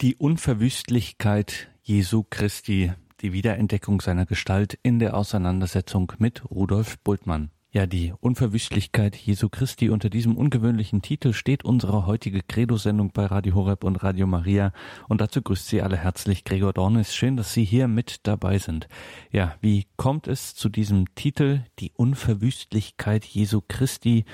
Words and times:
Die 0.00 0.14
Unverwüstlichkeit 0.14 1.66
Jesu 1.82 2.22
Christi, 2.30 2.92
die 3.20 3.32
Wiederentdeckung 3.32 4.00
seiner 4.00 4.26
Gestalt 4.26 4.78
in 4.84 5.00
der 5.00 5.16
Auseinandersetzung 5.16 6.12
mit 6.18 6.48
Rudolf 6.48 7.00
Bultmann. 7.00 7.50
Ja, 7.72 7.84
die 7.84 8.14
Unverwüstlichkeit 8.20 9.16
Jesu 9.16 9.48
Christi 9.48 9.90
unter 9.90 10.08
diesem 10.08 10.36
ungewöhnlichen 10.36 11.02
Titel 11.02 11.32
steht 11.32 11.64
unsere 11.64 12.06
heutige 12.06 12.42
Credo-Sendung 12.42 13.10
bei 13.10 13.26
Radio 13.26 13.56
Horeb 13.56 13.82
und 13.82 13.96
Radio 13.96 14.28
Maria. 14.28 14.72
Und 15.08 15.20
dazu 15.20 15.42
grüßt 15.42 15.66
Sie 15.66 15.82
alle 15.82 15.96
herzlich 15.96 16.44
Gregor 16.44 16.72
Dornis. 16.72 17.12
Schön, 17.12 17.36
dass 17.36 17.52
Sie 17.52 17.64
hier 17.64 17.88
mit 17.88 18.20
dabei 18.24 18.58
sind. 18.58 18.86
Ja, 19.32 19.56
wie 19.60 19.88
kommt 19.96 20.28
es 20.28 20.54
zu 20.54 20.68
diesem 20.68 21.12
Titel? 21.16 21.62
Die 21.80 21.90
Unverwüstlichkeit 21.92 23.24
Jesu 23.24 23.62
Christi, 23.66 24.26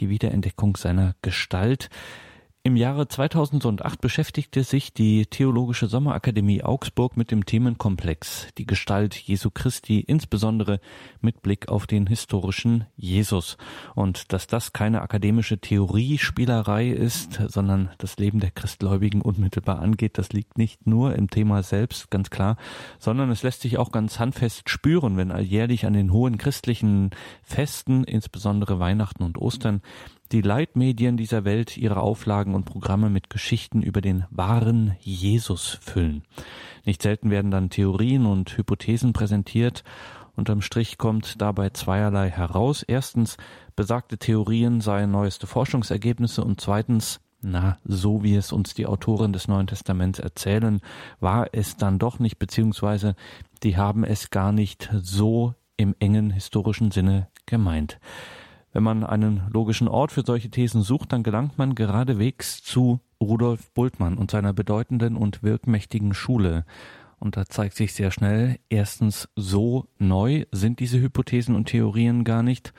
die 0.00 0.08
Wiederentdeckung 0.08 0.76
seiner 0.76 1.14
Gestalt. 1.22 1.90
Im 2.64 2.76
Jahre 2.76 3.08
2008 3.08 4.00
beschäftigte 4.00 4.62
sich 4.62 4.92
die 4.92 5.26
Theologische 5.26 5.88
Sommerakademie 5.88 6.62
Augsburg 6.62 7.16
mit 7.16 7.32
dem 7.32 7.44
Themenkomplex 7.44 8.46
die 8.56 8.66
Gestalt 8.66 9.16
Jesu 9.16 9.50
Christi, 9.50 9.98
insbesondere 9.98 10.78
mit 11.20 11.42
Blick 11.42 11.68
auf 11.68 11.88
den 11.88 12.06
historischen 12.06 12.86
Jesus. 12.94 13.56
Und 13.96 14.32
dass 14.32 14.46
das 14.46 14.72
keine 14.72 15.02
akademische 15.02 15.58
Theoriespielerei 15.58 16.90
ist, 16.90 17.40
sondern 17.48 17.90
das 17.98 18.16
Leben 18.18 18.38
der 18.38 18.52
Christgläubigen 18.52 19.22
unmittelbar 19.22 19.80
angeht, 19.80 20.16
das 20.16 20.32
liegt 20.32 20.56
nicht 20.56 20.86
nur 20.86 21.16
im 21.16 21.30
Thema 21.30 21.64
selbst, 21.64 22.12
ganz 22.12 22.30
klar, 22.30 22.56
sondern 23.00 23.32
es 23.32 23.42
lässt 23.42 23.62
sich 23.62 23.76
auch 23.76 23.90
ganz 23.90 24.20
handfest 24.20 24.70
spüren, 24.70 25.16
wenn 25.16 25.32
alljährlich 25.32 25.84
an 25.84 25.94
den 25.94 26.12
hohen 26.12 26.38
christlichen 26.38 27.10
Festen, 27.42 28.04
insbesondere 28.04 28.78
Weihnachten 28.78 29.24
und 29.24 29.36
Ostern, 29.36 29.82
die 30.32 30.40
Leitmedien 30.40 31.16
dieser 31.16 31.44
Welt 31.44 31.76
ihre 31.76 32.00
Auflagen 32.00 32.54
und 32.54 32.64
Programme 32.64 33.10
mit 33.10 33.28
Geschichten 33.28 33.82
über 33.82 34.00
den 34.00 34.24
wahren 34.30 34.96
Jesus 35.00 35.78
füllen. 35.82 36.22
Nicht 36.84 37.02
selten 37.02 37.30
werden 37.30 37.50
dann 37.50 37.70
Theorien 37.70 38.24
und 38.24 38.56
Hypothesen 38.56 39.12
präsentiert. 39.12 39.84
Unterm 40.34 40.62
Strich 40.62 40.96
kommt 40.96 41.40
dabei 41.42 41.70
zweierlei 41.70 42.30
heraus. 42.30 42.82
Erstens, 42.82 43.36
besagte 43.76 44.16
Theorien 44.16 44.80
seien 44.80 45.10
neueste 45.10 45.46
Forschungsergebnisse 45.46 46.42
und 46.42 46.60
zweitens, 46.60 47.20
na, 47.42 47.76
so 47.84 48.22
wie 48.22 48.34
es 48.34 48.52
uns 48.52 48.72
die 48.72 48.86
Autoren 48.86 49.34
des 49.34 49.48
Neuen 49.48 49.66
Testaments 49.66 50.18
erzählen, 50.18 50.80
war 51.20 51.48
es 51.52 51.76
dann 51.76 51.98
doch 51.98 52.18
nicht, 52.18 52.38
beziehungsweise 52.38 53.16
die 53.62 53.76
haben 53.76 54.04
es 54.04 54.30
gar 54.30 54.52
nicht 54.52 54.88
so 55.02 55.54
im 55.76 55.94
engen 55.98 56.30
historischen 56.30 56.90
Sinne 56.90 57.28
gemeint. 57.44 57.98
Wenn 58.72 58.82
man 58.82 59.04
einen 59.04 59.42
logischen 59.52 59.86
Ort 59.86 60.12
für 60.12 60.22
solche 60.24 60.50
Thesen 60.50 60.82
sucht, 60.82 61.12
dann 61.12 61.22
gelangt 61.22 61.58
man 61.58 61.74
geradewegs 61.74 62.62
zu 62.62 63.00
Rudolf 63.20 63.70
Bultmann 63.72 64.16
und 64.16 64.30
seiner 64.30 64.52
bedeutenden 64.52 65.16
und 65.16 65.42
wirkmächtigen 65.42 66.14
Schule. 66.14 66.64
Und 67.18 67.36
da 67.36 67.44
zeigt 67.44 67.76
sich 67.76 67.92
sehr 67.92 68.10
schnell, 68.10 68.58
erstens, 68.68 69.28
so 69.36 69.86
neu 69.98 70.46
sind 70.50 70.80
diese 70.80 71.00
Hypothesen 71.00 71.54
und 71.54 71.66
Theorien 71.66 72.24
gar 72.24 72.42
nicht. 72.42 72.72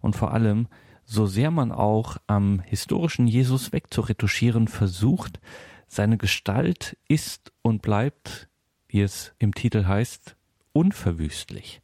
Und 0.00 0.16
vor 0.16 0.32
allem, 0.32 0.68
so 1.04 1.26
sehr 1.26 1.50
man 1.50 1.72
auch 1.72 2.16
am 2.28 2.60
historischen 2.60 3.26
Jesus 3.26 3.72
wegzuretuschieren 3.72 4.68
versucht, 4.68 5.40
seine 5.88 6.16
Gestalt 6.16 6.96
ist 7.08 7.52
und 7.62 7.82
bleibt, 7.82 8.48
wie 8.86 9.02
es 9.02 9.34
im 9.38 9.52
Titel 9.52 9.86
heißt, 9.86 10.36
unverwüstlich. 10.72 11.82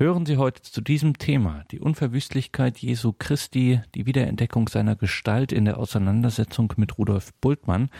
Hören 0.00 0.26
Sie 0.26 0.36
heute 0.36 0.62
zu 0.62 0.80
diesem 0.80 1.18
Thema 1.18 1.64
die 1.72 1.80
Unverwüstlichkeit 1.80 2.78
Jesu 2.78 3.12
Christi, 3.18 3.80
die 3.96 4.06
Wiederentdeckung 4.06 4.68
seiner 4.68 4.94
Gestalt 4.94 5.50
in 5.50 5.64
der 5.64 5.76
Auseinandersetzung 5.76 6.72
mit 6.76 6.98
Rudolf 6.98 7.34
Bultmann, 7.40 7.90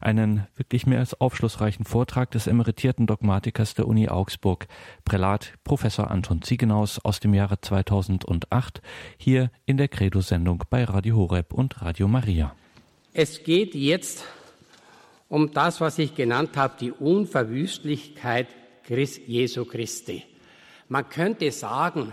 einen 0.00 0.46
wirklich 0.54 0.86
mehr 0.86 1.00
als 1.00 1.20
aufschlussreichen 1.20 1.84
Vortrag 1.84 2.30
des 2.30 2.46
emeritierten 2.46 3.08
Dogmatikers 3.08 3.74
der 3.74 3.88
Uni 3.88 4.08
Augsburg, 4.08 4.68
Prälat 5.04 5.54
Professor 5.64 6.12
Anton 6.12 6.42
Ziegenaus 6.42 7.00
aus 7.00 7.18
dem 7.18 7.34
Jahre 7.34 7.60
2008, 7.60 8.80
hier 9.16 9.50
in 9.66 9.78
der 9.78 9.88
Credo-Sendung 9.88 10.62
bei 10.70 10.84
Radio 10.84 11.16
Horeb 11.16 11.52
und 11.52 11.82
Radio 11.82 12.06
Maria. 12.06 12.54
Es 13.14 13.42
geht 13.42 13.74
jetzt 13.74 14.22
um 15.28 15.52
das, 15.52 15.80
was 15.80 15.98
ich 15.98 16.14
genannt 16.14 16.56
habe, 16.56 16.74
die 16.80 16.92
Unverwüstlichkeit 16.92 18.46
Jesu 19.26 19.64
Christi. 19.64 20.22
Man 20.88 21.08
könnte 21.08 21.50
sagen, 21.52 22.12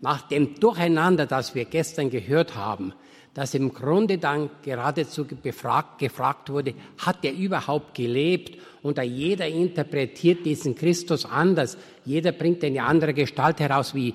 nach 0.00 0.22
dem 0.28 0.54
Durcheinander, 0.56 1.26
das 1.26 1.54
wir 1.54 1.64
gestern 1.64 2.10
gehört 2.10 2.56
haben, 2.56 2.92
dass 3.34 3.54
im 3.54 3.72
Grunde 3.72 4.18
dann 4.18 4.48
geradezu 4.62 5.24
befragt, 5.24 5.98
gefragt 5.98 6.50
wurde, 6.50 6.74
hat 6.98 7.24
er 7.24 7.32
überhaupt 7.32 7.94
gelebt? 7.94 8.60
Und 8.82 8.98
da 8.98 9.02
jeder 9.02 9.48
interpretiert 9.48 10.44
diesen 10.44 10.76
Christus 10.76 11.24
anders. 11.24 11.76
Jeder 12.04 12.32
bringt 12.32 12.62
eine 12.62 12.84
andere 12.84 13.12
Gestalt 13.12 13.58
heraus, 13.58 13.94
wie 13.94 14.14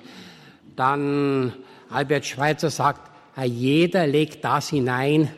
dann 0.74 1.52
Albert 1.90 2.24
Schweitzer 2.24 2.70
sagt, 2.70 3.10
jeder 3.44 4.06
legt 4.06 4.44
das 4.44 4.70
hinein, 4.70 5.30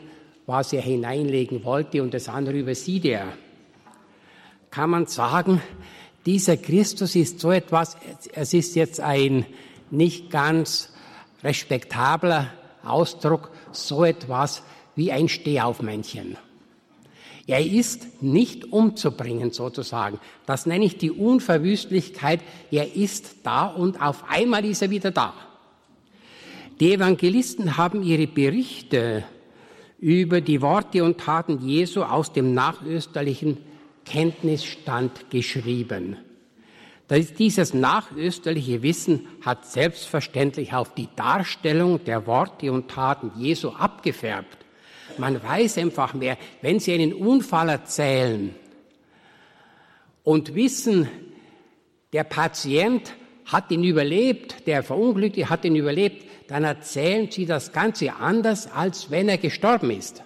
was 0.45 0.71
er 0.71 0.81
hineinlegen 0.81 1.63
wollte 1.63 2.01
und 2.01 2.13
das 2.13 2.29
andere 2.29 2.57
übersieht 2.57 3.05
er. 3.05 3.27
Kann 4.71 4.89
man 4.89 5.07
sagen, 5.07 5.61
dieser 6.25 6.57
Christus 6.57 7.15
ist 7.15 7.39
so 7.39 7.51
etwas, 7.51 7.97
es 8.33 8.53
ist 8.53 8.75
jetzt 8.75 8.99
ein 8.99 9.45
nicht 9.91 10.29
ganz 10.29 10.89
respektabler 11.43 12.51
Ausdruck, 12.83 13.51
so 13.71 14.03
etwas 14.03 14.63
wie 14.95 15.11
ein 15.11 15.29
Stehaufmännchen. 15.29 16.37
Er 17.45 17.65
ist 17.65 18.21
nicht 18.21 18.71
umzubringen 18.71 19.51
sozusagen. 19.51 20.19
Das 20.45 20.65
nenne 20.65 20.85
ich 20.85 20.97
die 20.97 21.11
Unverwüstlichkeit. 21.11 22.39
Er 22.71 22.95
ist 22.95 23.35
da 23.43 23.67
und 23.67 24.01
auf 24.01 24.23
einmal 24.29 24.63
ist 24.63 24.81
er 24.81 24.89
wieder 24.89 25.11
da. 25.11 25.33
Die 26.79 26.93
Evangelisten 26.93 27.77
haben 27.77 28.01
ihre 28.01 28.27
Berichte 28.27 29.25
über 29.99 30.41
die 30.41 30.61
Worte 30.61 31.03
und 31.03 31.19
Taten 31.19 31.59
Jesu 31.67 32.03
aus 32.03 32.31
dem 32.31 32.53
nachösterlichen 32.53 33.57
Kenntnisstand 34.05 35.29
geschrieben. 35.29 36.17
Dieses 37.09 37.73
nachösterliche 37.73 38.81
Wissen 38.81 39.27
hat 39.45 39.65
selbstverständlich 39.65 40.73
auf 40.73 40.93
die 40.95 41.09
Darstellung 41.15 42.03
der 42.05 42.25
Worte 42.25 42.71
und 42.71 42.89
Taten 42.89 43.31
Jesu 43.37 43.69
abgefärbt. 43.69 44.57
Man 45.17 45.41
weiß 45.43 45.77
einfach 45.77 46.13
mehr, 46.13 46.37
wenn 46.61 46.79
Sie 46.79 46.93
einen 46.93 47.13
Unfall 47.13 47.69
erzählen 47.69 48.55
und 50.23 50.55
wissen, 50.55 51.07
der 52.13 52.23
Patient 52.23 53.13
hat 53.45 53.69
ihn 53.69 53.83
überlebt, 53.83 54.65
der 54.65 54.81
Verunglückte 54.81 55.49
hat 55.49 55.65
ihn 55.65 55.75
überlebt, 55.75 56.25
dann 56.47 56.63
erzählen 56.63 57.29
Sie 57.29 57.45
das 57.45 57.71
Ganze 57.73 58.13
anders, 58.15 58.71
als 58.71 59.11
wenn 59.11 59.29
er 59.29 59.37
gestorben 59.37 59.91
ist. 59.91 60.23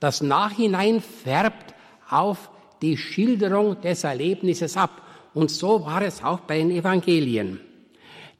Das 0.00 0.22
Nachhinein 0.22 1.00
färbt 1.00 1.74
auf 2.08 2.50
die 2.82 2.96
Schilderung 2.96 3.80
des 3.80 4.04
Erlebnisses 4.04 4.76
ab. 4.76 5.02
Und 5.34 5.50
so 5.50 5.84
war 5.84 6.02
es 6.02 6.22
auch 6.22 6.40
bei 6.40 6.58
den 6.58 6.70
Evangelien. 6.70 7.60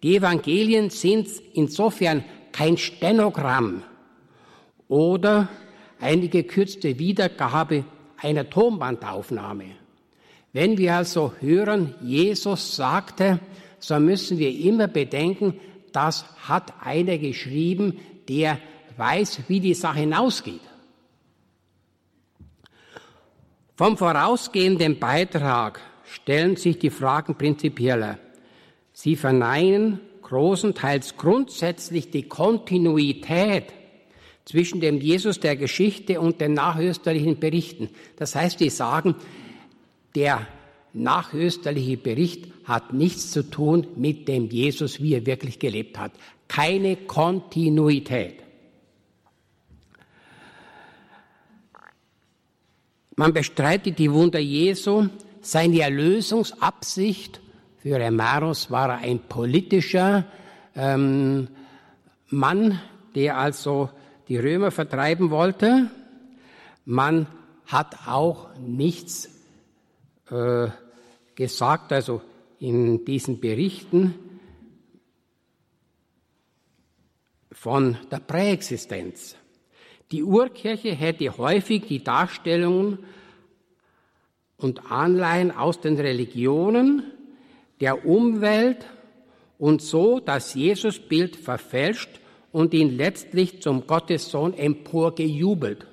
Die 0.02 0.16
Evangelien 0.16 0.90
sind 0.90 1.28
insofern 1.54 2.24
kein 2.52 2.76
Stenogramm 2.76 3.82
oder 4.88 5.48
eine 6.00 6.28
gekürzte 6.28 6.98
Wiedergabe 6.98 7.84
einer 8.16 8.48
Tonbandaufnahme. 8.48 9.66
Wenn 10.52 10.78
wir 10.78 10.96
also 10.96 11.32
hören, 11.40 11.94
Jesus 12.02 12.76
sagte, 12.76 13.40
so 13.78 13.98
müssen 14.00 14.38
wir 14.38 14.50
immer 14.50 14.88
bedenken, 14.88 15.60
das 15.92 16.24
hat 16.48 16.72
einer 16.80 17.18
geschrieben, 17.18 17.98
der 18.28 18.58
weiß, 18.96 19.42
wie 19.48 19.60
die 19.60 19.74
Sache 19.74 20.00
hinausgeht. 20.00 20.60
Vom 23.78 23.96
vorausgehenden 23.96 24.98
Beitrag 24.98 25.80
stellen 26.02 26.56
sich 26.56 26.80
die 26.80 26.90
Fragen 26.90 27.36
prinzipieller. 27.36 28.18
Sie 28.92 29.14
verneinen 29.14 30.00
großenteils 30.22 31.16
grundsätzlich 31.16 32.10
die 32.10 32.24
Kontinuität 32.24 33.66
zwischen 34.44 34.80
dem 34.80 35.00
Jesus 35.00 35.38
der 35.38 35.54
Geschichte 35.54 36.20
und 36.20 36.40
den 36.40 36.54
nachösterlichen 36.54 37.38
Berichten. 37.38 37.90
Das 38.16 38.34
heißt, 38.34 38.58
sie 38.58 38.70
sagen, 38.70 39.14
der 40.16 40.48
nachösterliche 40.92 41.98
Bericht 41.98 42.48
hat 42.64 42.92
nichts 42.92 43.30
zu 43.30 43.48
tun 43.48 43.86
mit 43.94 44.26
dem 44.26 44.50
Jesus, 44.50 45.00
wie 45.00 45.14
er 45.14 45.24
wirklich 45.24 45.60
gelebt 45.60 46.00
hat. 46.00 46.10
Keine 46.48 46.96
Kontinuität. 46.96 48.47
Man 53.18 53.32
bestreitet 53.32 53.98
die 53.98 54.12
Wunder 54.12 54.38
Jesu, 54.38 55.08
seine 55.40 55.80
Erlösungsabsicht. 55.80 57.40
Für 57.78 57.98
Emarus 57.98 58.70
war 58.70 58.90
er 58.90 58.98
ein 58.98 59.18
politischer 59.18 60.24
ähm, 60.76 61.48
Mann, 62.28 62.80
der 63.16 63.36
also 63.36 63.90
die 64.28 64.36
Römer 64.36 64.70
vertreiben 64.70 65.30
wollte. 65.30 65.90
Man 66.84 67.26
hat 67.66 68.06
auch 68.06 68.56
nichts 68.56 69.28
äh, 70.30 70.68
gesagt, 71.34 71.92
also 71.92 72.22
in 72.60 73.04
diesen 73.04 73.40
Berichten 73.40 74.14
von 77.50 77.96
der 78.12 78.20
Präexistenz. 78.20 79.34
Die 80.10 80.24
Urkirche 80.24 80.94
hätte 80.94 81.36
häufig 81.36 81.86
die 81.86 82.02
Darstellungen 82.02 82.98
und 84.56 84.90
Anleihen 84.90 85.50
aus 85.50 85.80
den 85.80 85.96
Religionen, 85.96 87.02
der 87.80 88.06
Umwelt 88.06 88.86
und 89.58 89.82
so 89.82 90.18
das 90.18 90.54
Jesusbild 90.54 91.36
verfälscht 91.36 92.08
und 92.52 92.72
ihn 92.72 92.96
letztlich 92.96 93.60
zum 93.60 93.86
Gottessohn 93.86 94.54
emporgejubelt. 94.54 95.86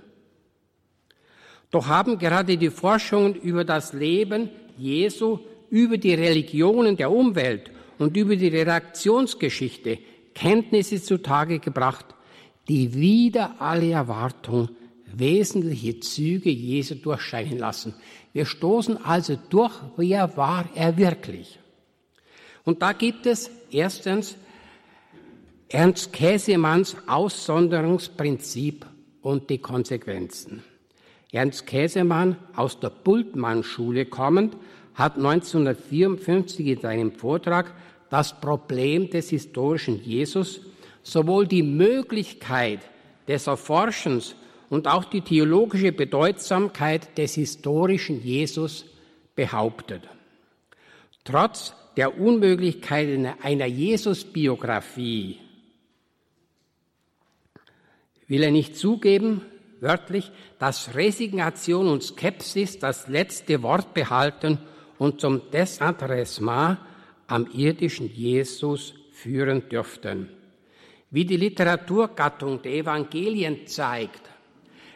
Doch 1.71 1.87
haben 1.87 2.17
gerade 2.17 2.57
die 2.57 2.69
Forschungen 2.69 3.35
über 3.35 3.65
das 3.65 3.91
Leben 3.91 4.49
Jesu, 4.77 5.39
über 5.69 5.97
die 5.97 6.13
Religionen 6.13 6.95
der 6.95 7.11
Umwelt 7.11 7.69
und 7.97 8.15
über 8.15 8.37
die 8.37 8.47
Redaktionsgeschichte 8.47 9.99
Kenntnisse 10.33 11.01
zutage 11.01 11.59
gebracht, 11.59 12.14
die 12.67 12.93
wieder 12.93 13.55
alle 13.59 13.91
Erwartung 13.91 14.69
wesentliche 15.05 15.99
Züge 15.99 16.49
Jesu 16.49 16.95
durchscheinen 16.95 17.57
lassen. 17.57 17.93
Wir 18.33 18.45
stoßen 18.45 19.03
also 19.03 19.37
durch, 19.49 19.73
wer 19.97 20.35
war 20.35 20.65
er 20.75 20.97
wirklich? 20.97 21.59
Und 22.63 22.81
da 22.81 22.93
gibt 22.93 23.25
es 23.25 23.49
erstens 23.71 24.35
Ernst 25.69 26.11
Käsemanns 26.11 26.95
Aussonderungsprinzip 27.07 28.85
und 29.21 29.49
die 29.49 29.57
Konsequenzen. 29.57 30.63
Ernst 31.31 31.65
Käsemann, 31.67 32.37
aus 32.55 32.79
der 32.79 32.89
Bultmann-Schule 32.89 34.05
kommend, 34.05 34.55
hat 34.93 35.17
1954 35.17 36.67
in 36.67 36.79
seinem 36.79 37.11
Vortrag 37.11 37.73
das 38.09 38.39
Problem 38.39 39.09
des 39.09 39.29
historischen 39.29 40.01
Jesus, 40.01 40.61
sowohl 41.05 41.47
die 41.47 41.63
Möglichkeit 41.63 42.79
des 43.27 43.47
Erforschens 43.47 44.35
und 44.69 44.87
auch 44.87 45.05
die 45.05 45.21
theologische 45.21 45.91
Bedeutsamkeit 45.91 47.15
des 47.17 47.35
historischen 47.35 48.21
Jesus 48.23 48.85
behauptet. 49.35 50.01
Trotz 51.23 51.73
der 51.95 52.19
Unmöglichkeit 52.19 53.35
einer 53.41 53.67
Jesus-Biografie 53.67 55.39
will 58.27 58.43
er 58.43 58.51
nicht 58.51 58.75
zugeben, 58.75 59.41
wörtlich, 59.81 60.31
dass 60.57 60.95
Resignation 60.95 61.87
und 61.87 62.01
Skepsis 62.01 62.79
das 62.79 63.07
letzte 63.07 63.61
Wort 63.61 63.93
behalten 63.93 64.57
und 64.97 65.21
zum 65.21 65.51
Desinteressement 65.51 66.79
am 67.27 67.47
irdischen 67.53 68.11
Jesus 68.11 68.95
führen 69.11 69.69
dürften. 69.69 70.29
Wie 71.15 71.23
die 71.23 71.37
Literaturgattung 71.37 72.61
der 72.61 72.73
Evangelien 72.73 73.65
zeigt, 73.67 74.19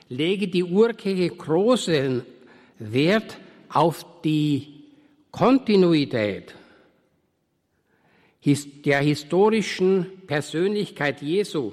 lege 0.09 0.49
die 0.49 0.65
Urkirche 0.65 1.29
großen 1.29 2.25
Wert 2.77 3.37
auf 3.69 4.05
die 4.21 4.83
Kontinuität 5.31 6.53
der 8.83 8.99
historischen 8.99 10.23
Persönlichkeit 10.27 11.21
Jesu 11.21 11.71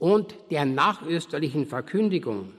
und 0.00 0.34
der 0.50 0.64
nachösterlichen 0.64 1.66
Verkündigung 1.66 2.54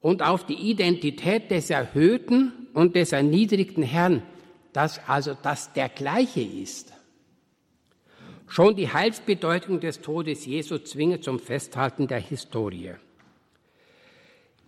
und 0.00 0.22
auf 0.22 0.46
die 0.46 0.70
Identität 0.70 1.50
des 1.50 1.70
erhöhten 1.70 2.68
und 2.74 2.94
des 2.94 3.10
erniedrigten 3.10 3.82
Herrn, 3.82 4.22
dass 4.72 5.00
also 5.08 5.36
das 5.42 5.72
der 5.72 5.88
gleiche 5.88 6.42
ist. 6.42 6.92
Schon 8.50 8.74
die 8.74 8.92
Heilsbedeutung 8.92 9.78
des 9.78 10.00
Todes 10.00 10.44
Jesu 10.44 10.78
zwinge 10.78 11.20
zum 11.20 11.38
Festhalten 11.38 12.08
der 12.08 12.18
Historie. 12.18 12.94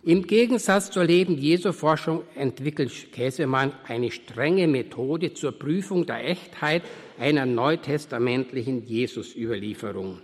Im 0.03 0.25
Gegensatz 0.25 0.89
zur 0.89 1.03
Leben 1.03 1.37
Jesu 1.37 1.73
Forschung 1.73 2.23
entwickelt 2.35 3.11
Käsemann 3.11 3.73
eine 3.85 4.09
strenge 4.09 4.69
Methode 4.69 5.33
zur 5.33 5.51
Prüfung 5.51 6.05
der 6.05 6.25
Echtheit 6.29 6.83
einer 7.19 7.45
neutestamentlichen 7.45 8.85
Jesusüberlieferung 8.85 10.21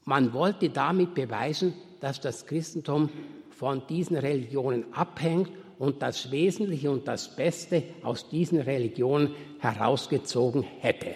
Man 0.04 0.32
wollte 0.32 0.70
damit 0.70 1.14
beweisen, 1.14 1.74
dass 2.00 2.20
das 2.20 2.46
Christentum 2.46 3.10
von 3.50 3.86
diesen 3.86 4.16
Religionen 4.16 4.84
abhängt 4.92 5.50
und 5.78 6.02
das 6.02 6.30
Wesentliche 6.30 6.90
und 6.90 7.06
das 7.06 7.36
Beste 7.36 7.82
aus 8.02 8.28
diesen 8.28 8.60
Religionen 8.60 9.34
herausgezogen 9.58 10.62
hätte. 10.62 11.14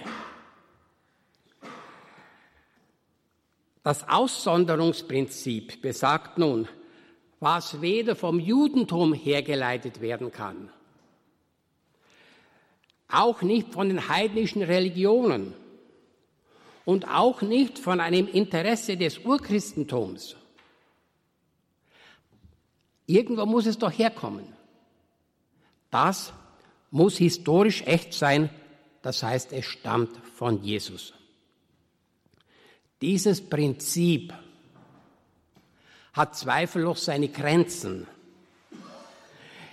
Das 3.90 4.08
Aussonderungsprinzip 4.08 5.82
besagt 5.82 6.38
nun, 6.38 6.68
was 7.40 7.80
weder 7.80 8.14
vom 8.14 8.38
Judentum 8.38 9.12
hergeleitet 9.12 10.00
werden 10.00 10.30
kann, 10.30 10.70
auch 13.08 13.42
nicht 13.42 13.72
von 13.72 13.88
den 13.88 14.08
heidnischen 14.08 14.62
Religionen 14.62 15.54
und 16.84 17.08
auch 17.08 17.42
nicht 17.42 17.80
von 17.80 17.98
einem 17.98 18.28
Interesse 18.28 18.96
des 18.96 19.18
Urchristentums, 19.18 20.36
Irgendwo 23.06 23.44
muss 23.44 23.66
es 23.66 23.76
doch 23.76 23.90
herkommen. 23.90 24.46
Das 25.90 26.32
muss 26.92 27.16
historisch 27.16 27.82
echt 27.86 28.14
sein, 28.14 28.50
das 29.02 29.24
heißt, 29.24 29.52
es 29.52 29.64
stammt 29.64 30.16
von 30.36 30.62
Jesus. 30.62 31.12
Dieses 33.00 33.40
Prinzip 33.40 34.34
hat 36.12 36.36
zweifellos 36.36 37.04
seine 37.04 37.28
Grenzen. 37.28 38.06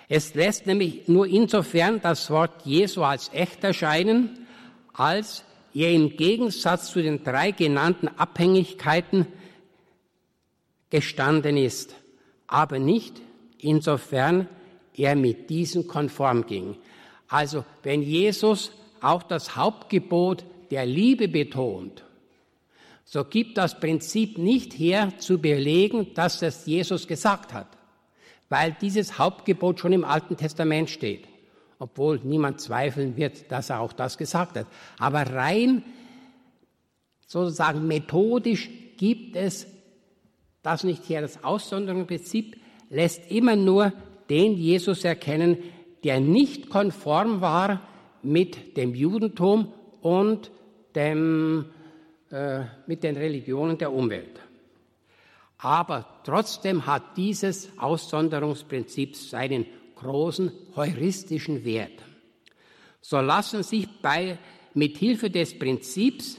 Es 0.08 0.34
lässt 0.34 0.66
nämlich 0.66 1.08
nur 1.10 1.28
insofern 1.28 2.00
das 2.00 2.30
Wort 2.30 2.66
Jesu 2.66 3.04
als 3.04 3.30
echt 3.34 3.64
erscheinen, 3.64 4.48
als 4.94 5.44
er 5.74 5.92
im 5.92 6.16
Gegensatz 6.16 6.92
zu 6.92 7.02
den 7.04 7.24
drei 7.24 7.52
genannten 7.52 8.08
Abhängigkeiten 8.08 9.28
gestanden 10.90 11.58
ist, 11.58 11.96
aber 12.48 12.80
nicht 12.80 13.22
insofern 13.60 14.48
er 14.96 15.16
mit 15.16 15.50
diesen 15.50 15.88
konform 15.88 16.46
ging. 16.46 16.78
Also 17.28 17.66
wenn 17.84 18.02
Jesus 18.02 18.72
auch 19.02 19.24
das 19.24 19.58
Hauptgebot 19.58 20.46
der 20.72 20.86
Liebe 20.86 21.28
betont, 21.28 22.04
so 23.10 23.24
gibt 23.24 23.58
das 23.58 23.80
Prinzip 23.80 24.38
nicht 24.38 24.74
her 24.74 25.14
zu 25.18 25.40
belegen, 25.40 26.14
dass 26.14 26.42
das 26.42 26.66
Jesus 26.66 27.08
gesagt 27.08 27.54
hat, 27.54 27.68
weil 28.50 28.76
dieses 28.82 29.18
Hauptgebot 29.18 29.80
schon 29.80 29.94
im 29.94 30.04
Alten 30.04 30.36
Testament 30.36 30.90
steht, 30.90 31.26
obwohl 31.80 32.20
niemand 32.22 32.60
zweifeln 32.60 33.16
wird, 33.16 33.50
dass 33.50 33.70
er 33.70 33.80
auch 33.80 33.94
das 33.94 34.18
gesagt 34.18 34.58
hat. 34.58 34.68
Aber 35.00 35.22
rein 35.22 35.84
sozusagen 37.26 37.88
methodisch 37.88 38.70
gibt 38.98 39.38
es 39.38 39.68
das 40.62 40.84
nicht 40.84 41.08
her. 41.08 41.22
Das 41.22 41.46
Aussonderungsprinzip 41.46 42.58
lässt 42.90 43.32
immer 43.32 43.56
nur 43.56 43.94
den 44.30 44.58
Jesus 44.58 45.06
erkennen, 45.06 45.60
der 46.04 46.20
nicht 46.20 46.70
konform 46.70 47.40
war 47.40 47.88
mit 48.22 48.76
dem 48.76 48.94
Judentum 48.94 49.72
und 50.02 50.52
dem, 50.94 51.68
äh, 52.32 52.62
mit 52.86 53.04
den 53.04 53.16
Religionen 53.16 53.78
der 53.78 53.92
Umwelt. 53.92 54.40
Aber 55.60 56.06
trotzdem 56.24 56.86
hat 56.86 57.18
dieses 57.18 57.70
Aussonderungsprinzip 57.78 59.16
seinen 59.16 59.66
großen 59.96 60.52
heuristischen 60.76 61.64
Wert. 61.66 62.04
So 63.02 63.20
lassen 63.20 63.64
sich 63.64 63.88
bei, 64.02 64.38
mit 64.74 64.98
Hilfe 64.98 65.30
des 65.30 65.58
Prinzips 65.58 66.38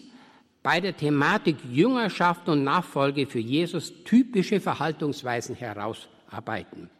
bei 0.63 0.81
der 0.81 0.97
Thematik 0.97 1.57
Jüngerschaft 1.71 2.49
und 2.49 2.63
Nachfolge 2.63 3.27
für 3.27 3.39
Jesus 3.39 3.93
typische 4.05 4.61
Verhaltungsweisen 4.61 5.55
heraus 5.55 6.09
arbeiten. 6.31 6.91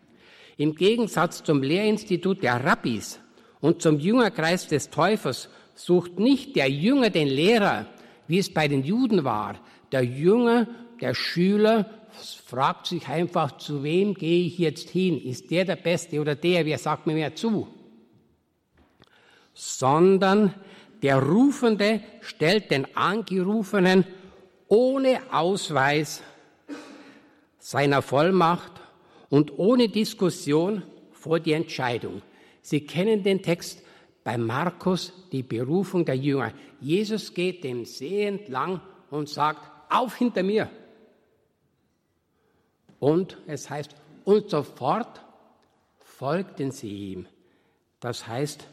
Im 0.57 0.75
Gegensatz 0.75 1.45
zum 1.45 1.63
Lehrinstitut 1.63 2.43
der 2.43 2.65
Rabbis 2.65 3.21
und 3.61 3.83
zum 3.83 4.01
Jüngerkreis 4.01 4.67
des 4.67 4.91
Täufers 4.91 5.49
sucht 5.75 6.19
nicht 6.19 6.57
der 6.57 6.71
Jünger 6.71 7.11
den 7.11 7.29
Lehrer, 7.29 7.87
wie 8.29 8.39
es 8.39 8.53
bei 8.53 8.69
den 8.69 8.85
Juden 8.85 9.25
war. 9.25 9.57
Der 9.91 10.03
Jünger, 10.03 10.69
der 11.01 11.15
Schüler 11.15 11.91
fragt 12.47 12.87
sich 12.87 13.09
einfach, 13.09 13.59
zu 13.59 13.83
wem 13.83 14.15
gehe 14.15 14.45
ich 14.47 14.59
jetzt 14.59 14.91
hin? 14.91 15.21
Ist 15.21 15.51
der 15.51 15.65
der 15.65 15.77
Beste 15.77 16.21
oder 16.21 16.35
der? 16.35 16.65
Wer 16.65 16.79
sagt 16.79 17.07
mir 17.07 17.15
mehr 17.15 17.35
zu? 17.35 17.69
Sondern 19.55 20.55
der 21.03 21.23
Rufende 21.23 22.01
stellt 22.21 22.71
den 22.71 22.97
Angerufenen 22.97 24.05
ohne 24.69 25.21
Ausweis 25.33 26.23
seiner 27.59 28.03
Vollmacht 28.03 28.73
und 29.31 29.59
ohne 29.59 29.89
Diskussion 29.89 30.83
vor 31.13 31.41
die 31.41 31.53
Entscheidung. 31.53 32.23
Sie 32.63 32.81
kennen 32.81 33.23
den 33.23 33.43
Text 33.43 33.83
bei 34.25 34.37
Markus, 34.37 35.13
die 35.33 35.43
Berufung 35.43 36.05
der 36.05 36.17
Jünger. 36.17 36.53
Jesus 36.81 37.35
geht 37.35 37.65
dem 37.65 37.85
See 37.85 38.25
entlang 38.25 38.81
und 39.11 39.29
sagt, 39.29 39.71
auf 39.91 40.17
hinter 40.17 40.43
mir. 40.43 40.71
Und 43.01 43.39
es 43.47 43.71
heißt, 43.71 43.95
und 44.25 44.51
sofort 44.51 45.23
folgten 45.99 46.73
sie 46.73 47.13
ihm. 47.13 47.27
Das 48.01 48.27
heißt, 48.27 48.67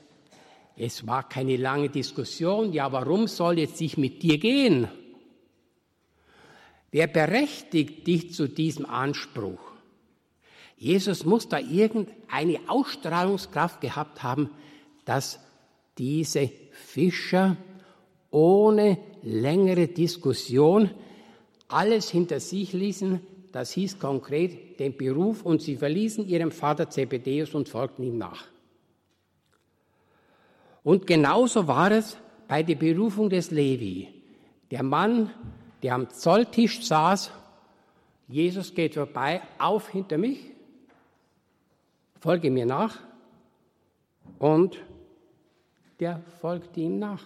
es 0.77 1.07
war 1.07 1.27
keine 1.27 1.57
lange 1.57 1.89
Diskussion, 1.89 2.73
ja, 2.73 2.91
warum 2.91 3.27
soll 3.27 3.59
jetzt 3.59 3.79
ich 3.81 3.97
mit 3.97 4.21
dir 4.23 4.37
gehen? 4.37 4.87
Wer 6.91 7.07
berechtigt 7.07 8.07
dich 8.07 8.33
zu 8.33 8.47
diesem 8.47 8.85
Anspruch? 8.85 9.59
Jesus 10.77 11.23
muss 11.25 11.47
da 11.47 11.59
irgendeine 11.59 12.59
Ausstrahlungskraft 12.67 13.79
gehabt 13.79 14.23
haben, 14.23 14.49
dass 15.05 15.39
diese 15.97 16.51
Fischer 16.71 17.55
ohne 18.35 18.97
längere 19.23 19.87
Diskussion 19.87 20.91
alles 21.69 22.09
hinter 22.09 22.41
sich 22.41 22.73
ließen. 22.73 23.21
Das 23.53 23.71
hieß 23.71 23.97
konkret 23.97 24.77
den 24.79 24.97
Beruf 24.97 25.43
und 25.43 25.61
sie 25.61 25.77
verließen 25.77 26.27
ihrem 26.27 26.51
Vater 26.51 26.89
Zebedeus 26.89 27.55
und 27.55 27.69
folgten 27.69 28.03
ihm 28.03 28.17
nach. 28.17 28.43
Und 30.83 31.07
genauso 31.07 31.65
war 31.65 31.91
es 31.91 32.17
bei 32.49 32.61
der 32.61 32.75
Berufung 32.75 33.29
des 33.29 33.51
Levi. 33.51 34.09
Der 34.69 34.83
Mann, 34.83 35.31
der 35.81 35.95
am 35.95 36.09
Zolltisch 36.09 36.85
saß, 36.85 37.31
Jesus 38.27 38.73
geht 38.73 38.95
vorbei, 38.95 39.41
auf 39.57 39.89
hinter 39.89 40.17
mich, 40.17 40.39
folge 42.19 42.51
mir 42.51 42.65
nach 42.65 42.99
und 44.39 44.77
der 46.01 46.21
folgt 46.41 46.75
ihm 46.75 46.99
nach. 46.99 47.23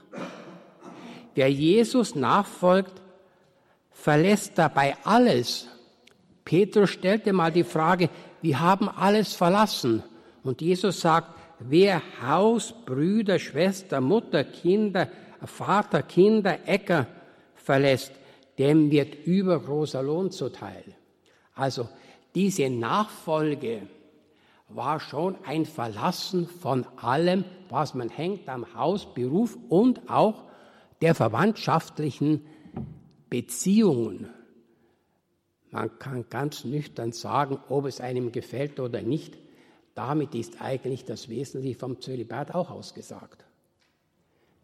Wer 1.35 1.51
Jesus 1.51 2.15
nachfolgt, 2.15 3.01
verlässt 3.91 4.57
dabei 4.57 4.95
alles. 5.03 5.67
Petrus 6.45 6.89
stellte 6.91 7.33
mal 7.33 7.51
die 7.51 7.63
Frage, 7.63 8.09
wir 8.41 8.59
haben 8.59 8.89
alles 8.89 9.33
verlassen. 9.33 10.03
Und 10.43 10.61
Jesus 10.61 11.01
sagt, 11.01 11.35
wer 11.59 12.01
Haus, 12.21 12.73
Brüder, 12.85 13.37
Schwester, 13.37 14.01
Mutter, 14.01 14.43
Kinder, 14.43 15.09
Vater, 15.45 16.01
Kinder, 16.03 16.59
Äcker 16.65 17.07
verlässt, 17.55 18.13
dem 18.57 18.89
wird 18.91 19.25
übergroßer 19.25 20.01
Lohn 20.01 20.31
zuteil. 20.31 20.83
Also 21.53 21.87
diese 22.35 22.69
Nachfolge 22.69 23.83
war 24.69 24.99
schon 24.99 25.35
ein 25.45 25.65
Verlassen 25.65 26.47
von 26.47 26.85
allem, 26.97 27.43
was 27.69 27.93
man 27.93 28.09
hängt 28.09 28.47
am 28.49 28.73
Haus, 28.75 29.13
Beruf 29.13 29.57
und 29.67 30.09
auch 30.09 30.43
der 31.01 31.15
verwandtschaftlichen 31.15 32.45
Beziehungen. 33.29 34.29
Man 35.71 35.99
kann 35.99 36.25
ganz 36.29 36.65
nüchtern 36.65 37.11
sagen, 37.11 37.59
ob 37.69 37.85
es 37.85 38.01
einem 38.01 38.31
gefällt 38.31 38.79
oder 38.79 39.01
nicht. 39.01 39.37
Damit 39.93 40.33
ist 40.33 40.61
eigentlich 40.61 41.05
das 41.05 41.29
Wesentliche 41.29 41.77
vom 41.77 42.01
Zölibat 42.01 42.55
auch 42.55 42.71
ausgesagt. 42.71 43.45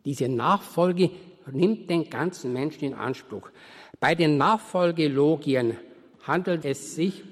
Diese 0.03 0.29
Nachfolge 0.29 1.11
nimmt 1.51 1.89
den 1.89 2.09
ganzen 2.09 2.53
Menschen 2.53 2.85
in 2.85 2.93
Anspruch. 2.93 3.49
Bei 3.99 4.15
den 4.15 4.37
Nachfolgelogien 4.37 5.77
handelt 6.23 6.65
es 6.65 6.95
sich, 6.95 7.23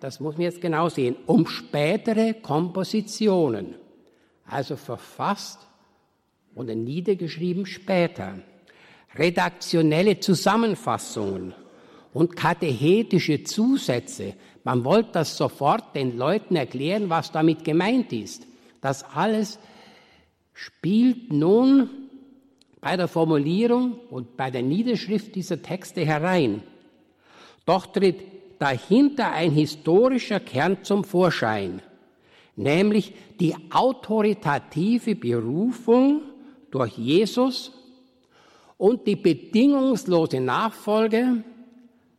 das 0.00 0.20
muss 0.20 0.34
man 0.34 0.42
jetzt 0.42 0.60
genau 0.60 0.88
sehen, 0.88 1.16
um 1.26 1.46
spätere 1.46 2.34
Kompositionen, 2.34 3.74
also 4.46 4.76
verfasst 4.76 5.67
oder 6.58 6.74
niedergeschrieben 6.74 7.64
später, 7.64 8.38
redaktionelle 9.14 10.20
Zusammenfassungen 10.20 11.54
und 12.12 12.36
katechetische 12.36 13.44
Zusätze 13.44 14.34
man 14.68 14.84
wollte 14.84 15.12
das 15.12 15.34
sofort 15.34 15.96
den 15.96 16.18
Leuten 16.18 16.54
erklären, 16.54 17.08
was 17.08 17.32
damit 17.32 17.64
gemeint 17.64 18.12
ist. 18.12 18.46
Das 18.82 19.02
alles 19.02 19.58
spielt 20.52 21.32
nun 21.32 21.88
bei 22.82 22.94
der 22.98 23.08
Formulierung 23.08 23.98
und 24.10 24.36
bei 24.36 24.50
der 24.50 24.60
Niederschrift 24.60 25.34
dieser 25.34 25.62
Texte 25.62 26.04
herein. 26.04 26.62
Doch 27.64 27.86
tritt 27.86 28.20
dahinter 28.58 29.32
ein 29.32 29.52
historischer 29.52 30.38
Kern 30.38 30.84
zum 30.84 31.02
Vorschein, 31.02 31.80
nämlich 32.54 33.14
die 33.40 33.56
autoritative 33.70 35.14
Berufung 35.14 36.20
durch 36.70 36.96
Jesus 36.96 37.72
und 38.76 39.06
die 39.06 39.16
bedingungslose 39.16 40.40
Nachfolge 40.40 41.44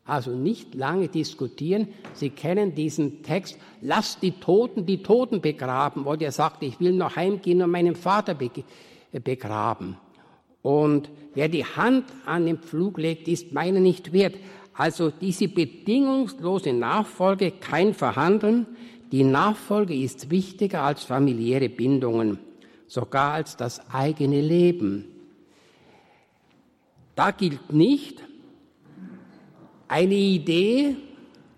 also 0.10 0.32
nicht 0.32 0.74
lange 0.75 1.08
diskutieren. 1.08 1.88
Sie 2.13 2.32
kennen 2.32 2.74
diesen 2.74 3.22
Text, 3.22 3.58
lasst 3.82 4.24
die 4.24 4.32
Toten 4.32 4.86
die 4.86 5.03
Toten 5.03 5.39
begraben, 5.39 6.03
wo 6.06 6.15
der 6.15 6.32
sagt, 6.32 6.63
ich 6.63 6.79
will 6.79 6.94
noch 6.94 7.15
heimgehen 7.15 7.62
und 7.62 7.72
meinen 7.72 7.96
Vater 7.96 8.36
begraben. 9.13 9.98
Und 10.62 11.10
wer 11.36 11.48
die 11.48 11.63
Hand 11.63 12.06
an 12.25 12.46
den 12.46 12.58
Pflug 12.58 12.98
legt, 12.98 13.27
ist 13.27 13.53
meiner 13.53 13.79
nicht 13.79 14.12
wert. 14.12 14.36
Also 14.74 15.12
diese 15.12 15.48
bedingungslose 15.48 16.74
Nachfolge, 16.74 17.51
kein 17.51 17.94
Verhandeln. 17.94 18.65
Die 19.12 19.24
Nachfolge 19.24 19.94
ist 19.94 20.29
wichtiger 20.29 20.84
als 20.84 21.03
familiäre 21.03 21.70
Bindungen, 21.70 22.39
sogar 22.89 23.34
als 23.34 23.55
das 23.55 23.79
eigene 23.93 24.41
Leben. 24.41 25.05
Da 27.15 27.31
gilt 27.31 27.72
nicht, 27.72 28.24
eine 29.88 30.15
Idee 30.15 30.96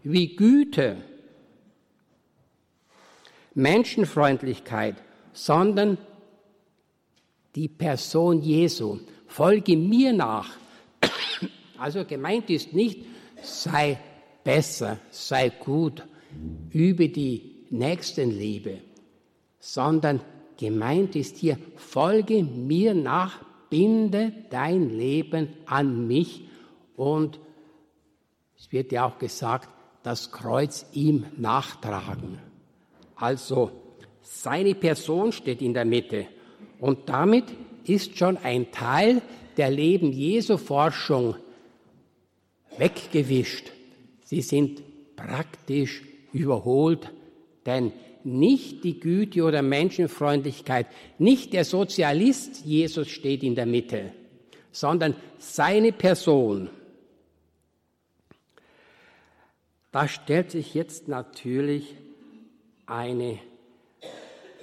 wie 0.03 0.35
Güte, 0.35 0.97
Menschenfreundlichkeit, 3.53 4.95
sondern 5.33 5.97
die 7.55 7.67
Person 7.67 8.41
Jesu. 8.41 8.99
Folge 9.27 9.75
mir 9.77 10.13
nach. 10.13 10.49
Also 11.77 12.05
gemeint 12.05 12.49
ist 12.49 12.73
nicht, 12.73 13.05
sei 13.41 13.97
besser, 14.43 14.99
sei 15.09 15.49
gut, 15.49 16.05
übe 16.71 17.09
die 17.09 17.65
Nächstenliebe, 17.69 18.81
sondern 19.59 20.21
gemeint 20.61 21.15
ist 21.15 21.37
hier, 21.37 21.57
folge 21.75 22.43
mir 22.43 22.93
nach, 22.93 23.39
binde 23.71 24.31
dein 24.51 24.95
Leben 24.95 25.49
an 25.65 26.07
mich 26.07 26.47
und 26.95 27.39
es 28.55 28.71
wird 28.71 28.91
ja 28.91 29.07
auch 29.07 29.17
gesagt, 29.17 29.69
das 30.03 30.31
Kreuz 30.31 30.85
ihm 30.93 31.25
nachtragen. 31.35 32.37
Also 33.15 33.71
seine 34.21 34.75
Person 34.75 35.31
steht 35.31 35.63
in 35.63 35.73
der 35.73 35.85
Mitte 35.85 36.27
und 36.79 37.09
damit 37.09 37.45
ist 37.85 38.19
schon 38.19 38.37
ein 38.37 38.71
Teil 38.71 39.23
der 39.57 39.71
Leben 39.71 40.11
Jesu 40.11 40.57
Forschung 40.57 41.35
weggewischt. 42.77 43.71
Sie 44.23 44.41
sind 44.41 44.83
praktisch 45.15 46.03
überholt, 46.33 47.11
denn 47.65 47.93
nicht 48.25 48.83
die 48.83 48.99
Güte 48.99 49.43
oder 49.43 49.61
Menschenfreundlichkeit, 49.61 50.87
nicht 51.17 51.53
der 51.53 51.65
Sozialist 51.65 52.65
Jesus 52.65 53.09
steht 53.09 53.43
in 53.43 53.55
der 53.55 53.65
Mitte, 53.65 54.11
sondern 54.71 55.15
seine 55.37 55.91
Person. 55.91 56.69
Da 59.91 60.07
stellt 60.07 60.51
sich 60.51 60.73
jetzt 60.73 61.07
natürlich 61.07 61.95
eine 62.85 63.39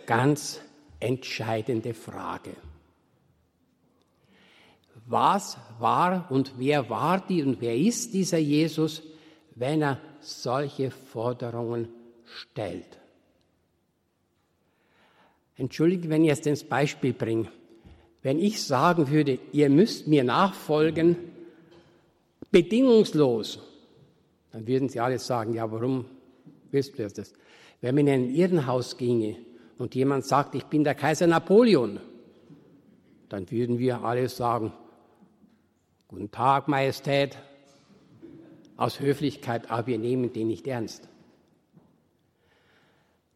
ganz 0.07 0.61
entscheidende 1.01 1.95
Frage. 1.95 2.57
Was 5.07 5.59
war 5.79 6.31
und 6.31 6.55
wer 6.59 6.91
war 6.91 7.21
die 7.27 7.43
und 7.43 7.61
wer 7.61 7.77
ist 7.77 8.13
dieser 8.15 8.39
Jesus, 8.39 9.03
wenn 9.55 9.83
er 9.83 10.01
solche 10.21 10.91
Forderungen 10.91 11.89
stellt? 12.25 12.99
Entschuldigt, 15.59 16.09
wenn 16.09 16.23
ich 16.23 16.29
jetzt 16.29 16.47
ins 16.47 16.65
Beispiel 16.65 17.13
bringe. 17.13 17.49
Wenn 18.23 18.39
ich 18.39 18.63
sagen 18.63 19.11
würde, 19.11 19.39
ihr 19.53 19.69
müsst 19.69 20.07
mir 20.07 20.25
nachfolgen, 20.25 21.17
bedingungslos, 22.51 23.61
dann 24.53 24.67
würden 24.67 24.89
sie 24.89 25.01
alle 25.01 25.19
sagen, 25.19 25.55
ja, 25.55 25.71
warum 25.71 26.07
willst 26.71 26.99
du 26.99 27.07
das? 27.07 27.33
Wenn 27.81 27.95
man 27.95 28.07
in 28.07 28.13
ein 28.15 28.35
Irrenhaus 28.35 28.97
ginge 28.97 29.37
und 29.79 29.95
jemand 29.95 30.25
sagt, 30.25 30.55
ich 30.55 30.65
bin 30.65 30.85
der 30.85 30.95
Kaiser 30.95 31.27
Napoleon, 31.27 32.01
dann 33.29 33.51
würden 33.51 33.79
wir 33.79 34.03
alle 34.03 34.29
sagen, 34.29 34.73
guten 36.07 36.31
Tag, 36.31 36.69
Majestät, 36.69 37.37
aus 38.77 39.01
Höflichkeit, 39.01 39.71
aber 39.71 39.89
wir 39.89 39.99
nehmen 39.99 40.33
den 40.33 40.49
nicht 40.49 40.67
ernst. 40.67 41.09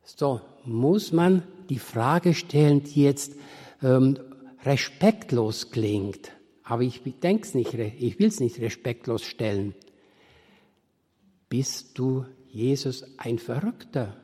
So 0.04 0.40
muss 0.64 1.12
man 1.12 1.42
die 1.68 1.78
Frage 1.78 2.34
stellen, 2.34 2.82
die 2.82 3.02
jetzt 3.04 3.34
ähm, 3.82 4.18
respektlos 4.64 5.70
klingt. 5.70 6.32
Aber 6.64 6.82
ich 6.82 7.02
denke 7.20 7.56
nicht, 7.56 7.74
ich 7.74 8.18
will 8.18 8.28
es 8.28 8.40
nicht 8.40 8.60
respektlos 8.60 9.22
stellen. 9.22 9.74
Bist 11.48 11.98
du, 11.98 12.24
Jesus, 12.48 13.04
ein 13.18 13.38
Verrückter? 13.38 14.16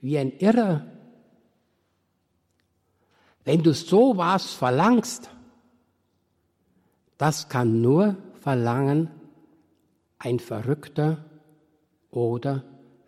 Wie 0.00 0.18
ein 0.18 0.32
Irrer? 0.38 0.86
Wenn 3.44 3.62
du 3.62 3.72
so 3.72 4.16
was 4.16 4.52
verlangst, 4.52 5.30
das 7.16 7.48
kann 7.48 7.80
nur 7.80 8.16
verlangen 8.34 9.10
ein 10.18 10.38
Verrückter 10.38 11.24
oder 12.10 12.64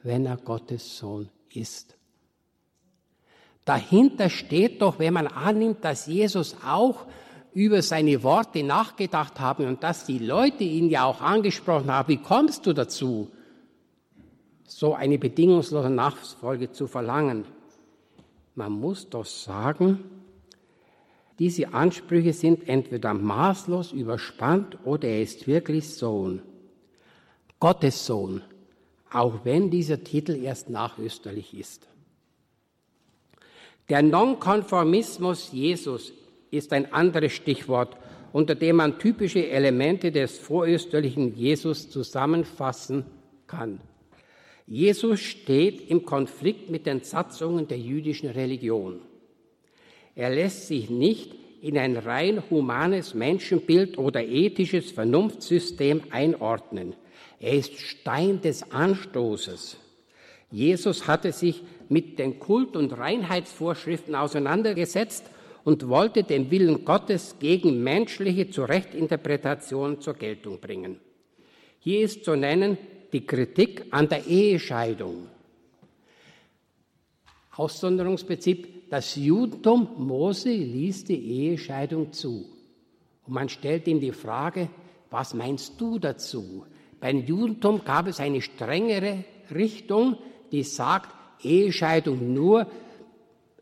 wenn 0.08 0.24
er 0.24 0.38
Gottes 0.38 0.96
Sohn 0.96 1.28
ist. 1.52 1.94
Dahinter 3.66 4.30
steht 4.30 4.80
doch, 4.80 4.98
wenn 4.98 5.12
man 5.12 5.26
annimmt, 5.26 5.84
dass 5.84 6.06
Jesus 6.06 6.56
auch 6.64 7.04
über 7.52 7.82
seine 7.82 8.22
Worte 8.22 8.62
nachgedacht 8.62 9.38
haben 9.38 9.66
und 9.66 9.82
dass 9.82 10.06
die 10.06 10.18
Leute 10.18 10.64
ihn 10.64 10.88
ja 10.88 11.04
auch 11.04 11.20
angesprochen 11.20 11.92
haben, 11.92 12.08
wie 12.08 12.22
kommst 12.22 12.64
du 12.64 12.72
dazu, 12.72 13.30
so 14.64 14.94
eine 14.94 15.18
bedingungslose 15.18 15.90
Nachfolge 15.90 16.72
zu 16.72 16.86
verlangen? 16.86 17.44
Man 18.54 18.72
muss 18.72 19.10
doch 19.10 19.26
sagen, 19.26 20.04
diese 21.38 21.74
Ansprüche 21.74 22.32
sind 22.32 22.66
entweder 22.66 23.12
maßlos 23.12 23.92
überspannt 23.92 24.78
oder 24.86 25.06
er 25.06 25.20
ist 25.20 25.46
wirklich 25.46 25.94
Sohn, 25.94 26.40
Gottes 27.60 28.06
Sohn, 28.06 28.42
auch 29.12 29.44
wenn 29.44 29.70
dieser 29.70 30.02
Titel 30.04 30.36
erst 30.42 30.70
nachösterlich 30.70 31.54
ist. 31.54 31.86
Der 33.88 34.02
Nonkonformismus 34.02 35.50
Jesus 35.52 36.12
ist 36.50 36.72
ein 36.72 36.92
anderes 36.92 37.32
Stichwort, 37.32 37.96
unter 38.32 38.54
dem 38.54 38.76
man 38.76 38.98
typische 38.98 39.48
Elemente 39.48 40.12
des 40.12 40.38
vorösterlichen 40.38 41.34
Jesus 41.34 41.88
zusammenfassen 41.88 43.06
kann. 43.46 43.80
Jesus 44.66 45.20
steht 45.20 45.88
im 45.90 46.04
Konflikt 46.04 46.68
mit 46.68 46.84
den 46.84 47.02
Satzungen 47.02 47.68
der 47.68 47.78
jüdischen 47.78 48.28
Religion. 48.28 49.00
Er 50.14 50.28
lässt 50.30 50.66
sich 50.66 50.90
nicht 50.90 51.34
in 51.62 51.78
ein 51.78 51.96
rein 51.96 52.42
humanes 52.50 53.14
Menschenbild 53.14 53.96
oder 53.96 54.22
ethisches 54.22 54.90
Vernunftsystem 54.90 56.02
einordnen. 56.10 56.94
Er 57.40 57.52
ist 57.52 57.78
Stein 57.78 58.40
des 58.40 58.70
Anstoßes. 58.72 59.76
Jesus 60.50 61.06
hatte 61.06 61.32
sich 61.32 61.62
mit 61.88 62.18
den 62.18 62.38
Kult- 62.38 62.76
und 62.76 62.96
Reinheitsvorschriften 62.96 64.14
auseinandergesetzt 64.14 65.24
und 65.64 65.88
wollte 65.88 66.22
den 66.22 66.50
Willen 66.50 66.84
Gottes 66.84 67.36
gegen 67.38 67.82
menschliche 67.82 68.50
Zurechtinterpretationen 68.50 70.00
zur 70.00 70.14
Geltung 70.14 70.58
bringen. 70.60 70.98
Hier 71.78 72.00
ist 72.00 72.24
zu 72.24 72.34
nennen 72.34 72.78
die 73.12 73.24
Kritik 73.24 73.86
an 73.90 74.08
der 74.08 74.26
Ehescheidung. 74.26 75.28
Aussonderungsprinzip, 77.56 78.90
das 78.90 79.16
Judentum, 79.16 79.88
Mose 79.98 80.50
ließ 80.50 81.04
die 81.04 81.48
Ehescheidung 81.48 82.12
zu. 82.12 82.46
Und 83.26 83.32
man 83.34 83.48
stellt 83.48 83.86
ihm 83.88 84.00
die 84.00 84.12
Frage, 84.12 84.70
was 85.10 85.34
meinst 85.34 85.80
du 85.80 85.98
dazu? 85.98 86.64
Beim 87.00 87.24
Judentum 87.24 87.84
gab 87.84 88.06
es 88.06 88.20
eine 88.20 88.42
strengere 88.42 89.24
Richtung, 89.54 90.16
die 90.50 90.64
sagt, 90.64 91.14
Ehescheidung 91.42 92.32
nur 92.34 92.66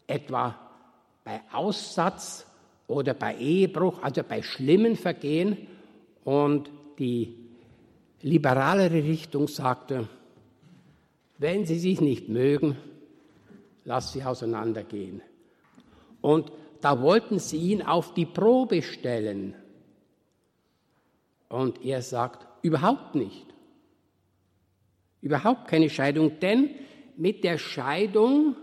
etwa 0.07 0.59
bei 1.25 1.41
Aussatz 1.53 2.47
oder 2.87 3.15
bei 3.15 3.37
Ehebruch, 3.37 4.03
also 4.03 4.23
bei 4.23 4.43
schlimmen 4.43 4.97
Vergehen. 4.97 5.67
Und 6.25 6.71
die 6.99 7.37
liberalere 8.23 9.03
Richtung 9.03 9.49
sagte, 9.49 10.09
wenn 11.39 11.67
sie 11.67 11.79
sich 11.79 12.01
nicht 12.01 12.29
mögen, 12.29 12.77
lass 13.85 14.13
sie 14.13 14.25
auseinandergehen. 14.25 15.21
Und 16.23 16.51
da 16.81 17.01
wollten 17.03 17.39
sie 17.39 17.59
ihn 17.59 17.83
auf 17.83 18.15
die 18.15 18.27
Probe 18.27 18.83
stellen. 18.83 19.55
Und 21.49 21.85
er 21.85 22.03
sagt, 22.03 22.46
überhaupt 22.67 23.15
nicht. 23.15 23.47
Überhaupt 25.21 25.69
keine 25.69 25.89
Scheidung, 25.89 26.41
denn 26.41 26.71
mit 27.17 27.45
der 27.45 27.59
Scheidung 27.59 28.57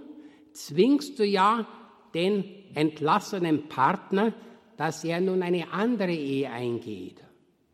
zwingst 0.52 1.18
du 1.20 1.26
ja 1.26 1.66
den 2.14 2.44
entlassenen 2.76 3.70
Partner, 3.70 4.34
dass 4.78 5.04
er 5.04 5.22
nun 5.22 5.42
eine 5.42 5.72
andere 5.72 6.12
Ehe 6.12 6.52
eingeht. 6.52 7.24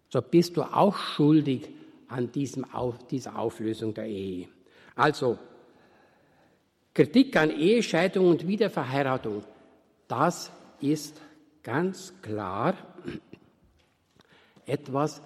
So 0.09 0.21
bist 0.21 0.55
du 0.55 0.63
auch 0.63 0.95
schuldig 0.95 1.69
an 2.07 2.31
diesem, 2.31 2.65
dieser 3.09 3.37
Auflösung 3.37 3.93
der 3.93 4.05
Ehe. 4.05 4.47
Also, 4.95 5.37
Kritik 6.93 7.35
an 7.37 7.51
Ehescheidung 7.51 8.27
und 8.27 8.47
Wiederverheiratung, 8.47 9.43
das 10.07 10.51
ist 10.81 11.21
ganz 11.63 12.13
klar 12.21 12.75
etwas, 14.65 15.21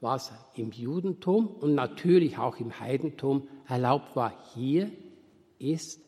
was 0.00 0.32
im 0.54 0.72
Judentum 0.72 1.46
und 1.46 1.74
natürlich 1.74 2.38
auch 2.38 2.58
im 2.58 2.78
Heidentum 2.80 3.48
erlaubt 3.68 4.16
war. 4.16 4.32
Hier 4.54 4.90
ist 5.58 6.00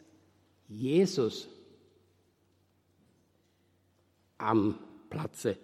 Jesus 0.68 1.48
am 4.38 4.78
Platze. 5.11 5.57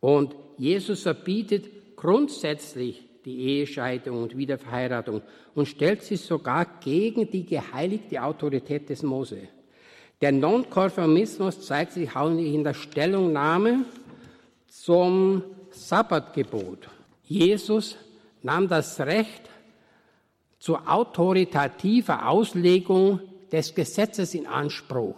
Und 0.00 0.34
Jesus 0.58 1.02
verbietet 1.02 1.96
grundsätzlich 1.96 3.08
die 3.24 3.38
Ehescheidung 3.38 4.22
und 4.22 4.36
Wiederverheiratung 4.36 5.22
und 5.54 5.66
stellt 5.66 6.02
sich 6.02 6.20
sogar 6.20 6.66
gegen 6.80 7.30
die 7.30 7.46
geheiligte 7.46 8.20
Autorität 8.20 8.88
des 8.88 9.04
Mose. 9.04 9.48
Der 10.20 10.32
Nonkonformismus 10.32 11.64
zeigt 11.64 11.92
sich 11.92 12.14
auch 12.16 12.30
in 12.30 12.64
der 12.64 12.74
Stellungnahme 12.74 13.84
zum 14.66 15.44
Sabbatgebot. 15.70 16.88
Jesus 17.32 17.96
nahm 18.42 18.68
das 18.68 19.00
Recht 19.00 19.48
zur 20.58 20.88
autoritativen 20.90 22.16
Auslegung 22.16 23.20
des 23.50 23.74
Gesetzes 23.74 24.34
in 24.34 24.46
Anspruch. 24.46 25.16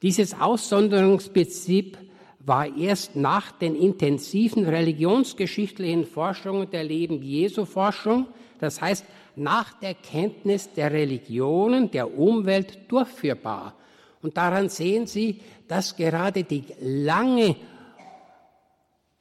Dieses 0.00 0.38
Aussonderungsprinzip 0.40 1.98
war 2.40 2.76
erst 2.76 3.14
nach 3.14 3.52
den 3.52 3.74
intensiven 3.74 4.66
religionsgeschichtlichen 4.66 6.06
Forschungen 6.06 6.70
der 6.70 6.84
Leben 6.84 7.22
Jesu 7.22 7.64
Forschung, 7.64 8.26
das 8.58 8.80
heißt 8.80 9.04
nach 9.36 9.78
der 9.80 9.94
Kenntnis 9.94 10.72
der 10.72 10.92
Religionen, 10.92 11.90
der 11.90 12.18
Umwelt 12.18 12.78
durchführbar. 12.88 13.74
Und 14.22 14.36
daran 14.36 14.68
sehen 14.68 15.06
Sie, 15.06 15.40
dass 15.68 15.96
gerade 15.96 16.44
die 16.44 16.64
lange 16.80 17.56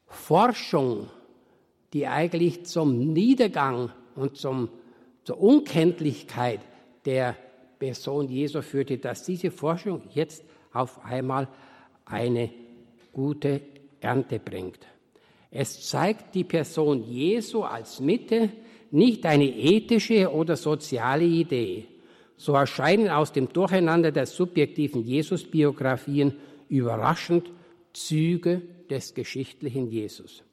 Forschung 0.07 1.09
die 1.93 2.07
eigentlich 2.07 2.65
zum 2.65 3.13
Niedergang 3.13 3.91
und 4.15 4.35
zum, 4.37 4.69
zur 5.23 5.39
Unkenntlichkeit 5.39 6.59
der 7.05 7.35
Person 7.79 8.27
Jesu 8.29 8.61
führte, 8.61 8.97
dass 8.97 9.23
diese 9.23 9.51
Forschung 9.51 10.01
jetzt 10.13 10.43
auf 10.71 11.03
einmal 11.05 11.47
eine 12.05 12.49
gute 13.11 13.61
Ernte 13.99 14.39
bringt. 14.39 14.79
Es 15.51 15.87
zeigt 15.87 16.33
die 16.33 16.43
Person 16.43 17.03
Jesu 17.03 17.61
als 17.61 17.99
Mitte, 17.99 18.49
nicht 18.89 19.25
eine 19.25 19.45
ethische 19.45 20.31
oder 20.31 20.55
soziale 20.55 21.25
Idee. 21.25 21.85
So 22.37 22.53
erscheinen 22.53 23.09
aus 23.09 23.31
dem 23.31 23.51
Durcheinander 23.53 24.11
der 24.11 24.25
subjektiven 24.25 25.03
Jesusbiografien 25.03 26.33
überraschend 26.69 27.51
Züge 27.93 28.61
des 28.89 29.13
geschichtlichen 29.13 29.87
Jesus. 29.89 30.43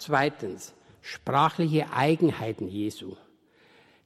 Zweitens, 0.00 0.72
sprachliche 1.02 1.92
Eigenheiten 1.92 2.68
Jesu. 2.68 3.16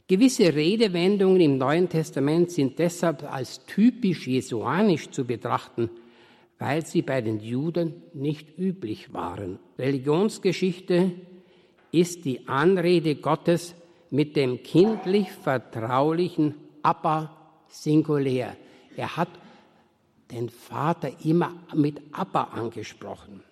Gewisse 0.08 0.52
Redewendungen 0.52 1.40
im 1.40 1.56
Neuen 1.56 1.88
Testament 1.88 2.50
sind 2.50 2.80
deshalb 2.80 3.22
als 3.32 3.64
typisch 3.64 4.26
jesuanisch 4.26 5.10
zu 5.10 5.24
betrachten, 5.24 5.88
weil 6.58 6.84
sie 6.84 7.02
bei 7.02 7.20
den 7.20 7.38
Juden 7.38 8.02
nicht 8.12 8.58
üblich 8.58 9.14
waren. 9.14 9.60
Religionsgeschichte 9.78 11.12
ist 11.92 12.24
die 12.24 12.48
Anrede 12.48 13.14
Gottes 13.14 13.76
mit 14.10 14.34
dem 14.34 14.64
kindlich 14.64 15.30
vertraulichen 15.30 16.56
Abba 16.82 17.36
singulär. 17.68 18.56
Er 18.96 19.16
hat 19.16 19.30
den 20.32 20.48
Vater 20.48 21.12
immer 21.24 21.54
mit 21.72 22.02
Abba 22.10 22.48
angesprochen. 22.52 23.44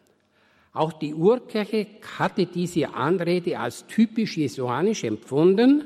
Auch 0.73 0.93
die 0.95 1.15
Urkirche 1.15 1.87
hatte 2.19 2.47
diese 2.47 2.95
Anrede 2.95 3.59
als 3.59 3.87
typisch 3.87 4.39
jesuanisch 4.39 5.05
empfunden, 5.05 5.85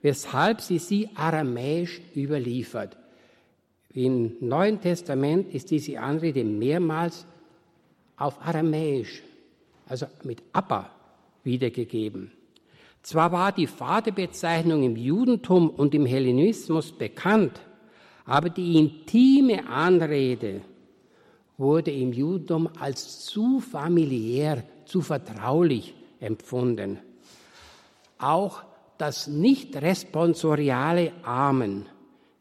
weshalb 0.00 0.60
sie 0.60 0.78
sie 0.78 1.10
aramäisch 1.14 2.00
überliefert. 2.16 2.96
Im 3.92 4.36
Neuen 4.40 4.80
Testament 4.80 5.52
ist 5.52 5.70
diese 5.70 6.00
Anrede 6.00 6.44
mehrmals 6.44 7.26
auf 8.16 8.40
aramäisch, 8.40 9.22
also 9.86 10.06
mit 10.24 10.42
Abba, 10.52 10.90
wiedergegeben. 11.44 12.32
Zwar 13.02 13.32
war 13.32 13.52
die 13.52 13.66
Vaterbezeichnung 13.66 14.82
im 14.82 14.96
Judentum 14.96 15.68
und 15.68 15.94
im 15.94 16.06
Hellenismus 16.06 16.92
bekannt, 16.92 17.60
aber 18.24 18.48
die 18.48 18.78
intime 18.78 19.66
Anrede 19.66 20.62
wurde 21.62 21.92
im 21.92 22.12
Judentum 22.12 22.68
als 22.78 23.20
zu 23.20 23.60
familiär, 23.60 24.64
zu 24.84 25.00
vertraulich 25.00 25.94
empfunden. 26.20 26.98
Auch 28.18 28.62
das 28.98 29.28
nicht 29.28 29.74
responsoriale 29.76 31.12
Amen 31.22 31.86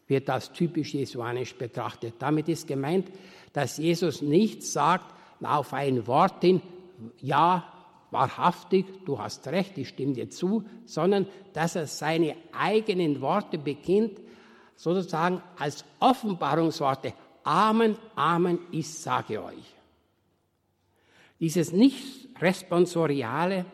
wird 0.07 0.29
als 0.29 0.51
typisch 0.51 0.93
jesuanisch 0.93 1.55
betrachtet. 1.55 2.15
Damit 2.19 2.49
ist 2.49 2.67
gemeint, 2.67 3.09
dass 3.53 3.77
Jesus 3.77 4.21
nicht 4.21 4.63
sagt, 4.63 5.13
auf 5.41 5.73
ein 5.73 6.05
Wort 6.07 6.41
hin, 6.41 6.61
ja, 7.19 7.65
wahrhaftig, 8.11 8.85
du 9.05 9.17
hast 9.17 9.47
recht, 9.47 9.77
ich 9.77 9.89
stimme 9.89 10.13
dir 10.13 10.29
zu, 10.29 10.63
sondern 10.85 11.27
dass 11.53 11.75
er 11.75 11.87
seine 11.87 12.35
eigenen 12.51 13.21
Worte 13.21 13.57
beginnt, 13.57 14.19
sozusagen 14.75 15.41
als 15.57 15.85
Offenbarungsworte. 15.99 17.13
Amen, 17.43 17.97
Amen, 18.15 18.59
ich 18.71 18.93
sage 18.93 19.43
euch. 19.43 19.75
Dieses 21.39 21.71
nicht 21.71 22.29
responsoriale 22.39 23.65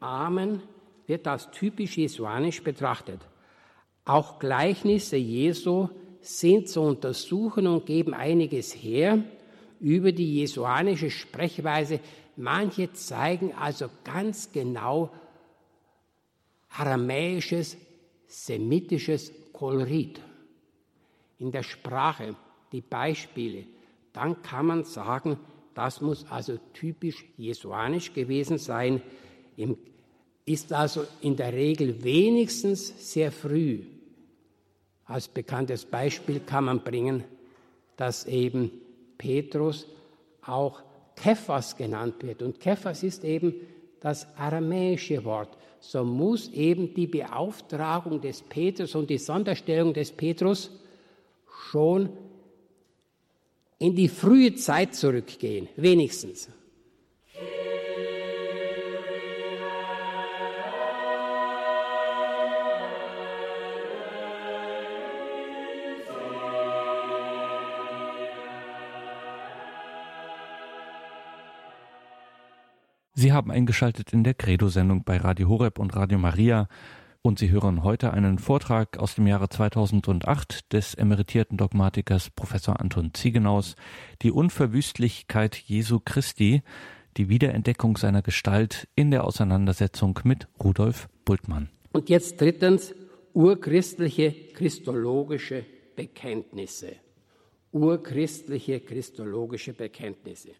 Amen 0.00 0.62
wird 1.06 1.26
als 1.28 1.50
typisch 1.50 1.96
jesuanisch 1.96 2.62
betrachtet. 2.62 3.20
Auch 4.04 4.38
Gleichnisse 4.38 5.16
Jesu 5.16 5.88
sind 6.20 6.68
zu 6.68 6.80
untersuchen 6.80 7.66
und 7.66 7.86
geben 7.86 8.14
einiges 8.14 8.74
her 8.74 9.22
über 9.80 10.12
die 10.12 10.36
jesuanische 10.36 11.10
Sprechweise. 11.10 12.00
Manche 12.36 12.92
zeigen 12.92 13.54
also 13.54 13.88
ganz 14.04 14.50
genau 14.50 15.10
aramäisches, 16.70 17.76
semitisches 18.26 19.32
Kolorit 19.52 20.20
in 21.38 21.52
der 21.52 21.62
Sprache, 21.62 22.34
die 22.72 22.80
Beispiele, 22.80 23.64
dann 24.12 24.42
kann 24.42 24.66
man 24.66 24.84
sagen, 24.84 25.38
das 25.74 26.00
muss 26.00 26.24
also 26.30 26.58
typisch 26.72 27.24
jesuanisch 27.36 28.12
gewesen 28.12 28.58
sein, 28.58 29.02
ist 30.46 30.72
also 30.72 31.04
in 31.20 31.36
der 31.36 31.52
Regel 31.52 32.02
wenigstens 32.02 33.12
sehr 33.12 33.30
früh. 33.30 33.84
Als 35.04 35.28
bekanntes 35.28 35.84
Beispiel 35.84 36.40
kann 36.40 36.64
man 36.64 36.82
bringen, 36.82 37.24
dass 37.96 38.26
eben 38.26 38.70
Petrus 39.18 39.86
auch 40.42 40.82
Kephas 41.14 41.76
genannt 41.76 42.22
wird. 42.22 42.42
Und 42.42 42.60
Kephas 42.60 43.02
ist 43.02 43.24
eben 43.24 43.54
das 44.00 44.26
aramäische 44.36 45.24
Wort. 45.24 45.56
So 45.80 46.04
muss 46.04 46.48
eben 46.48 46.94
die 46.94 47.06
Beauftragung 47.06 48.20
des 48.20 48.42
Petrus 48.42 48.94
und 48.94 49.10
die 49.10 49.18
Sonderstellung 49.18 49.94
des 49.94 50.12
Petrus 50.12 50.70
schon 51.70 52.10
in 53.78 53.94
die 53.94 54.08
frühe 54.08 54.54
Zeit 54.54 54.94
zurückgehen, 54.94 55.68
wenigstens. 55.76 56.48
Sie 73.18 73.32
haben 73.32 73.50
eingeschaltet 73.50 74.12
in 74.12 74.24
der 74.24 74.34
Credo-Sendung 74.34 75.02
bei 75.02 75.16
Radio 75.16 75.48
Horeb 75.48 75.78
und 75.78 75.96
Radio 75.96 76.18
Maria. 76.18 76.68
Und 77.26 77.40
Sie 77.40 77.50
hören 77.50 77.82
heute 77.82 78.12
einen 78.12 78.38
Vortrag 78.38 78.98
aus 78.98 79.16
dem 79.16 79.26
Jahre 79.26 79.48
2008 79.48 80.72
des 80.72 80.94
emeritierten 80.94 81.58
Dogmatikers 81.58 82.30
Professor 82.30 82.78
Anton 82.78 83.14
Ziegenaus, 83.14 83.74
die 84.22 84.30
Unverwüstlichkeit 84.30 85.56
Jesu 85.56 85.98
Christi, 85.98 86.62
die 87.16 87.28
Wiederentdeckung 87.28 87.96
seiner 87.96 88.22
Gestalt 88.22 88.86
in 88.94 89.10
der 89.10 89.24
Auseinandersetzung 89.24 90.20
mit 90.22 90.46
Rudolf 90.62 91.08
Bultmann. 91.24 91.68
Und 91.90 92.10
jetzt 92.10 92.40
drittens 92.40 92.94
urchristliche 93.34 94.30
christologische 94.54 95.64
Bekenntnisse. 95.96 96.92
Urchristliche 97.72 98.78
christologische 98.78 99.72
Bekenntnisse. 99.72 100.50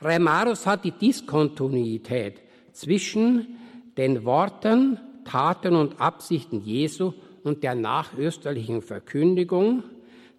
Reimarus 0.00 0.66
hat 0.66 0.86
die 0.86 0.92
Diskontinuität 0.92 2.40
zwischen 2.72 3.58
den 3.98 4.24
Worten 4.24 4.98
Taten 5.28 5.76
und 5.76 6.00
Absichten 6.00 6.62
Jesu 6.64 7.12
und 7.44 7.62
der 7.62 7.74
nachösterlichen 7.74 8.80
Verkündigung 8.80 9.82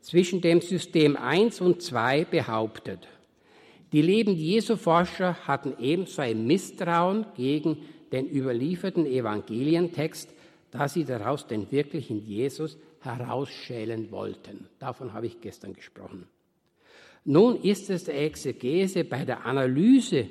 zwischen 0.02 0.42
dem 0.42 0.62
System 0.62 1.16
1 1.16 1.62
und 1.62 1.84
2 1.84 2.26
behauptet. 2.26 3.08
Die 3.92 4.02
Leben 4.02 4.34
Jesu 4.34 4.78
Forscher 4.78 5.36
hatten 5.46 5.74
ebenso 5.80 6.24
ein 6.24 6.48
Misstrauen 6.48 7.28
gegen 7.36 7.78
den 8.12 8.28
überlieferten 8.28 9.06
Evangelientext, 9.06 10.34
da 10.72 10.88
sie 10.88 11.06
daraus 11.06 11.46
den 11.46 11.72
wirklichen 11.72 12.26
Jesus 12.26 12.78
herausschälen 13.02 14.10
wollten. 14.10 14.68
Davon 14.80 15.14
habe 15.14 15.28
ich 15.28 15.40
gestern 15.40 15.74
gesprochen. 15.74 16.26
Nun 17.26 17.62
ist 17.62 17.92
es 17.92 18.06
der 18.06 18.20
Exegese 18.24 19.04
bei 19.04 19.24
der 19.24 19.46
Analyse 19.46 20.30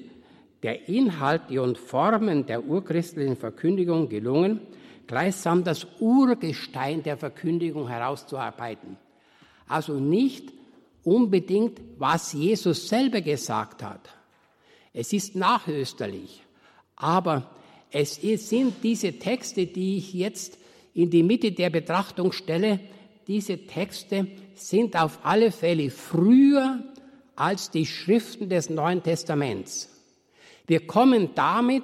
der 0.62 0.88
Inhalte 0.88 1.62
und 1.62 1.78
Formen 1.78 2.46
der 2.46 2.64
urchristlichen 2.64 3.36
Verkündigung 3.36 4.08
gelungen, 4.08 4.60
gleichsam 5.06 5.64
das 5.64 5.86
Urgestein 6.00 7.02
der 7.02 7.16
Verkündigung 7.16 7.88
herauszuarbeiten. 7.88 8.96
Also 9.66 9.94
nicht 9.94 10.52
unbedingt, 11.04 11.80
was 11.98 12.32
Jesus 12.32 12.88
selber 12.88 13.20
gesagt 13.20 13.82
hat. 13.82 14.10
Es 14.92 15.12
ist 15.12 15.36
nachösterlich, 15.36 16.42
aber 16.96 17.50
es 17.90 18.16
sind 18.16 18.74
diese 18.82 19.12
Texte, 19.18 19.66
die 19.66 19.98
ich 19.98 20.12
jetzt 20.12 20.58
in 20.94 21.10
die 21.10 21.22
Mitte 21.22 21.52
der 21.52 21.70
Betrachtung 21.70 22.32
stelle, 22.32 22.80
diese 23.26 23.58
Texte 23.66 24.26
sind 24.54 24.96
auf 24.96 25.20
alle 25.22 25.52
Fälle 25.52 25.90
früher 25.90 26.82
als 27.36 27.70
die 27.70 27.86
Schriften 27.86 28.48
des 28.48 28.68
Neuen 28.68 29.02
Testaments. 29.02 29.97
Wir 30.68 30.86
kommen 30.86 31.30
damit 31.34 31.82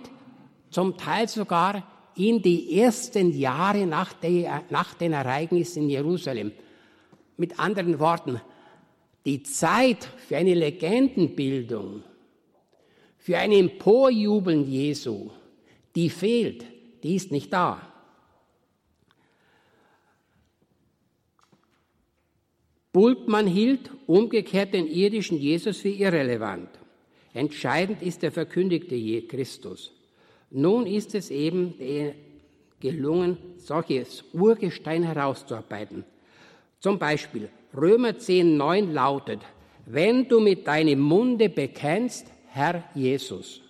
zum 0.68 0.98
Teil 0.98 1.26
sogar 1.26 2.12
in 2.16 2.42
die 2.42 2.78
ersten 2.78 3.32
Jahre 3.32 3.86
nach, 3.86 4.12
der, 4.12 4.62
nach 4.68 4.92
den 4.94 5.14
Ereignissen 5.14 5.84
in 5.84 5.90
Jerusalem. 5.90 6.52
Mit 7.38 7.58
anderen 7.58 7.98
Worten, 7.98 8.40
die 9.24 9.42
Zeit 9.42 10.04
für 10.28 10.36
eine 10.36 10.54
Legendenbildung, 10.54 12.04
für 13.16 13.38
ein 13.38 13.52
Emporjubeln 13.52 14.70
Jesu, 14.70 15.30
die 15.96 16.10
fehlt, 16.10 16.66
die 17.02 17.16
ist 17.16 17.32
nicht 17.32 17.52
da. 17.52 17.90
Bultmann 22.92 23.46
hielt 23.46 23.90
umgekehrt 24.06 24.74
den 24.74 24.86
irdischen 24.86 25.38
Jesus 25.38 25.78
für 25.78 25.88
irrelevant. 25.88 26.83
Entscheidend 27.34 28.00
ist 28.00 28.22
der 28.22 28.32
verkündigte 28.32 29.22
Christus. 29.22 29.92
Nun 30.50 30.86
ist 30.86 31.14
es 31.14 31.30
eben 31.30 31.74
gelungen, 32.80 33.36
solches 33.58 34.24
Urgestein 34.32 35.02
herauszuarbeiten. 35.02 36.04
Zum 36.78 36.98
Beispiel 36.98 37.48
Römer 37.76 38.16
10, 38.16 38.56
9 38.56 38.92
lautet, 38.92 39.40
wenn 39.84 40.28
du 40.28 40.38
mit 40.38 40.66
deinem 40.66 41.00
Munde 41.00 41.48
bekennst, 41.48 42.28
Herr 42.48 42.84
Jesus, 42.94 43.60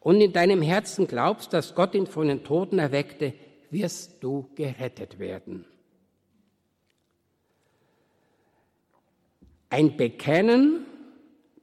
und 0.00 0.20
in 0.20 0.34
deinem 0.34 0.60
Herzen 0.60 1.06
glaubst, 1.06 1.54
dass 1.54 1.74
Gott 1.74 1.94
ihn 1.94 2.06
von 2.06 2.28
den 2.28 2.44
Toten 2.44 2.78
erweckte, 2.78 3.32
wirst 3.70 4.22
du 4.22 4.50
gerettet 4.54 5.18
werden. 5.18 5.64
Ein 9.70 9.96
Bekennen 9.96 10.84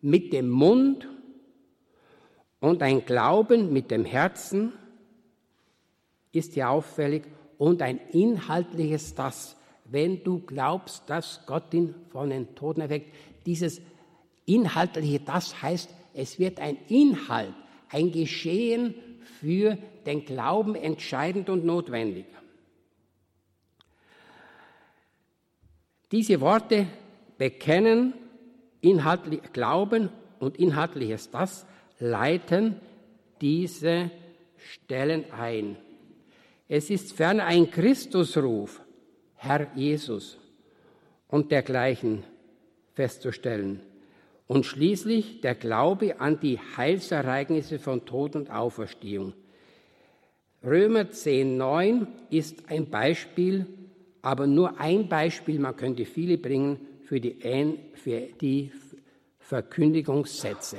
mit 0.01 0.33
dem 0.33 0.49
Mund 0.49 1.07
und 2.59 2.81
ein 2.83 3.05
Glauben 3.05 3.71
mit 3.73 3.91
dem 3.91 4.05
Herzen 4.05 4.73
ist 6.31 6.55
ja 6.55 6.69
auffällig 6.69 7.23
und 7.57 7.81
ein 7.81 7.99
inhaltliches 8.11 9.15
das, 9.15 9.55
wenn 9.85 10.23
du 10.23 10.39
glaubst, 10.39 11.09
dass 11.09 11.45
Gott 11.45 11.73
ihn 11.73 11.93
von 12.09 12.29
den 12.29 12.55
Toten 12.55 12.81
erweckt. 12.81 13.13
Dieses 13.45 13.81
inhaltliche 14.45 15.19
das 15.19 15.61
heißt, 15.61 15.89
es 16.13 16.39
wird 16.39 16.59
ein 16.59 16.77
Inhalt, 16.87 17.53
ein 17.89 18.11
Geschehen 18.11 18.95
für 19.39 19.77
den 20.05 20.25
Glauben 20.25 20.75
entscheidend 20.75 21.49
und 21.49 21.65
notwendig. 21.65 22.25
Diese 26.11 26.41
Worte 26.41 26.87
bekennen, 27.37 28.13
inhaltlich 28.82 29.41
glauben 29.54 30.10
und 30.39 30.58
inhaltliches 30.58 31.30
das 31.30 31.65
leiten 32.00 32.76
diese 33.39 34.12
Stellen 34.58 35.26
ein. 35.32 35.78
Es 36.67 36.89
ist 36.89 37.13
ferner 37.13 37.46
ein 37.46 37.70
Christusruf, 37.70 38.82
Herr 39.36 39.67
Jesus 39.76 40.38
und 41.28 41.52
dergleichen 41.52 42.24
festzustellen. 42.94 43.82
Und 44.48 44.65
schließlich 44.65 45.41
der 45.41 45.56
Glaube 45.56 46.20
an 46.20 46.39
die 46.39 46.60
Heilsereignisse 46.76 47.80
von 47.80 48.06
Tod 48.06 48.36
und 48.36 48.52
Auferstehung. 48.52 49.34
Römer 50.63 51.10
10, 51.10 51.58
9 51.58 52.08
ist 52.30 52.70
ein 52.70 52.89
Beispiel, 52.89 53.65
aber 54.22 54.46
nur 54.46 54.80
ein 54.80 55.08
Beispiel, 55.08 55.58
man 55.58 55.76
könnte 55.76 56.06
viele 56.06 56.38
bringen, 56.38 56.80
für 57.12 57.19
die, 57.19 57.36
für 57.95 58.21
die 58.39 58.71
Verkündigungssätze. 59.39 60.78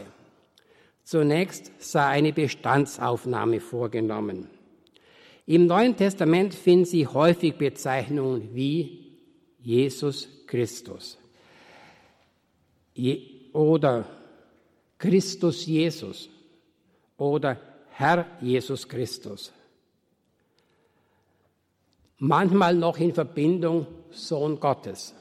Zunächst 1.04 1.70
sei 1.78 2.06
eine 2.06 2.32
Bestandsaufnahme 2.32 3.60
vorgenommen. 3.60 4.48
Im 5.44 5.66
Neuen 5.66 5.94
Testament 5.94 6.54
finden 6.54 6.86
Sie 6.86 7.06
häufig 7.06 7.56
Bezeichnungen 7.56 8.54
wie 8.54 9.18
Jesus 9.58 10.26
Christus 10.46 11.18
oder 13.52 14.06
Christus 14.96 15.66
Jesus 15.66 16.30
oder 17.18 17.60
Herr 17.90 18.24
Jesus 18.40 18.88
Christus. 18.88 19.52
Manchmal 22.16 22.74
noch 22.74 22.96
in 22.96 23.12
Verbindung 23.12 23.86
Sohn 24.10 24.58
Gottes. 24.58 25.14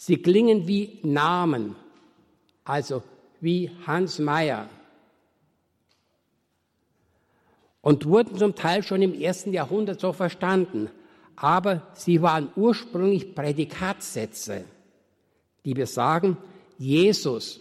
Sie 0.00 0.16
klingen 0.16 0.68
wie 0.68 1.00
Namen, 1.02 1.74
also 2.64 3.02
wie 3.40 3.68
Hans 3.84 4.20
Meyer. 4.20 4.68
Und 7.80 8.06
wurden 8.06 8.38
zum 8.38 8.54
Teil 8.54 8.84
schon 8.84 9.02
im 9.02 9.12
ersten 9.12 9.52
Jahrhundert 9.52 9.98
so 9.98 10.12
verstanden. 10.12 10.88
Aber 11.34 11.82
sie 11.94 12.22
waren 12.22 12.52
ursprünglich 12.54 13.34
Prädikatssätze, 13.34 14.64
die 15.64 15.74
besagen, 15.74 16.36
Jesus, 16.78 17.60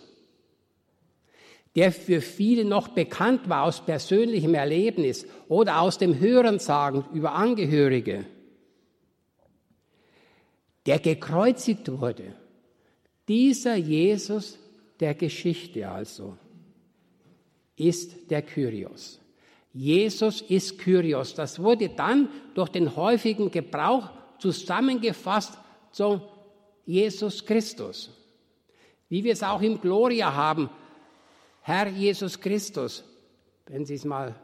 der 1.76 1.92
für 1.92 2.22
viele 2.22 2.66
noch 2.66 2.90
bekannt 2.90 3.50
war 3.50 3.64
aus 3.64 3.84
persönlichem 3.84 4.54
Erlebnis 4.54 5.26
oder 5.48 5.82
aus 5.82 5.98
dem 5.98 6.20
Hörensagen 6.20 7.04
über 7.14 7.34
Angehörige, 7.34 8.26
der 10.88 11.00
gekreuzigt 11.00 11.92
wurde. 11.92 12.34
Dieser 13.28 13.76
Jesus 13.76 14.58
der 15.00 15.14
Geschichte 15.14 15.88
also 15.88 16.38
ist 17.76 18.32
der 18.32 18.42
Kyrios. 18.42 19.20
Jesus 19.74 20.42
ist 20.42 20.80
Kyrios. 20.80 21.36
Das 21.36 21.62
wurde 21.62 21.90
dann 21.90 22.30
durch 22.56 22.70
den 22.70 22.96
häufigen 22.96 23.52
Gebrauch 23.52 24.10
zusammengefasst 24.40 25.54
zu 25.92 26.22
Jesus 26.86 27.46
Christus. 27.46 28.10
Wie 29.10 29.24
wir 29.24 29.34
es 29.34 29.44
auch 29.44 29.62
im 29.62 29.80
Gloria 29.80 30.34
haben, 30.34 30.70
Herr 31.62 31.88
Jesus 31.88 32.40
Christus. 32.40 33.04
Wenn 33.66 33.86
Sie 33.86 33.96
es 33.96 34.06
mal 34.06 34.36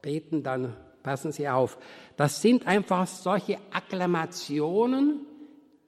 beten, 0.00 0.42
dann 0.42 0.76
passen 1.02 1.32
Sie 1.32 1.48
auf. 1.48 1.76
Das 2.16 2.40
sind 2.40 2.66
einfach 2.66 3.06
solche 3.06 3.58
Akklamationen, 3.72 5.26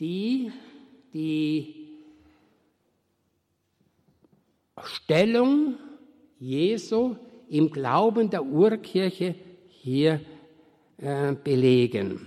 die 0.02 0.50
die 1.14 1.74
Stellung 4.82 5.76
Jesu 6.40 7.14
im 7.48 7.70
Glauben 7.70 8.28
der 8.28 8.44
Urkirche 8.44 9.36
hier 9.68 10.20
äh, 10.96 11.34
belegen. 11.34 12.26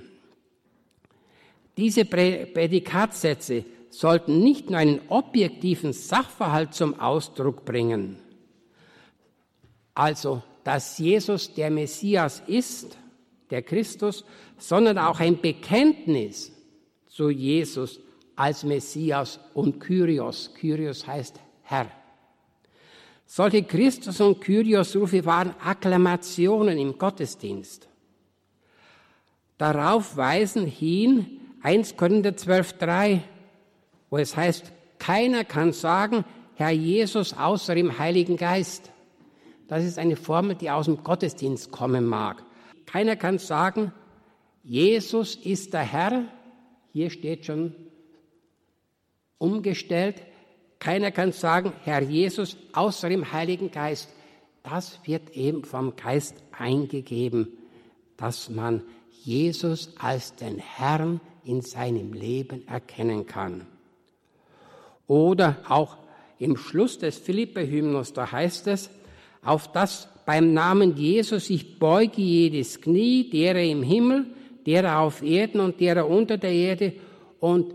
Diese 1.76 2.06
Prädikatsätze 2.06 3.66
sollten 3.90 4.40
nicht 4.40 4.70
nur 4.70 4.80
einen 4.80 5.02
objektiven 5.10 5.92
Sachverhalt 5.92 6.74
zum 6.74 6.98
Ausdruck 6.98 7.66
bringen, 7.66 8.20
also 9.94 10.42
dass 10.64 10.98
Jesus 10.98 11.54
der 11.54 11.72
Messias 11.72 12.42
ist, 12.48 12.98
der 13.50 13.64
Christus, 13.64 14.24
sondern 14.58 14.98
auch 14.98 15.20
ein 15.20 15.42
Bekenntnis 15.42 16.55
zu 17.16 17.30
Jesus 17.30 18.02
als 18.36 18.66
Messias 18.66 19.40
und 19.54 19.80
Kyrios. 19.80 20.54
Kyrios 20.54 21.08
heißt 21.08 21.40
Herr. 21.64 21.88
Solche 23.26 23.64
Christus- 23.64 24.20
und 24.20 24.42
Kyrios-Rufe 24.42 25.26
waren 25.26 25.56
Akklamationen 25.64 26.78
im 26.78 26.98
Gottesdienst. 26.98 27.88
Darauf 29.58 30.18
weisen 30.18 30.66
hin 30.66 31.40
1 31.62 31.96
Korinther 31.96 32.36
12, 32.36 32.74
3, 32.74 33.24
wo 34.10 34.18
es 34.18 34.36
heißt, 34.36 34.74
keiner 35.00 35.46
kann 35.46 35.72
sagen, 35.72 36.26
Herr 36.56 36.72
Jesus, 36.72 37.34
außer 37.34 37.78
im 37.78 37.98
Heiligen 37.98 38.36
Geist. 38.36 38.92
Das 39.70 39.86
ist 39.86 39.98
eine 39.98 40.18
Formel, 40.18 40.56
die 40.58 40.70
aus 40.70 40.86
dem 40.86 41.02
Gottesdienst 41.02 41.72
kommen 41.72 42.06
mag. 42.06 42.44
Keiner 42.86 43.16
kann 43.16 43.40
sagen, 43.40 43.94
Jesus 44.64 45.36
ist 45.36 45.74
der 45.74 45.84
Herr. 45.84 46.26
Hier 46.96 47.10
steht 47.10 47.46
schon 47.46 47.76
umgestellt. 49.38 50.22
Keiner 50.80 51.12
kann 51.12 51.34
sagen, 51.34 51.74
Herr 51.84 52.02
Jesus, 52.02 52.56
außer 52.72 53.12
im 53.12 53.34
Heiligen 53.34 53.70
Geist. 53.70 54.08
Das 54.64 55.02
wird 55.04 55.32
eben 55.32 55.66
vom 55.66 55.98
Geist 55.98 56.36
eingegeben, 56.58 57.50
dass 58.16 58.50
man 58.50 58.82
Jesus 59.24 59.94
als 60.00 60.36
den 60.36 60.58
Herrn 60.58 61.20
in 61.44 61.60
seinem 61.60 62.14
Leben 62.14 62.66
erkennen 62.66 63.26
kann. 63.26 63.68
Oder 65.06 65.58
auch 65.68 65.98
im 66.40 66.56
Schluss 66.56 66.98
des 66.98 67.18
Philippe-Hymnus, 67.18 68.14
da 68.14 68.32
heißt 68.32 68.68
es, 68.68 68.90
auf 69.44 69.70
das 69.70 70.08
beim 70.26 70.54
Namen 70.54 70.96
Jesus 70.96 71.50
ich 71.50 71.78
beuge 71.78 72.22
jedes 72.22 72.80
Knie, 72.80 73.30
derer 73.30 73.64
im 73.64 73.84
Himmel, 73.84 74.28
derer 74.66 75.00
auf 75.00 75.22
Erden 75.22 75.60
und 75.60 75.80
derer 75.80 76.08
unter 76.08 76.38
der 76.38 76.52
Erde 76.52 76.94
und 77.40 77.74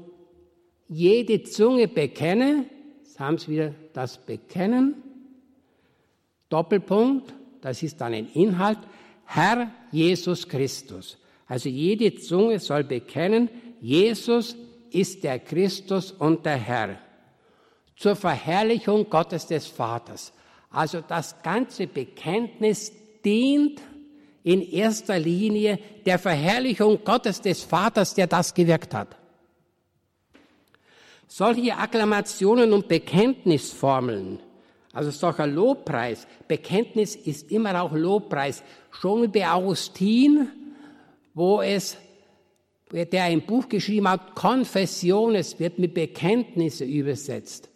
jede 0.88 1.42
Zunge 1.44 1.86
bekenne, 1.86 2.66
jetzt 3.02 3.20
haben 3.20 3.38
Sie 3.38 3.52
wieder 3.52 3.74
das 3.92 4.18
Bekennen, 4.18 5.02
Doppelpunkt, 6.48 7.32
das 7.60 7.82
ist 7.82 8.00
dann 8.00 8.12
ein 8.12 8.28
Inhalt, 8.34 8.78
Herr 9.24 9.70
Jesus 9.92 10.48
Christus. 10.48 11.16
Also 11.46 11.68
jede 11.68 12.16
Zunge 12.16 12.58
soll 12.58 12.84
bekennen, 12.84 13.48
Jesus 13.80 14.56
ist 14.90 15.22
der 15.22 15.38
Christus 15.38 16.10
und 16.10 16.44
der 16.44 16.56
Herr 16.56 16.98
zur 17.96 18.16
Verherrlichung 18.16 19.08
Gottes 19.08 19.46
des 19.46 19.66
Vaters. 19.66 20.32
Also 20.70 21.02
das 21.06 21.42
ganze 21.42 21.86
Bekenntnis 21.86 22.92
dient 23.24 23.80
in 24.42 24.62
erster 24.62 25.18
Linie 25.18 25.78
der 26.06 26.18
Verherrlichung 26.18 27.04
Gottes 27.04 27.40
des 27.40 27.62
Vaters, 27.62 28.14
der 28.14 28.26
das 28.26 28.54
gewirkt 28.54 28.94
hat. 28.94 29.16
Solche 31.26 31.76
Akklamationen 31.76 32.72
und 32.72 32.88
Bekenntnisformeln, 32.88 34.40
also 34.92 35.10
solcher 35.10 35.46
Lobpreis, 35.46 36.26
Bekenntnis 36.48 37.14
ist 37.14 37.52
immer 37.52 37.80
auch 37.80 37.92
Lobpreis. 37.92 38.64
Schon 38.90 39.30
bei 39.30 39.48
Augustin, 39.48 40.48
wo 41.34 41.62
es, 41.62 41.96
der 42.90 43.24
ein 43.24 43.46
Buch 43.46 43.68
geschrieben 43.68 44.08
hat, 44.08 44.34
Konfession, 44.34 45.36
es 45.36 45.60
wird 45.60 45.78
mit 45.78 45.94
Bekenntnisse 45.94 46.84
übersetzt. 46.84 47.68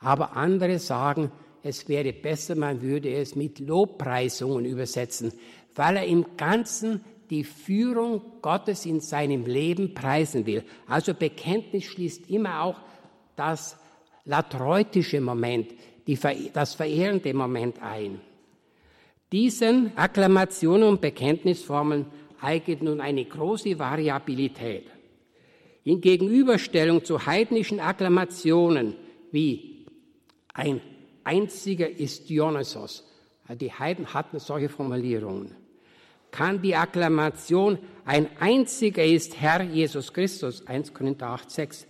Aber 0.00 0.36
andere 0.36 0.80
sagen, 0.80 1.30
es 1.62 1.88
wäre 1.88 2.12
besser, 2.12 2.56
man 2.56 2.82
würde 2.82 3.12
es 3.12 3.36
mit 3.36 3.60
Lobpreisungen 3.60 4.64
übersetzen, 4.64 5.32
weil 5.76 5.98
er 5.98 6.06
im 6.06 6.36
Ganzen 6.36 7.04
die 7.30 7.44
Führung 7.44 8.22
Gottes 8.42 8.86
in 8.86 9.00
seinem 9.00 9.46
Leben 9.46 9.94
preisen 9.94 10.46
will. 10.46 10.64
Also 10.86 11.14
Bekenntnis 11.14 11.84
schließt 11.84 12.30
immer 12.30 12.62
auch 12.62 12.80
das 13.34 13.76
latreutische 14.24 15.20
Moment, 15.20 15.72
die, 16.06 16.18
das 16.52 16.74
verehrende 16.74 17.32
Moment 17.34 17.82
ein. 17.82 18.20
Diesen 19.32 19.96
Akklamationen 19.96 20.88
und 20.88 21.00
Bekenntnisformeln 21.00 22.06
eignet 22.40 22.82
nun 22.82 23.00
eine 23.00 23.24
große 23.24 23.78
Variabilität. 23.78 24.86
In 25.84 26.00
Gegenüberstellung 26.00 27.04
zu 27.04 27.26
heidnischen 27.26 27.80
Akklamationen 27.80 28.94
wie 29.32 29.86
ein 30.54 30.80
einziger 31.24 31.88
ist 31.88 32.28
Dionysos, 32.28 33.04
die 33.60 33.72
Heiden 33.72 34.12
hatten 34.12 34.38
solche 34.38 34.68
Formulierungen, 34.68 35.54
kann 36.30 36.62
die 36.62 36.76
Akklamation 36.76 37.78
ein 38.04 38.28
einziger 38.38 39.04
ist 39.04 39.40
Herr 39.40 39.62
Jesus 39.62 40.12
Christus, 40.12 40.66
1 40.66 40.94
Korinther 40.94 41.28
8, 41.28 41.50
6, 41.50 41.86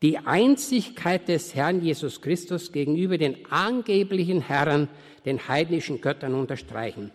die 0.00 0.18
Einzigkeit 0.18 1.28
des 1.28 1.54
Herrn 1.54 1.82
Jesus 1.82 2.20
Christus 2.20 2.72
gegenüber 2.72 3.18
den 3.18 3.50
angeblichen 3.50 4.40
Herren, 4.40 4.88
den 5.24 5.48
heidnischen 5.48 6.00
Göttern 6.00 6.34
unterstreichen. 6.34 7.10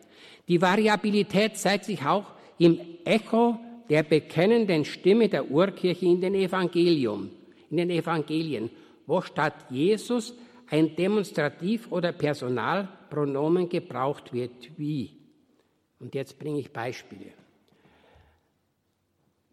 Die 0.48 0.62
Variabilität 0.62 1.58
zeigt 1.58 1.86
sich 1.86 2.06
auch 2.06 2.26
im 2.58 2.80
Echo 3.06 3.58
der 3.90 4.04
bekennenden 4.04 4.86
Stimme 4.86 5.30
der 5.30 5.50
Urkirche 5.50 6.06
in 6.06 6.22
den 6.22 6.36
Evangelium, 6.36 7.30
in 7.70 7.78
den 7.78 7.90
Evangelien, 7.90 8.70
wo 9.08 9.22
statt 9.22 9.56
Jesus 9.70 10.36
ein 10.70 10.96
Demonstrativ- 10.96 11.92
oder 11.92 12.12
Personalpronomen 12.12 13.70
gebraucht 13.70 14.34
wird, 14.34 14.78
wie. 14.78 15.23
Und 16.04 16.14
jetzt 16.16 16.38
bringe 16.38 16.60
ich 16.60 16.74
Beispiele. 16.74 17.32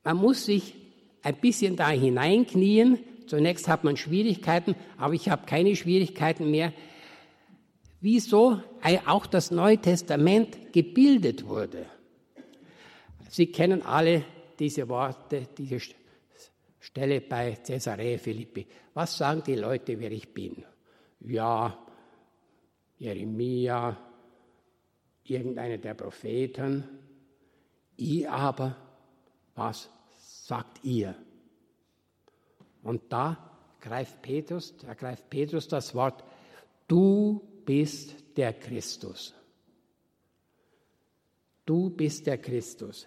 Man 0.02 0.16
muss 0.16 0.46
sich 0.46 0.74
ein 1.22 1.36
bisschen 1.36 1.76
da 1.76 1.90
hineinknien. 1.90 2.98
Zunächst 3.28 3.68
hat 3.68 3.84
man 3.84 3.96
Schwierigkeiten, 3.96 4.74
aber 4.98 5.14
ich 5.14 5.28
habe 5.28 5.46
keine 5.46 5.76
Schwierigkeiten 5.76 6.50
mehr. 6.50 6.72
Wieso 8.00 8.60
auch 9.06 9.26
das 9.26 9.52
Neue 9.52 9.78
Testament 9.78 10.72
gebildet 10.72 11.46
wurde. 11.46 11.86
Sie 13.28 13.46
kennen 13.46 13.82
alle 13.82 14.24
diese 14.58 14.88
Worte, 14.88 15.46
diese 15.56 15.78
Stelle 16.80 17.20
bei 17.20 17.58
Caesarea 17.64 18.18
Philippi. 18.18 18.66
Was 18.94 19.16
sagen 19.16 19.44
die 19.46 19.54
Leute, 19.54 20.00
wer 20.00 20.10
ich 20.10 20.34
bin? 20.34 20.64
Ja, 21.20 21.78
Jeremia, 22.98 24.09
irgendeiner 25.30 25.78
der 25.78 25.94
Propheten. 25.94 26.84
Ihr 27.96 28.32
aber, 28.32 28.76
was 29.54 29.88
sagt 30.18 30.84
ihr? 30.84 31.14
Und 32.82 33.12
da 33.12 33.50
greift 33.80 34.22
Petrus, 34.22 34.76
da 34.78 34.94
greift 34.94 35.28
Petrus 35.30 35.68
das 35.68 35.94
Wort, 35.94 36.24
du 36.88 37.42
bist 37.64 38.14
der 38.36 38.52
Christus. 38.52 39.34
Du 41.66 41.90
bist 41.90 42.26
der 42.26 42.38
Christus. 42.38 43.06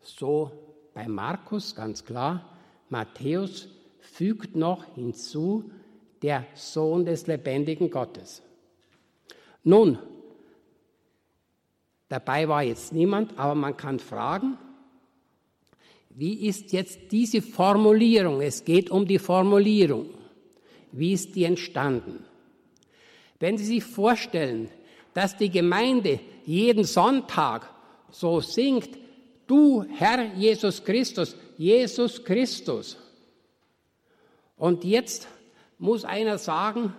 So 0.00 0.50
bei 0.94 1.06
Markus 1.06 1.74
ganz 1.74 2.04
klar, 2.04 2.56
Matthäus 2.88 3.68
fügt 4.00 4.56
noch 4.56 4.84
hinzu, 4.94 5.70
der 6.22 6.46
Sohn 6.54 7.04
des 7.04 7.26
lebendigen 7.26 7.90
Gottes. 7.90 8.42
Nun, 9.62 9.98
dabei 12.10 12.46
war 12.46 12.62
jetzt 12.62 12.92
niemand, 12.92 13.38
aber 13.38 13.54
man 13.54 13.74
kann 13.78 13.98
fragen, 13.98 14.58
wie 16.10 16.46
ist 16.46 16.72
jetzt 16.72 17.12
diese 17.12 17.40
Formulierung? 17.40 18.42
Es 18.42 18.64
geht 18.64 18.90
um 18.90 19.06
die 19.06 19.18
Formulierung. 19.18 20.10
Wie 20.92 21.12
ist 21.12 21.34
die 21.36 21.44
entstanden? 21.44 22.24
Wenn 23.38 23.56
Sie 23.56 23.64
sich 23.64 23.84
vorstellen, 23.84 24.68
dass 25.14 25.36
die 25.36 25.50
Gemeinde 25.50 26.20
jeden 26.44 26.84
Sonntag 26.84 27.72
so 28.10 28.40
singt, 28.40 28.90
du 29.46 29.84
Herr 29.96 30.34
Jesus 30.34 30.84
Christus, 30.84 31.36
Jesus 31.56 32.24
Christus. 32.24 32.96
Und 34.56 34.84
jetzt 34.84 35.28
muss 35.78 36.04
einer 36.04 36.38
sagen, 36.38 36.92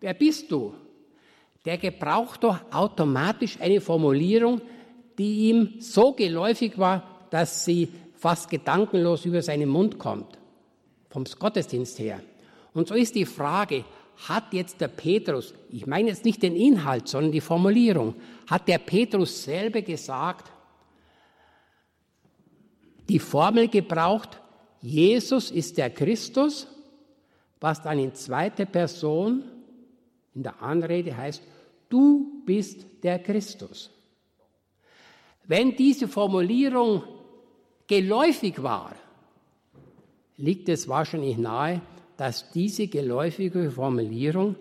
wer 0.00 0.12
bist 0.12 0.50
du? 0.50 0.74
Der 1.64 1.78
gebraucht 1.78 2.44
doch 2.44 2.58
automatisch 2.72 3.60
eine 3.60 3.80
Formulierung, 3.80 4.60
die 5.18 5.48
ihm 5.48 5.74
so 5.80 6.12
geläufig 6.12 6.78
war, 6.78 7.26
dass 7.30 7.64
sie 7.64 7.88
fast 8.14 8.48
gedankenlos 8.50 9.24
über 9.24 9.42
seinen 9.42 9.68
Mund 9.68 9.98
kommt, 9.98 10.38
vom 11.10 11.24
Gottesdienst 11.24 11.98
her. 11.98 12.20
Und 12.74 12.88
so 12.88 12.94
ist 12.94 13.14
die 13.14 13.26
Frage, 13.26 13.84
hat 14.28 14.52
jetzt 14.52 14.80
der 14.80 14.88
Petrus, 14.88 15.54
ich 15.70 15.86
meine 15.86 16.08
jetzt 16.08 16.24
nicht 16.24 16.42
den 16.42 16.56
Inhalt, 16.56 17.08
sondern 17.08 17.32
die 17.32 17.40
Formulierung, 17.40 18.14
hat 18.48 18.66
der 18.66 18.78
Petrus 18.78 19.44
selber 19.44 19.82
gesagt, 19.82 20.50
die 23.08 23.18
Formel 23.18 23.68
gebraucht, 23.68 24.40
Jesus 24.80 25.50
ist 25.50 25.78
der 25.78 25.90
Christus, 25.90 26.66
was 27.60 27.82
dann 27.82 27.98
in 27.98 28.14
zweiter 28.14 28.66
Person 28.66 29.44
in 30.34 30.42
der 30.42 30.62
Anrede 30.62 31.16
heißt, 31.16 31.42
du 31.88 32.42
bist 32.44 32.84
der 33.02 33.18
Christus. 33.18 33.90
Wenn 35.44 35.76
diese 35.76 36.08
Formulierung 36.08 37.02
geläufig 37.86 38.62
war, 38.62 38.94
liegt 40.36 40.68
es 40.68 40.88
wahrscheinlich 40.88 41.38
nahe, 41.38 41.80
dass 42.16 42.50
diese 42.50 42.88
geläufige 42.88 43.70
Formulierung 43.70 44.56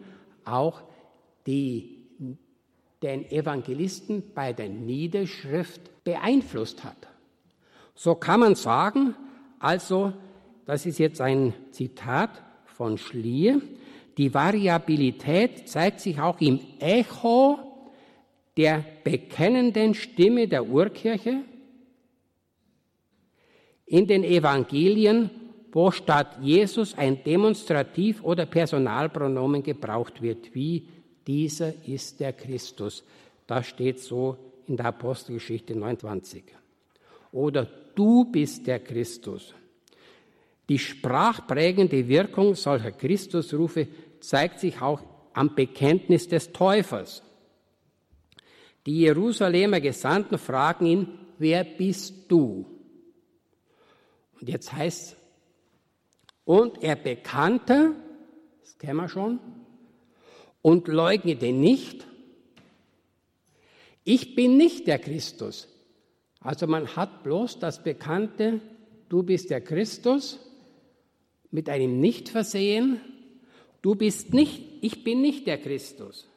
auch 0.45 0.82
die, 1.45 2.08
den 3.01 3.30
Evangelisten 3.30 4.23
bei 4.34 4.53
der 4.53 4.69
Niederschrift 4.69 6.03
beeinflusst 6.03 6.84
hat. 6.84 7.08
So 7.95 8.15
kann 8.15 8.39
man 8.39 8.56
sagen, 8.56 9.15
also, 9.60 10.13
das 10.65 10.86
ist 10.86 10.99
jetzt 10.99 11.19
ein 11.19 11.53
Zitat 11.71 12.30
von 12.65 12.97
Schlier, 12.97 13.62
die 14.17 14.34
Variabilität 14.34 15.69
zeigt 15.69 15.99
sich 15.99 16.19
auch 16.19 16.41
im 16.41 16.60
Echo 16.80 17.60
der 18.58 18.84
bekennenden 19.03 19.93
Stimme 19.93 20.47
der 20.47 20.67
Urkirche 20.67 21.41
in 23.86 24.08
den 24.08 24.23
Evangelien, 24.23 25.30
wo 25.71 25.91
statt 25.91 26.39
Jesus 26.41 26.97
ein 26.97 27.23
Demonstrativ- 27.23 28.23
oder 28.23 28.47
Personalpronomen 28.47 29.62
gebraucht 29.62 30.21
wird, 30.21 30.56
wie 30.56 30.88
dieser 31.27 31.73
ist 31.86 32.19
der 32.19 32.34
Christus. 32.34 33.03
Das 33.45 33.67
steht 33.67 33.99
so 33.99 34.38
in 34.65 34.75
der 34.75 34.88
Apostelgeschichte 34.88 35.75
29. 35.75 36.43
Oder 37.32 37.67
du 37.93 38.25
bist 38.25 38.65
der 38.65 38.80
Christus. 38.80 39.53
Die 40.67 40.80
sprachprägende 40.80 42.08
Wirkung 42.08 42.56
solcher 42.56 42.91
Christusrufe 42.91 43.88
zeigt 44.19 44.60
sich 44.60 44.82
auch 44.82 45.01
am 45.34 45.56
Bekenntnis 45.56 46.27
des 46.27 46.51
Täufers. 46.51 47.23
Die 48.86 49.01
Jerusalemer 49.01 49.82
Gesandten 49.82 50.38
fragen 50.38 50.86
ihn, 50.86 51.08
wer 51.38 51.63
bist 51.63 52.32
du? 52.32 52.65
Und 54.39 54.49
jetzt 54.49 54.71
heißt 54.73 55.12
es, 55.12 55.17
und 56.45 56.82
er 56.82 56.95
bekannte, 56.95 57.93
das 58.62 58.77
kennen 58.77 58.97
wir 58.97 59.10
schon, 59.10 59.39
und 60.62 60.88
leugnete 60.88 61.51
nicht, 61.51 62.08
ich 64.06 64.36
bin 64.36 64.56
nicht 64.56 64.88
der 64.88 64.99
Christus, 64.99 65.68
also 66.39 66.65
man 66.68 66.95
hat 66.95 67.24
bloß 67.24 67.59
das 67.59 67.84
bekannte, 67.84 68.61
du 69.09 69.24
bist 69.24 69.49
der 69.49 69.59
Christus, 69.59 70.39
mit 71.51 71.70
einem 71.70 71.99
Nicht 71.99 72.30
versehen, 72.30 73.01
du 73.82 73.95
bist 73.95 74.34
nicht, 74.34 74.61
ich 74.82 75.03
bin 75.03 75.21
nicht 75.21 75.47
der 75.47 75.57
Christus. 75.57 76.28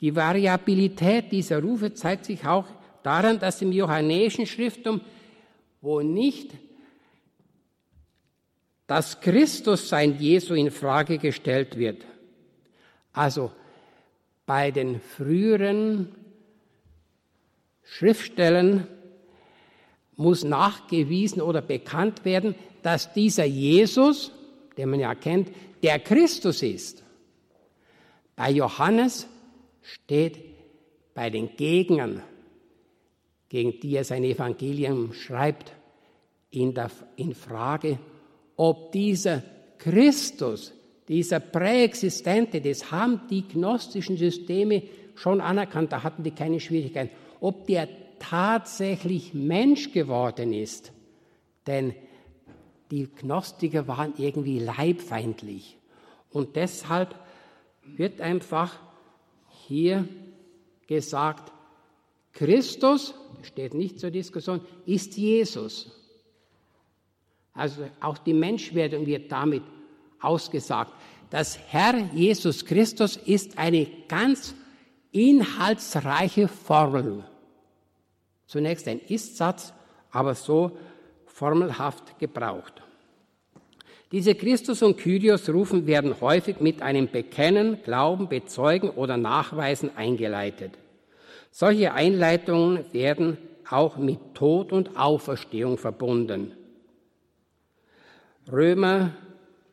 Die 0.00 0.14
Variabilität 0.14 1.32
dieser 1.32 1.60
Rufe 1.62 1.94
zeigt 1.94 2.26
sich 2.26 2.46
auch 2.46 2.66
daran, 3.02 3.38
dass 3.38 3.62
im 3.62 3.72
johannäischen 3.72 4.46
Schriftum, 4.46 5.00
wo 5.80 6.00
nicht 6.00 6.50
das 8.86 9.20
Christussein 9.20 10.18
Jesu 10.18 10.54
in 10.54 10.70
Frage 10.70 11.18
gestellt 11.18 11.76
wird, 11.76 12.04
also 13.12 13.50
bei 14.44 14.70
den 14.70 15.00
früheren 15.00 16.14
Schriftstellen 17.82 18.86
muss 20.16 20.44
nachgewiesen 20.44 21.42
oder 21.42 21.62
bekannt 21.62 22.24
werden, 22.24 22.54
dass 22.82 23.12
dieser 23.12 23.44
Jesus, 23.44 24.32
den 24.76 24.90
man 24.90 25.00
ja 25.00 25.14
kennt, 25.14 25.50
der 25.82 25.98
Christus 25.98 26.62
ist. 26.62 27.02
Bei 28.34 28.50
Johannes 28.50 29.26
steht 29.82 30.38
bei 31.14 31.30
den 31.30 31.56
Gegnern 31.56 32.22
gegen 33.48 33.78
die 33.80 33.96
er 33.96 34.04
sein 34.04 34.24
Evangelium 34.24 35.12
schreibt, 35.12 35.72
in, 36.50 36.74
der, 36.74 36.90
in 37.16 37.34
Frage, 37.34 37.98
ob 38.56 38.92
dieser 38.92 39.42
Christus, 39.78 40.72
dieser 41.08 41.40
Präexistente, 41.40 42.60
das 42.60 42.90
haben 42.90 43.20
die 43.30 43.46
gnostischen 43.46 44.16
Systeme 44.16 44.82
schon 45.14 45.40
anerkannt, 45.40 45.92
da 45.92 46.02
hatten 46.02 46.22
die 46.22 46.30
keine 46.30 46.60
Schwierigkeiten, 46.60 47.10
ob 47.40 47.66
der 47.66 47.88
tatsächlich 48.18 49.34
Mensch 49.34 49.92
geworden 49.92 50.52
ist. 50.52 50.92
Denn 51.66 51.94
die 52.90 53.08
Gnostiker 53.08 53.88
waren 53.88 54.14
irgendwie 54.16 54.58
leibfeindlich. 54.58 55.76
Und 56.30 56.56
deshalb 56.56 57.14
wird 57.82 58.20
einfach 58.20 58.78
hier 59.66 60.08
gesagt, 60.86 61.52
Christus, 62.32 63.14
steht 63.42 63.74
nicht 63.74 63.98
zur 63.98 64.10
Diskussion, 64.10 64.60
ist 64.84 65.16
Jesus. 65.16 65.90
Also 67.54 67.88
auch 68.00 68.18
die 68.18 68.34
Menschwerdung 68.34 69.06
wird 69.06 69.32
damit 69.32 69.62
ausgesagt. 70.20 70.92
Das 71.30 71.58
Herr 71.68 71.96
Jesus 72.12 72.64
Christus 72.64 73.16
ist 73.16 73.58
eine 73.58 73.86
ganz 74.08 74.54
inhaltsreiche 75.10 76.48
Formel. 76.48 77.24
Zunächst 78.46 78.86
ein 78.86 79.00
Ist-Satz, 79.00 79.72
aber 80.10 80.34
so 80.34 80.76
formelhaft 81.36 82.18
gebraucht. 82.18 82.72
Diese 84.10 84.34
Christus 84.34 84.82
und 84.82 84.96
Kyrios 84.96 85.50
rufen 85.50 85.86
werden 85.86 86.18
häufig 86.22 86.60
mit 86.60 86.80
einem 86.80 87.08
Bekennen, 87.10 87.82
Glauben, 87.82 88.30
Bezeugen 88.30 88.88
oder 88.88 89.18
Nachweisen 89.18 89.90
eingeleitet. 89.96 90.72
Solche 91.50 91.92
Einleitungen 91.92 92.90
werden 92.92 93.36
auch 93.68 93.98
mit 93.98 94.18
Tod 94.32 94.72
und 94.72 94.96
Auferstehung 94.96 95.76
verbunden. 95.76 96.52
Römer 98.50 99.12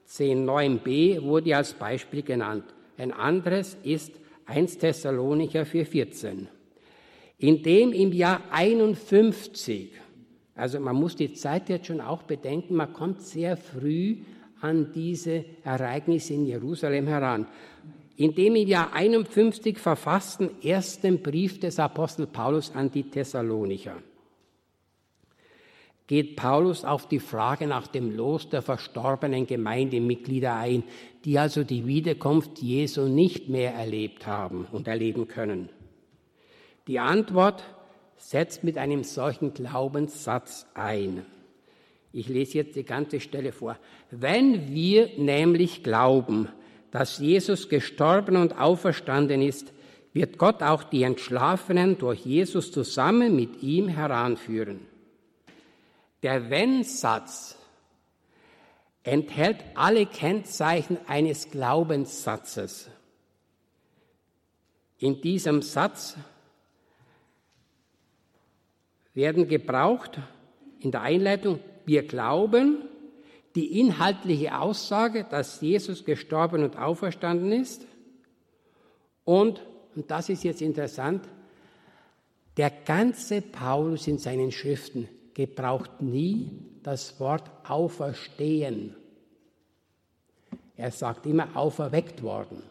10.9b 0.10 1.22
wurde 1.22 1.56
als 1.56 1.74
Beispiel 1.74 2.24
genannt. 2.24 2.66
Ein 2.98 3.14
anderes 3.14 3.78
ist 3.84 4.12
1 4.48 4.80
Thessalonicher 4.80 5.64
4.14. 5.64 6.48
In 7.38 7.64
dem 7.64 7.94
im 7.94 8.12
Jahr 8.12 8.42
51 8.52 10.03
also 10.56 10.80
man 10.80 10.96
muss 10.96 11.16
die 11.16 11.34
Zeit 11.34 11.70
jetzt 11.70 11.88
schon 11.88 12.02
auch 12.02 12.24
bedenken, 12.24 12.76
man 12.76 12.94
kommt 12.94 13.22
sehr 13.22 13.58
früh 13.58 14.18
an 14.62 14.92
diese 14.94 15.46
Ereignisse 15.64 16.34
in 16.34 16.46
Jerusalem 16.46 17.08
heran. 17.08 17.48
In 18.16 18.36
dem 18.36 18.56
im 18.56 18.68
Jahr 18.68 18.94
51 18.94 19.78
verfassten 19.80 20.62
ersten 20.62 21.22
Brief 21.22 21.60
des 21.60 21.80
Apostel 21.80 22.28
Paulus 22.28 22.74
an 22.76 22.92
die 22.92 23.04
Thessalonicher 23.04 23.96
geht 26.08 26.36
Paulus 26.36 26.84
auf 26.84 27.08
die 27.08 27.20
Frage 27.20 27.66
nach 27.66 27.88
dem 27.88 28.16
Los 28.16 28.50
der 28.50 28.62
verstorbenen 28.62 29.48
Gemeindemitglieder 29.48 30.54
ein, 30.54 30.84
die 31.24 31.40
also 31.40 31.64
die 31.64 31.88
Wiederkunft 31.88 32.60
Jesu 32.60 33.08
nicht 33.08 33.50
mehr 33.50 33.74
erlebt 33.74 34.28
haben 34.28 34.68
und 34.72 34.88
erleben 34.88 35.28
können. 35.28 35.70
Die 36.88 37.00
Antwort 37.00 37.64
setzt 38.30 38.64
mit 38.64 38.78
einem 38.78 39.04
solchen 39.04 39.54
Glaubenssatz 39.54 40.66
ein. 40.74 41.26
Ich 42.14 42.30
lese 42.30 42.60
jetzt 42.60 42.76
die 42.76 42.86
ganze 42.86 43.20
Stelle 43.20 43.52
vor. 43.52 43.78
Wenn 44.12 44.74
wir 44.74 45.10
nämlich 45.18 45.84
glauben, 45.84 46.48
dass 46.92 47.18
Jesus 47.18 47.70
gestorben 47.70 48.38
und 48.38 48.60
auferstanden 48.60 49.42
ist, 49.42 49.74
wird 50.14 50.38
Gott 50.38 50.62
auch 50.62 50.84
die 50.84 51.04
Entschlafenen 51.04 51.98
durch 51.98 52.26
Jesus 52.26 52.72
zusammen 52.72 53.36
mit 53.36 53.62
ihm 53.62 53.88
heranführen. 53.88 54.80
Der 56.22 56.50
Wenn-Satz 56.50 57.58
enthält 59.04 59.58
alle 59.76 60.06
Kennzeichen 60.06 60.98
eines 61.08 61.50
Glaubenssatzes. 61.50 62.90
In 65.00 65.20
diesem 65.20 65.62
Satz 65.62 66.16
werden 69.14 69.48
gebraucht 69.48 70.20
in 70.80 70.92
der 70.92 71.02
Einleitung, 71.02 71.60
wir 71.86 72.04
glauben, 72.04 72.84
die 73.56 73.80
inhaltliche 73.80 74.58
Aussage, 74.60 75.26
dass 75.30 75.62
Jesus 75.62 76.06
gestorben 76.06 76.64
und 76.64 76.78
auferstanden 76.78 77.52
ist 77.52 77.86
und, 79.24 79.62
und 79.96 80.10
das 80.10 80.30
ist 80.30 80.44
jetzt 80.44 80.62
interessant, 80.62 81.28
der 82.58 82.70
ganze 82.70 83.42
Paulus 83.42 84.08
in 84.08 84.18
seinen 84.18 84.52
Schriften 84.52 85.08
gebraucht 85.34 86.02
nie 86.02 86.52
das 86.84 87.20
Wort 87.20 87.50
auferstehen. 87.68 88.96
Er 90.76 90.92
sagt 90.92 91.26
immer 91.26 91.56
auferweckt 91.56 92.22
worden. 92.22 92.62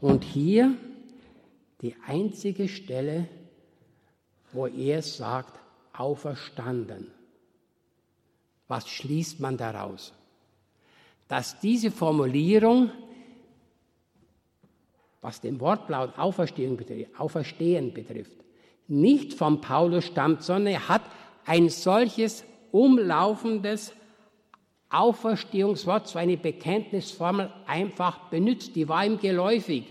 Und 0.00 0.24
hier 0.24 0.74
die 1.80 1.94
einzige 2.06 2.68
Stelle, 2.68 3.28
wo 4.56 4.66
er 4.66 5.02
sagt, 5.02 5.58
auferstanden. 5.92 7.10
Was 8.68 8.88
schließt 8.88 9.40
man 9.40 9.56
daraus? 9.56 10.12
Dass 11.28 11.60
diese 11.60 11.90
Formulierung, 11.90 12.90
was 15.20 15.40
den 15.40 15.60
Wortlaut 15.60 16.18
Auferstehen 16.18 16.76
betrifft, 16.76 17.18
Auferstehen 17.18 17.92
betrifft, 17.92 18.32
nicht 18.88 19.34
von 19.34 19.60
Paulus 19.60 20.04
stammt, 20.04 20.42
sondern 20.42 20.74
er 20.74 20.88
hat 20.88 21.02
ein 21.44 21.68
solches 21.68 22.44
umlaufendes 22.70 23.92
Auferstehungswort, 24.88 26.06
so 26.08 26.18
eine 26.18 26.36
Bekenntnisformel 26.36 27.52
einfach 27.66 28.30
benutzt. 28.30 28.76
Die 28.76 28.88
war 28.88 29.04
ihm 29.04 29.18
geläufig. 29.18 29.84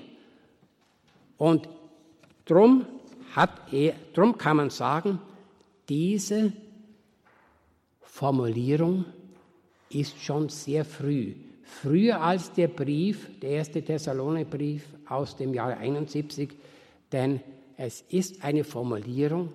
Und 1.38 1.68
drum 2.46 2.86
hat 3.36 3.74
er, 3.74 3.94
drum 4.14 4.38
kann 4.38 4.58
man 4.58 4.70
sagen, 4.70 5.20
diese 5.90 6.54
Formulierung 8.02 9.06
ist 9.90 10.18
schon 10.22 10.50
sehr 10.50 10.86
früh. 10.86 11.36
Früher 11.64 12.22
als 12.22 12.54
der 12.54 12.70
Brief, 12.70 13.40
der 13.42 13.52
erste 13.52 13.84
Thessalonibrief 13.84 14.88
aus 15.08 15.36
dem 15.36 15.54
Jahre 15.54 15.78
71, 15.78 16.56
denn 17.12 17.42
es 17.76 18.02
ist 18.02 18.44
eine 18.44 18.64
Formulierung 18.64 19.52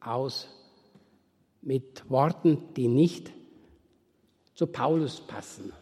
aus 0.00 0.48
mit 1.62 2.08
Worten, 2.08 2.58
die 2.76 2.88
nicht 2.88 3.32
zu 4.54 4.66
Paulus 4.66 5.20
passen. 5.20 5.72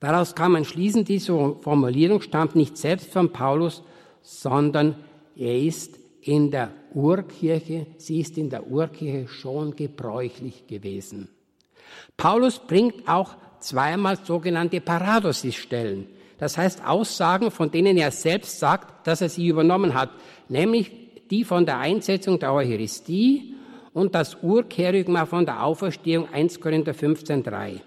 Daraus 0.00 0.34
kann 0.34 0.52
man 0.52 0.64
schließen, 0.64 1.04
diese 1.04 1.54
Formulierung 1.60 2.22
stammt 2.22 2.56
nicht 2.56 2.76
selbst 2.76 3.12
von 3.12 3.32
Paulus, 3.32 3.82
sondern 4.20 4.96
er 5.36 5.58
ist 5.58 5.98
in 6.22 6.50
der 6.50 6.70
Urkirche, 6.94 7.86
sie 7.98 8.20
ist 8.20 8.38
in 8.38 8.50
der 8.50 8.66
Urkirche 8.66 9.28
schon 9.28 9.74
gebräuchlich 9.74 10.66
gewesen. 10.66 11.28
Paulus 12.16 12.58
bringt 12.58 13.08
auch 13.08 13.34
zweimal 13.60 14.18
sogenannte 14.24 14.80
Paradosis-Stellen, 14.80 16.06
das 16.38 16.58
heißt 16.58 16.86
Aussagen, 16.86 17.50
von 17.50 17.70
denen 17.70 17.96
er 17.96 18.10
selbst 18.10 18.58
sagt, 18.58 19.06
dass 19.06 19.20
er 19.20 19.28
sie 19.28 19.46
übernommen 19.46 19.94
hat, 19.94 20.10
nämlich 20.48 20.90
die 21.30 21.44
von 21.44 21.64
der 21.64 21.78
Einsetzung 21.78 22.38
der 22.38 22.52
Eucharistie 22.52 23.54
und 23.92 24.14
das 24.14 24.42
Urkerygma 24.42 25.26
von 25.26 25.46
der 25.46 25.64
Auferstehung 25.64 26.28
1 26.32 26.60
Korinther 26.60 26.92
15.3. 26.92 27.80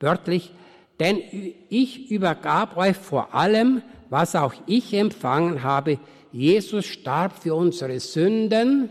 Wörtlich, 0.00 0.52
denn 1.00 1.20
ich 1.68 2.10
übergab 2.10 2.76
euch 2.76 2.96
vor 2.96 3.34
allem, 3.34 3.82
was 4.08 4.34
auch 4.36 4.54
ich 4.66 4.94
empfangen 4.94 5.62
habe, 5.62 5.98
Jesus 6.36 6.84
starb 6.84 7.42
für 7.42 7.54
unsere 7.54 7.98
Sünden, 7.98 8.90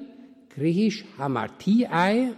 griechisch 0.50 1.06
hamartiai, 1.20 2.34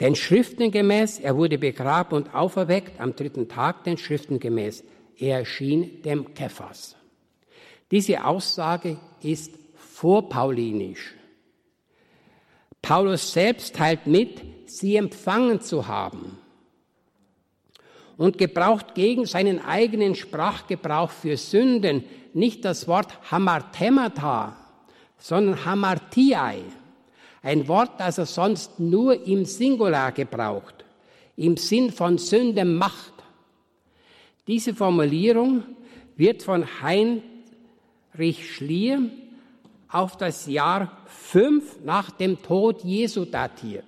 den 0.00 0.14
Schriften 0.14 0.70
gemäß, 0.70 1.18
er 1.18 1.36
wurde 1.36 1.58
begraben 1.58 2.16
und 2.16 2.34
auferweckt 2.34 2.98
am 2.98 3.14
dritten 3.14 3.46
Tag, 3.46 3.84
den 3.84 3.98
Schriften 3.98 4.40
gemäß. 4.40 4.84
Er 5.18 5.40
erschien 5.40 6.00
dem 6.00 6.32
Kephas. 6.32 6.96
Diese 7.90 8.24
Aussage 8.24 8.96
ist 9.20 9.52
vorpaulinisch. 9.74 11.14
Paulus 12.80 13.34
selbst 13.34 13.76
teilt 13.76 14.06
mit, 14.06 14.40
sie 14.64 14.96
empfangen 14.96 15.60
zu 15.60 15.88
haben 15.88 16.39
und 18.20 18.36
gebraucht 18.36 18.94
gegen 18.94 19.24
seinen 19.24 19.64
eigenen 19.64 20.14
Sprachgebrauch 20.14 21.10
für 21.10 21.38
Sünden 21.38 22.04
nicht 22.34 22.66
das 22.66 22.86
Wort 22.86 23.08
Hamartemata, 23.30 24.54
sondern 25.16 25.64
Hamartiai, 25.64 26.58
ein 27.42 27.66
Wort, 27.66 27.92
das 27.96 28.18
er 28.18 28.26
sonst 28.26 28.78
nur 28.78 29.26
im 29.26 29.46
Singular 29.46 30.12
gebraucht, 30.12 30.84
im 31.38 31.56
Sinn 31.56 31.90
von 31.90 32.18
Sünde 32.18 32.66
macht. 32.66 33.14
Diese 34.46 34.74
Formulierung 34.74 35.62
wird 36.14 36.42
von 36.42 36.66
Heinrich 36.82 38.54
Schlier 38.54 39.00
auf 39.88 40.18
das 40.18 40.44
Jahr 40.44 40.98
5 41.06 41.84
nach 41.86 42.10
dem 42.10 42.42
Tod 42.42 42.84
Jesu 42.84 43.24
datiert. 43.24 43.86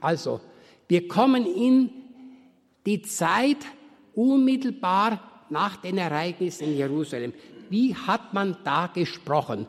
Also, 0.00 0.40
wir 0.86 1.08
kommen 1.08 1.44
in 1.44 1.97
die 2.86 3.02
Zeit 3.02 3.58
unmittelbar 4.14 5.44
nach 5.50 5.76
den 5.76 5.98
Ereignissen 5.98 6.64
in 6.64 6.76
Jerusalem. 6.76 7.32
Wie 7.70 7.94
hat 7.94 8.34
man 8.34 8.56
da 8.64 8.86
gesprochen? 8.86 9.66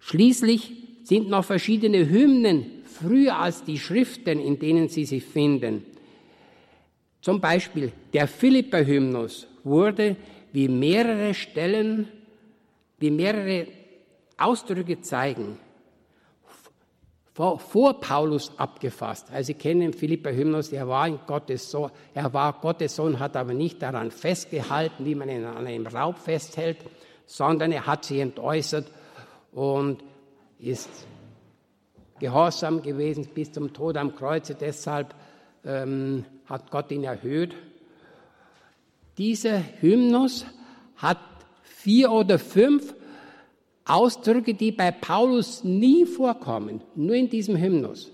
Schließlich 0.00 0.72
sind 1.02 1.28
noch 1.28 1.44
verschiedene 1.44 2.08
Hymnen 2.08 2.82
früher 2.84 3.38
als 3.38 3.64
die 3.64 3.78
Schriften, 3.78 4.40
in 4.40 4.58
denen 4.58 4.88
sie 4.88 5.04
sich 5.04 5.24
finden. 5.24 5.84
Zum 7.20 7.40
Beispiel 7.40 7.92
der 8.12 8.28
Philipper-Hymnus 8.28 9.46
wurde 9.64 10.16
wie 10.52 10.68
mehrere 10.68 11.34
Stellen, 11.34 12.08
wie 12.98 13.10
mehrere 13.10 13.66
Ausdrücke 14.36 15.00
zeigen, 15.00 15.58
vor, 17.36 17.58
vor 17.58 18.00
Paulus 18.00 18.50
abgefasst. 18.56 19.30
Also 19.30 19.48
Sie 19.48 19.54
kennen 19.54 19.92
Philipper 19.92 20.32
Hymnus, 20.32 20.72
er 20.72 20.88
war, 20.88 21.10
Gottes 21.10 21.70
Sohn, 21.70 21.90
er 22.14 22.32
war 22.32 22.54
Gottes 22.54 22.96
Sohn, 22.96 23.18
hat 23.20 23.36
aber 23.36 23.52
nicht 23.52 23.82
daran 23.82 24.10
festgehalten, 24.10 25.04
wie 25.04 25.14
man 25.14 25.28
ihn 25.28 25.44
an 25.44 25.66
einem 25.66 25.86
Raub 25.86 26.16
festhält, 26.16 26.78
sondern 27.26 27.72
er 27.72 27.86
hat 27.86 28.06
sich 28.06 28.20
entäußert 28.20 28.90
und 29.52 30.02
ist 30.58 30.88
gehorsam 32.18 32.80
gewesen 32.80 33.28
bis 33.34 33.52
zum 33.52 33.70
Tod 33.74 33.98
am 33.98 34.16
Kreuze. 34.16 34.54
Deshalb 34.54 35.14
ähm, 35.62 36.24
hat 36.46 36.70
Gott 36.70 36.90
ihn 36.90 37.04
erhöht. 37.04 37.54
Dieser 39.18 39.62
Hymnus 39.82 40.46
hat 40.96 41.18
vier 41.64 42.12
oder 42.12 42.38
fünf 42.38 42.94
Ausdrücke, 43.86 44.54
die 44.54 44.72
bei 44.72 44.90
Paulus 44.90 45.62
nie 45.64 46.04
vorkommen, 46.06 46.82
nur 46.94 47.14
in 47.14 47.30
diesem 47.30 47.56
Hymnus. 47.56 48.10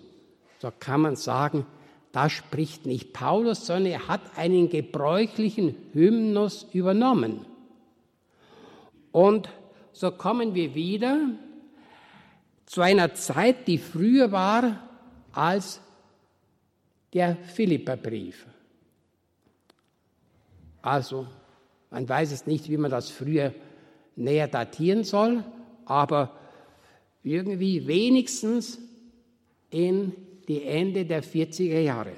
So 0.59 0.70
kann 0.79 1.01
man 1.01 1.16
sagen, 1.16 1.66
da 2.12 2.29
spricht 2.29 2.85
nicht 2.85 3.14
Paulus, 3.14 3.66
sondern 3.66 3.93
er 3.93 4.09
hat 4.09 4.20
einen 4.37 4.68
gebräuchlichen 4.68 5.75
Hymnus 5.95 6.66
übernommen. 6.73 7.47
Und 9.12 9.49
so 9.93 10.11
kommen 10.11 10.55
wir 10.55 10.75
wieder 10.75 11.31
zu 12.66 12.83
einer 12.83 13.14
Zeit, 13.14 13.66
die 13.66 13.79
früher 13.79 14.31
war 14.31 14.79
als 15.33 15.81
der 17.14 17.37
Philipperbrief. 17.37 18.47
Also, 20.83 21.27
man 21.91 22.09
weiß 22.09 22.33
es 22.33 22.47
nicht, 22.47 22.68
wie 22.68 22.77
man 22.77 22.91
das 22.91 23.11
früher 23.11 23.55
näher 24.16 24.49
datieren 24.49 25.05
soll, 25.05 25.45
aber 25.93 26.32
irgendwie 27.22 27.86
wenigstens 27.86 28.78
in 29.70 30.12
die 30.49 30.64
Ende 30.64 31.05
der 31.05 31.22
40er 31.22 31.80
Jahre. 31.80 32.14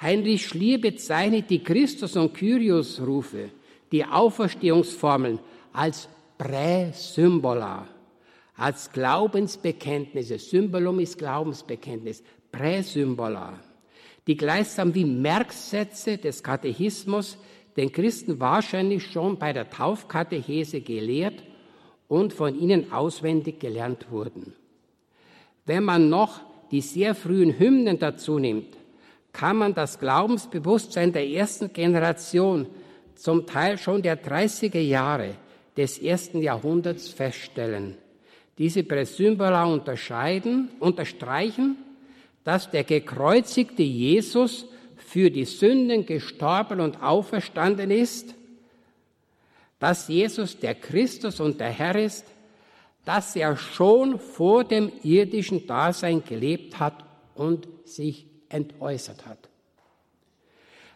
Heinrich 0.00 0.46
Schlier 0.46 0.80
bezeichnet 0.80 1.48
die 1.48 1.62
Christus- 1.62 2.16
und 2.16 2.34
Kyrios-Rufe, 2.34 3.50
die 3.90 4.04
Auferstehungsformeln, 4.04 5.38
als 5.72 6.08
Präsymbola, 6.36 7.88
als 8.56 8.92
Glaubensbekenntnisse. 8.92 10.38
Symbolum 10.38 11.00
ist 11.00 11.18
Glaubensbekenntnis, 11.18 12.22
Präsymbola, 12.52 13.58
die 14.26 14.36
gleichsam 14.36 14.94
wie 14.94 15.04
Merksätze 15.04 16.18
des 16.18 16.42
Katechismus 16.42 17.38
den 17.76 17.90
Christen 17.90 18.38
wahrscheinlich 18.38 19.04
schon 19.04 19.38
bei 19.38 19.52
der 19.52 19.68
Taufkatechese 19.68 20.80
gelehrt 20.80 21.42
und 22.14 22.32
von 22.32 22.56
ihnen 22.56 22.92
auswendig 22.92 23.58
gelernt 23.58 24.06
wurden. 24.10 24.52
Wenn 25.66 25.82
man 25.82 26.08
noch 26.08 26.40
die 26.70 26.80
sehr 26.80 27.14
frühen 27.16 27.58
Hymnen 27.58 27.98
dazu 27.98 28.38
nimmt, 28.38 28.76
kann 29.32 29.56
man 29.56 29.74
das 29.74 29.98
Glaubensbewusstsein 29.98 31.12
der 31.12 31.28
ersten 31.28 31.72
Generation, 31.72 32.66
zum 33.16 33.46
Teil 33.46 33.78
schon 33.78 34.00
der 34.00 34.22
30er 34.22 34.78
Jahre 34.78 35.34
des 35.76 35.98
ersten 35.98 36.40
Jahrhunderts 36.40 37.08
feststellen. 37.08 37.96
Diese 38.58 38.84
Präsymbola 38.84 39.64
unterscheiden, 39.64 40.70
unterstreichen, 40.78 41.76
dass 42.44 42.70
der 42.70 42.84
gekreuzigte 42.84 43.82
Jesus 43.82 44.66
für 44.96 45.30
die 45.30 45.46
Sünden 45.46 46.06
gestorben 46.06 46.80
und 46.80 47.02
auferstanden 47.02 47.90
ist, 47.90 48.33
dass 49.84 50.08
Jesus 50.08 50.58
der 50.58 50.74
Christus 50.74 51.40
und 51.40 51.60
der 51.60 51.68
Herr 51.68 51.94
ist, 51.94 52.24
dass 53.04 53.36
er 53.36 53.54
schon 53.58 54.18
vor 54.18 54.64
dem 54.64 54.90
irdischen 55.02 55.66
Dasein 55.66 56.24
gelebt 56.24 56.80
hat 56.80 57.04
und 57.34 57.68
sich 57.84 58.26
entäußert 58.48 59.26
hat. 59.26 59.50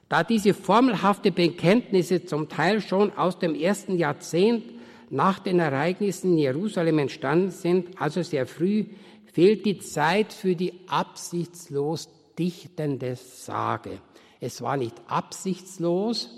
Da 0.09 0.25
diese 0.25 0.55
formelhafte 0.55 1.31
Bekenntnisse 1.31 2.25
zum 2.25 2.49
Teil 2.49 2.81
schon 2.81 3.13
aus 3.13 3.39
dem 3.39 3.55
ersten 3.55 3.99
Jahrzehnt 3.99 4.65
nach 5.11 5.39
den 5.39 5.59
Ereignissen 5.59 6.33
in 6.33 6.39
Jerusalem 6.39 6.99
entstanden 6.99 7.51
sind, 7.51 8.01
also 8.01 8.23
sehr 8.23 8.47
früh, 8.47 8.87
fehlt 9.31 9.67
die 9.67 9.81
Zeit 9.81 10.33
für 10.33 10.57
die 10.57 10.73
absichtslos 10.87 12.09
dichtende 12.39 13.17
Sage. 13.17 14.01
Es 14.41 14.63
war 14.63 14.79
nicht 14.79 14.95
absichtslos, 15.09 16.31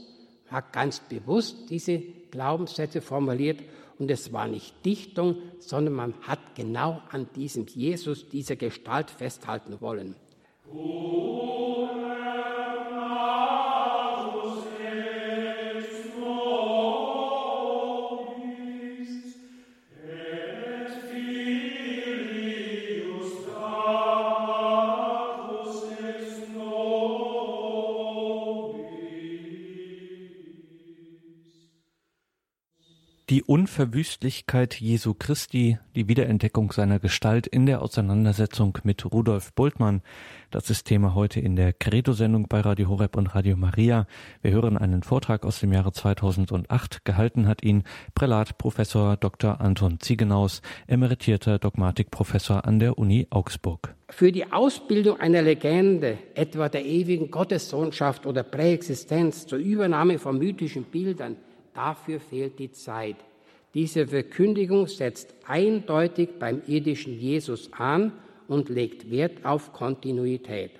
hat 0.48 0.72
ganz 0.72 0.98
bewusst 0.98 1.70
diese 1.70 2.02
Glaubenssätze 2.30 3.00
formuliert 3.00 3.60
und 3.98 4.10
es 4.10 4.32
war 4.32 4.48
nicht 4.48 4.84
Dichtung, 4.84 5.36
sondern 5.58 5.94
man 5.94 6.14
hat 6.22 6.54
genau 6.54 7.02
an 7.10 7.28
diesem 7.36 7.66
Jesus, 7.66 8.28
dieser 8.28 8.56
Gestalt 8.56 9.10
festhalten 9.10 9.80
wollen. 9.80 10.16
Oh. 10.72 11.29
Unverwüstlichkeit 33.50 34.80
Jesu 34.80 35.12
Christi, 35.12 35.76
die 35.96 36.06
Wiederentdeckung 36.06 36.70
seiner 36.70 37.00
Gestalt 37.00 37.48
in 37.48 37.66
der 37.66 37.82
Auseinandersetzung 37.82 38.78
mit 38.84 39.04
Rudolf 39.04 39.52
Bultmann. 39.54 40.02
Das 40.52 40.70
ist 40.70 40.84
Thema 40.84 41.16
heute 41.16 41.40
in 41.40 41.56
der 41.56 41.72
Credo-Sendung 41.72 42.46
bei 42.46 42.60
Radio 42.60 42.88
Horeb 42.88 43.16
und 43.16 43.34
Radio 43.34 43.56
Maria. 43.56 44.06
Wir 44.40 44.52
hören 44.52 44.78
einen 44.78 45.02
Vortrag 45.02 45.44
aus 45.44 45.58
dem 45.58 45.72
Jahre 45.72 45.90
2008. 45.90 47.04
Gehalten 47.04 47.48
hat 47.48 47.64
ihn 47.64 47.82
Prälat 48.14 48.56
Professor 48.56 49.16
Dr. 49.16 49.60
Anton 49.60 49.98
Ziegenaus, 49.98 50.62
emeritierter 50.86 51.58
Dogmatikprofessor 51.58 52.64
an 52.64 52.78
der 52.78 52.98
Uni 52.98 53.26
Augsburg. 53.30 53.96
Für 54.10 54.30
die 54.30 54.52
Ausbildung 54.52 55.18
einer 55.18 55.42
Legende, 55.42 56.18
etwa 56.36 56.68
der 56.68 56.84
ewigen 56.84 57.32
Gottessohnschaft 57.32 58.26
oder 58.26 58.44
Präexistenz 58.44 59.48
zur 59.48 59.58
Übernahme 59.58 60.20
von 60.20 60.38
mythischen 60.38 60.84
Bildern, 60.84 61.34
Dafür 61.74 62.20
fehlt 62.20 62.58
die 62.58 62.72
Zeit. 62.72 63.16
Diese 63.74 64.06
Verkündigung 64.08 64.88
setzt 64.88 65.34
eindeutig 65.46 66.30
beim 66.38 66.62
irdischen 66.66 67.18
Jesus 67.18 67.72
an 67.72 68.12
und 68.48 68.68
legt 68.68 69.10
Wert 69.10 69.44
auf 69.44 69.72
Kontinuität. 69.72 70.72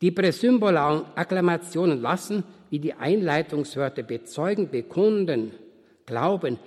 Die 0.00 0.12
Präsymbola 0.12 0.92
und 0.92 1.06
Akklamationen 1.16 2.00
lassen, 2.00 2.44
wie 2.70 2.78
die 2.78 2.94
Einleitungswörter 2.94 4.04
bezeugen, 4.04 4.70
bekunden, 4.70 5.52
glauben, 6.06 6.58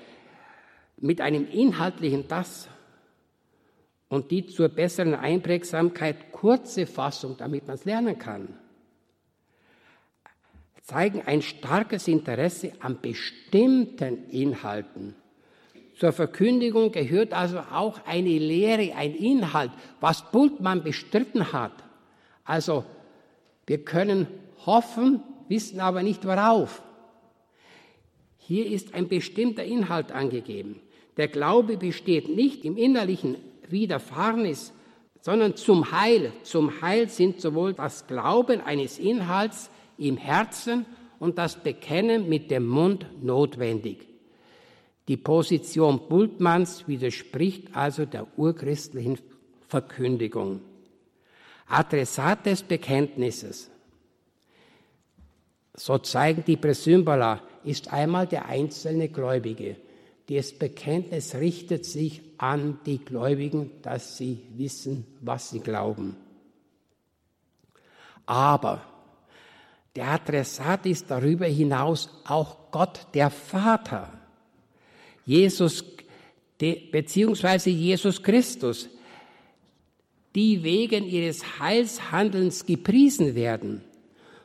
mit 0.97 1.21
einem 1.21 1.47
inhaltlichen 1.47 2.27
Das 2.27 2.67
und 4.09 4.29
die 4.29 4.45
zur 4.45 4.67
besseren 4.67 5.15
Einprägsamkeit 5.15 6.33
kurze 6.33 6.85
Fassung, 6.85 7.37
damit 7.37 7.65
man 7.65 7.75
es 7.75 7.85
lernen 7.85 8.19
kann 8.19 8.49
zeigen 10.81 11.21
ein 11.25 11.41
starkes 11.41 12.07
Interesse 12.07 12.73
an 12.79 12.99
bestimmten 13.01 14.29
Inhalten. 14.29 15.15
Zur 15.97 16.13
Verkündigung 16.13 16.91
gehört 16.91 17.33
also 17.33 17.59
auch 17.59 17.99
eine 18.05 18.37
Lehre, 18.37 18.95
ein 18.95 19.13
Inhalt, 19.13 19.71
was 19.99 20.31
Bultmann 20.31 20.83
bestritten 20.83 21.53
hat. 21.53 21.73
Also 22.43 22.83
wir 23.67 23.83
können 23.85 24.27
hoffen, 24.65 25.21
wissen 25.47 25.79
aber 25.79 26.01
nicht 26.01 26.25
worauf. 26.25 26.81
Hier 28.37 28.65
ist 28.65 28.95
ein 28.95 29.07
bestimmter 29.07 29.63
Inhalt 29.63 30.11
angegeben. 30.11 30.81
Der 31.17 31.27
Glaube 31.27 31.77
besteht 31.77 32.29
nicht 32.29 32.65
im 32.65 32.77
innerlichen 32.77 33.37
Widerfahrnis, 33.69 34.73
sondern 35.21 35.55
zum 35.55 35.91
Heil. 35.91 36.33
Zum 36.43 36.81
Heil 36.81 37.09
sind 37.09 37.39
sowohl 37.39 37.73
das 37.73 38.07
Glauben 38.07 38.61
eines 38.61 38.97
Inhalts 38.97 39.69
im 40.01 40.17
Herzen 40.17 40.85
und 41.19 41.37
das 41.37 41.55
Bekennen 41.55 42.27
mit 42.27 42.49
dem 42.49 42.67
Mund 42.67 43.05
notwendig. 43.21 44.07
Die 45.07 45.17
Position 45.17 46.07
Bultmanns 46.09 46.87
widerspricht 46.87 47.75
also 47.75 48.05
der 48.05 48.27
urchristlichen 48.37 49.19
Verkündigung. 49.67 50.61
Adressat 51.67 52.45
des 52.45 52.63
Bekenntnisses, 52.63 53.69
so 55.73 55.97
zeigen 55.99 56.43
die 56.45 56.57
Präsymbola, 56.57 57.41
ist 57.63 57.93
einmal 57.93 58.27
der 58.27 58.47
einzelne 58.47 59.09
Gläubige. 59.09 59.77
Das 60.27 60.51
Bekenntnis 60.51 61.35
richtet 61.35 61.85
sich 61.85 62.21
an 62.37 62.79
die 62.85 62.99
Gläubigen, 62.99 63.71
dass 63.81 64.17
sie 64.17 64.43
wissen, 64.55 65.05
was 65.21 65.49
sie 65.49 65.59
glauben. 65.59 66.15
Aber 68.25 68.81
der 69.95 70.07
Adressat 70.07 70.85
ist 70.85 71.11
darüber 71.11 71.45
hinaus 71.45 72.09
auch 72.25 72.71
Gott, 72.71 73.07
der 73.13 73.29
Vater. 73.29 74.11
Jesus, 75.25 75.83
beziehungsweise 76.57 77.69
Jesus 77.69 78.23
Christus, 78.23 78.89
die 80.33 80.63
wegen 80.63 81.05
ihres 81.05 81.59
Heilshandelns 81.59 82.65
gepriesen 82.65 83.35
werden. 83.35 83.83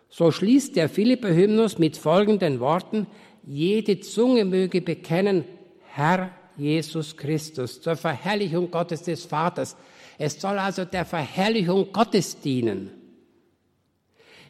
So 0.08 0.32
schließt 0.32 0.74
der 0.74 0.88
Philipper-Hymnus 0.88 1.78
mit 1.78 1.96
folgenden 1.96 2.58
Worten, 2.58 3.06
jede 3.44 4.00
Zunge 4.00 4.44
möge 4.44 4.80
bekennen, 4.80 5.44
Herr 5.92 6.30
Jesus 6.56 7.16
Christus, 7.16 7.80
zur 7.80 7.96
Verherrlichung 7.96 8.70
Gottes 8.70 9.02
des 9.02 9.24
Vaters. 9.24 9.76
Es 10.18 10.40
soll 10.40 10.58
also 10.58 10.84
der 10.84 11.04
Verherrlichung 11.04 11.92
Gottes 11.92 12.40
dienen. 12.40 12.90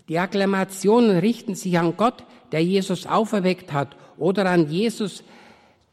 Die 0.08 0.18
Akklamationen 0.18 1.18
richten 1.18 1.54
sich 1.54 1.78
an 1.78 1.96
Gott, 1.96 2.24
der 2.52 2.62
Jesus 2.62 3.06
auferweckt 3.06 3.72
hat, 3.72 3.96
oder 4.18 4.46
an 4.46 4.70
Jesus, 4.70 5.22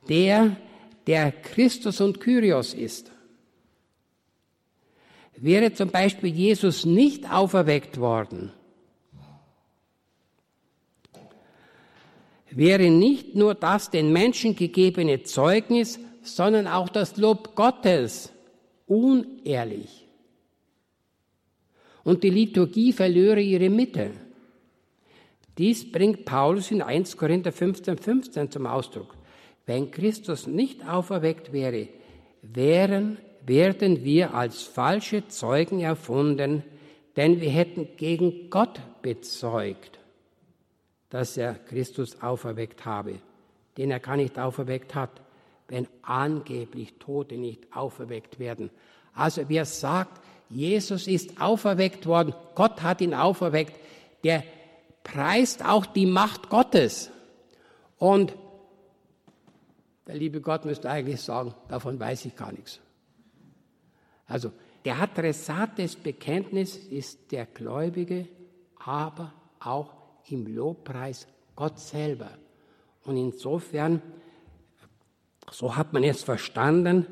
der, 0.08 0.56
der 1.08 1.32
Christus 1.32 2.00
und 2.00 2.20
Kyrios 2.20 2.74
ist. 2.74 3.12
Wäre 5.36 5.74
zum 5.74 5.90
Beispiel 5.90 6.30
Jesus 6.34 6.86
nicht 6.86 7.30
auferweckt 7.30 8.00
worden, 8.00 8.52
wäre 12.50 12.90
nicht 12.90 13.36
nur 13.36 13.56
das 13.56 13.90
den 13.90 14.14
Menschen 14.14 14.56
gegebene 14.56 15.24
Zeugnis, 15.24 16.00
sondern 16.22 16.68
auch 16.68 16.88
das 16.88 17.18
Lob 17.18 17.56
Gottes 17.56 18.32
unehrlich. 18.86 20.03
Und 22.04 22.24
die 22.24 22.30
Liturgie 22.30 22.92
verlöre 22.92 23.42
ihre 23.42 23.70
Mitte. 23.70 24.12
Dies 25.58 25.90
bringt 25.92 26.26
Paulus 26.26 26.72
in 26.72 26.82
1 26.82 27.16
Korinther 27.18 27.52
15, 27.52 27.98
15 27.98 28.52
zum 28.52 28.66
Ausdruck. 28.66 29.16
Wenn 29.66 29.92
Christus 29.92 30.48
nicht 30.48 30.88
auferweckt 30.88 31.54
wäre, 31.54 31.88
wären, 32.42 33.18
werden 33.46 34.04
wir 34.04 34.34
als 34.34 34.64
falsche 34.64 35.28
Zeugen 35.28 35.80
erfunden, 35.80 36.64
denn 37.16 37.40
wir 37.40 37.50
hätten 37.50 37.88
gegen 37.98 38.50
Gott 38.50 38.80
bezeugt, 39.02 40.00
dass 41.10 41.38
er 41.38 41.54
Christus 41.54 42.22
auferweckt 42.22 42.86
habe, 42.86 43.20
den 43.78 43.92
er 43.92 44.00
gar 44.00 44.18
nicht 44.18 44.40
auferweckt 44.40 44.96
hat, 44.96 45.22
wenn 45.68 45.88
angeblich 46.02 46.94
Tote 47.00 47.36
nicht 47.38 47.68
auferweckt 47.76 48.40
werden. 48.40 48.70
Also 49.14 49.44
wer 49.48 49.66
sagt, 49.66 50.23
Jesus 50.54 51.08
ist 51.08 51.42
auferweckt 51.42 52.06
worden, 52.06 52.34
Gott 52.56 52.82
hat 52.82 53.02
ihn 53.02 53.14
auferweckt, 53.14 53.80
der 54.24 54.44
preist 55.04 55.66
auch 55.66 55.86
die 55.86 56.06
Macht 56.06 56.50
Gottes. 56.50 57.10
Und 57.98 58.36
der 60.08 60.16
liebe 60.16 60.42
Gott 60.42 60.66
müsste 60.66 60.90
eigentlich 60.90 61.22
sagen, 61.22 61.54
davon 61.70 62.00
weiß 62.00 62.26
ich 62.26 62.36
gar 62.36 62.52
nichts. 62.52 62.80
Also 64.28 64.52
der 64.86 65.02
Adressat 65.02 65.78
des 65.78 65.96
Bekenntnisses 65.96 66.86
ist 66.88 67.32
der 67.32 67.46
Gläubige, 67.46 68.28
aber 68.78 69.34
auch 69.60 69.94
im 70.28 70.48
Lobpreis 70.48 71.28
Gott 71.56 71.80
selber. 71.80 72.30
Und 73.06 73.18
insofern, 73.18 74.02
so 75.52 75.76
hat 75.76 75.94
man 75.94 76.04
es 76.04 76.24
verstanden 76.24 77.06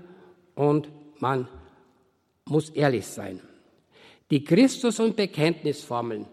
und 0.55 0.89
man 1.19 1.47
muss 2.45 2.69
ehrlich 2.69 3.05
sein. 3.05 3.39
Die 4.29 4.43
Christus- 4.43 4.99
und 4.99 5.15
Bekenntnisformeln 5.15 6.25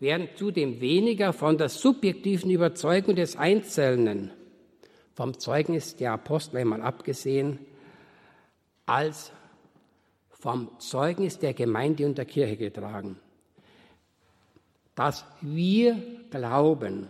werden 0.00 0.28
zudem 0.36 0.80
weniger 0.80 1.32
von 1.32 1.56
der 1.56 1.68
subjektiven 1.68 2.50
Überzeugung 2.50 3.16
des 3.16 3.36
Einzelnen 3.36 4.30
vom 5.14 5.38
Zeugnis 5.38 5.96
der 5.96 6.12
Apostel 6.12 6.58
einmal 6.58 6.82
abgesehen, 6.82 7.58
als 8.84 9.32
vom 10.28 10.78
Zeugnis 10.78 11.38
der 11.38 11.54
Gemeinde 11.54 12.04
und 12.04 12.18
der 12.18 12.26
Kirche 12.26 12.58
getragen. 12.58 13.18
Dass 14.94 15.24
wir 15.40 15.96
glauben, 16.30 17.08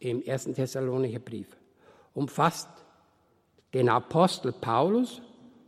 im 0.00 0.22
ersten 0.22 0.54
Thessalonicher 0.54 1.20
Brief, 1.20 1.56
umfasst 2.12 2.68
den 3.72 3.88
Apostel 3.88 4.52
Paulus 4.52 5.22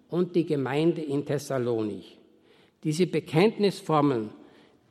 und 0.08 0.34
die 0.34 0.46
Gemeinde 0.46 1.02
in 1.02 1.26
Thessalonich. 1.26 2.18
Diese 2.84 3.06
Bekenntnisformeln 3.06 4.30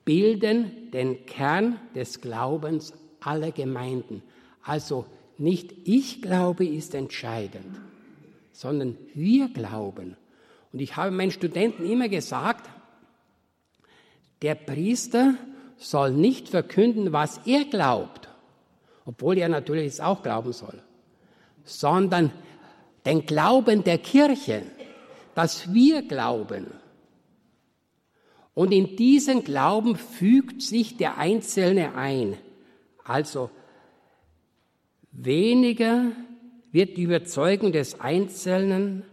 bilden 0.06 0.92
den 0.92 1.26
Kern 1.26 1.80
des 1.96 2.22
Glaubens 2.22 2.94
aller 3.20 3.52
Gemeinden. 3.52 4.24
Also 4.64 5.06
nicht 5.38 5.74
ich 5.86 6.22
glaube 6.22 6.66
ist 6.66 6.96
entscheidend, 6.96 7.80
sondern 8.52 8.98
wir 9.14 9.50
glauben. 9.50 10.18
Und 10.74 10.82
ich 10.82 10.96
habe 10.96 11.12
meinen 11.12 11.32
Studenten 11.32 11.90
immer 11.90 12.10
gesagt, 12.10 12.70
der 14.42 14.56
Priester 14.56 15.36
soll 15.78 16.12
nicht 16.12 16.50
verkünden, 16.50 17.14
was 17.14 17.40
er 17.46 17.66
glaubt, 17.66 18.28
obwohl 19.06 19.38
er 19.38 19.50
natürlich 19.50 19.88
es 19.88 20.00
auch 20.00 20.24
glauben 20.24 20.54
soll, 20.54 20.82
sondern 21.64 22.32
den 23.06 23.26
Glauben 23.26 23.84
der 23.84 24.00
Kirche, 24.00 24.64
dass 25.38 25.72
wir 25.72 26.02
glauben. 26.02 26.66
Und 28.56 28.72
in 28.72 28.96
diesen 28.96 29.44
Glauben 29.44 29.96
fügt 29.96 30.64
sich 30.64 30.98
der 30.98 31.20
Einzelne 31.20 31.94
ein. 31.94 32.38
Also 33.04 33.52
Weniger 35.12 36.12
wird 36.72 36.98
die 36.98 37.04
Überzeugung 37.04 37.72
des 37.72 38.00
Einzelnen 38.00 39.04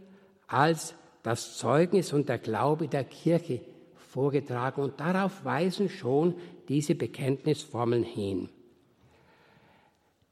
als 0.46 0.94
das 1.22 1.58
Zeugnis 1.58 2.14
und 2.14 2.30
der 2.30 2.38
Glaube 2.38 2.88
der 2.88 3.04
Kirche 3.04 3.60
vorgetragen. 3.94 4.80
Und 4.80 5.00
darauf 5.00 5.44
weisen 5.44 5.90
schon 5.90 6.36
diese 6.70 6.94
Bekenntnisformeln 6.94 8.02
hin. 8.02 8.48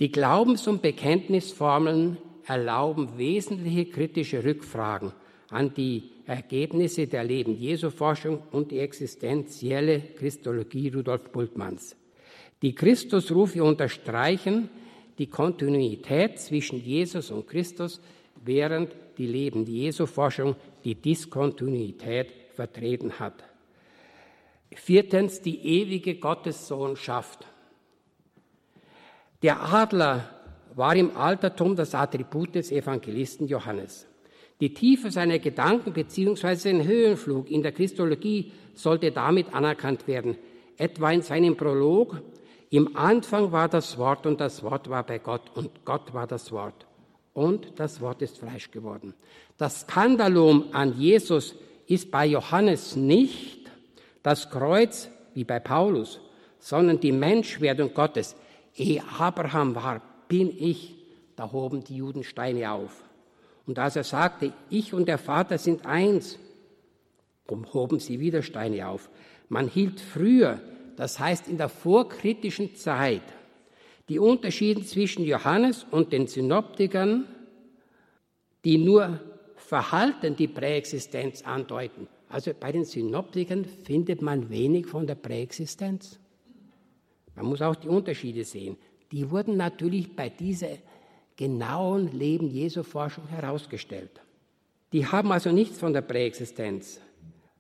Die 0.01 0.11
Glaubens- 0.11 0.67
und 0.67 0.81
Bekenntnisformeln 0.81 2.17
erlauben 2.47 3.19
wesentliche 3.19 3.85
kritische 3.85 4.43
Rückfragen 4.43 5.13
an 5.53 5.73
die 5.75 6.11
Ergebnisse 6.27 7.07
der 7.07 7.25
Leben 7.25 7.55
Jesu 7.55 7.91
Forschung 7.91 8.43
und 8.53 8.71
die 8.71 8.79
existenzielle 8.79 10.01
Christologie 10.01 10.89
Rudolf 10.89 11.31
Bultmanns. 11.31 11.95
Die 12.63 12.75
Christusrufe 12.75 13.63
unterstreichen, 13.63 14.71
die 15.19 15.27
Kontinuität 15.27 16.39
zwischen 16.39 16.83
Jesus 16.83 17.31
und 17.31 17.47
Christus, 17.47 18.01
während 18.45 18.95
die 19.19 19.27
Leben 19.27 19.67
Jesu 19.67 20.07
Forschung 20.07 20.57
die 20.85 20.95
Diskontinuität 20.95 22.33
vertreten 22.55 23.19
hat. 23.19 23.45
Viertens 24.75 25.43
die 25.43 25.59
ewige 25.59 26.15
Gottessohnschaft. 26.15 27.47
Der 29.43 29.61
Adler 29.61 30.31
war 30.75 30.97
im 30.97 31.15
Altertum 31.15 31.77
das 31.77 31.95
Attribut 31.95 32.55
des 32.55 32.73
Evangelisten 32.73 33.47
Johannes. 33.47 34.07
Die 34.63 34.73
Tiefe 34.73 35.11
seiner 35.11 35.41
Gedanken 35.41 35.93
bzw. 35.93 36.55
sein 36.55 36.87
Höhenflug 36.87 37.51
in 37.51 37.65
der 37.65 37.73
Christologie 37.73 38.53
sollte 38.75 39.11
damit 39.11 39.53
anerkannt 39.53 40.07
werden, 40.07 40.37
etwa 40.77 41.11
in 41.11 41.23
seinem 41.23 41.57
Prolog 41.57 42.23
im 42.71 42.97
Anfang 42.97 43.51
war 43.51 43.69
das 43.69 43.99
Wort 43.99 44.25
und 44.25 44.41
das 44.41 44.63
Wort 44.63 44.89
war 44.89 45.03
bei 45.03 45.19
Gott 45.19 45.51
und 45.57 45.85
Gott 45.85 46.15
war 46.15 46.29
das 46.29 46.53
Wort. 46.53 46.87
Und 47.33 47.73
das 47.75 48.01
Wort 48.01 48.23
ist 48.23 48.39
Fleisch 48.39 48.71
geworden. 48.71 49.15
Das 49.59 49.81
Skandalum 49.81 50.67
an 50.71 50.97
Jesus 50.97 51.57
ist 51.89 52.13
bei 52.13 52.25
Johannes 52.27 52.95
nicht 52.95 53.69
das 54.23 54.49
Kreuz 54.49 55.09
wie 55.35 55.43
bei 55.43 55.59
Paulus, 55.59 56.21
sondern 56.61 57.01
die 57.01 57.11
Menschwerdung 57.11 57.93
Gottes. 57.95 58.37
Ehe 58.77 59.03
Abraham 59.19 59.75
war, 59.75 60.01
bin 60.29 60.57
ich, 60.57 60.95
da 61.35 61.51
hoben 61.51 61.83
die 61.83 61.97
Juden 61.97 62.23
Steine 62.23 62.71
auf. 62.71 63.03
Und 63.67 63.79
als 63.79 63.97
er 63.97 64.05
sagte, 64.05 64.53
ich 64.71 64.93
und 64.93 65.07
der 65.07 65.19
Vater 65.19 65.59
sind 65.59 65.87
eins, 65.87 66.39
hoben 67.73 67.99
sie 67.99 68.19
wieder 68.19 68.43
Steine 68.43 68.89
auf. 68.89 69.11
Man 69.49 69.69
hielt 69.69 70.01
früher 70.01 70.61
das 70.97 71.19
heißt, 71.19 71.49
in 71.49 71.59
der 71.59 71.69
vorkritischen 71.69 72.75
Zeit 72.75 73.23
die 74.09 74.19
Unterschiede 74.19 74.85
zwischen 74.85 75.25
Johannes 75.25 75.87
und 75.91 76.13
den 76.13 76.27
Synoptikern, 76.27 77.27
die 78.65 78.79
nur 78.79 79.21
Verhalten 79.57 80.37
die 80.37 80.49
Präexistenz 80.49 81.43
andeuten. 81.43 82.09
Also 82.29 82.53
bei 82.59 82.73
den 82.73 82.85
Synoptikern 82.85 83.65
findet 83.65 84.23
man 84.23 84.51
wenig 84.51 84.87
von 84.87 85.07
der 85.07 85.15
Präexistenz. 85.15 86.19
Man 87.35 87.47
muss 87.47 87.63
auch 87.63 87.77
die 87.77 87.89
Unterschiede 87.89 88.45
sehen. 88.45 88.77
Die 89.11 89.31
wurden 89.31 89.57
natürlich 89.57 90.15
bei 90.15 90.29
dieser 90.29 90.69
genauen 91.37 92.13
Leben 92.13 92.49
Jesu 92.49 92.83
Forschung 92.83 93.27
herausgestellt. 93.29 94.21
Die 94.93 95.07
haben 95.07 95.33
also 95.33 95.51
nichts 95.51 95.79
von 95.79 95.93
der 95.93 96.03
Präexistenz. 96.03 97.01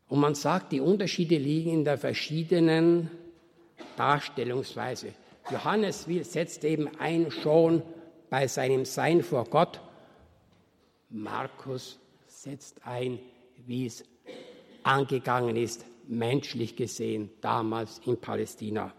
Und 0.08 0.20
man 0.20 0.34
sagt, 0.34 0.72
die 0.72 0.80
Unterschiede 0.80 1.38
liegen 1.38 1.70
in 1.70 1.84
der 1.84 1.96
verschiedenen 1.96 3.10
Darstellungsweise. 3.96 5.14
Johannes 5.50 6.06
setzt 6.22 6.64
eben 6.64 6.88
ein 6.98 7.30
schon 7.30 7.82
bei 8.28 8.46
seinem 8.46 8.84
Sein 8.84 9.22
vor 9.22 9.44
Gott. 9.44 9.80
Markus 11.08 11.98
setzt 12.26 12.86
ein, 12.86 13.18
wie 13.66 13.86
es 13.86 14.04
angegangen 14.82 15.56
ist, 15.56 15.84
menschlich 16.08 16.76
gesehen, 16.76 17.30
damals 17.40 18.00
in 18.04 18.18
Palästina. 18.18 18.92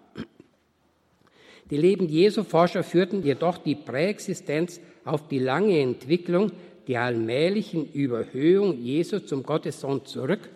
Die 1.74 1.80
Leben 1.80 2.08
Jesu 2.08 2.44
Forscher 2.44 2.84
führten 2.84 3.24
jedoch 3.24 3.58
die 3.58 3.74
Präexistenz 3.74 4.80
auf 5.06 5.28
die 5.28 5.40
lange 5.40 5.80
Entwicklung 5.80 6.52
der 6.88 7.02
allmählichen 7.02 7.92
Überhöhung 7.92 8.78
Jesu 8.78 9.18
zum 9.18 9.42
Gottessohn 9.42 10.06
zurück 10.06 10.52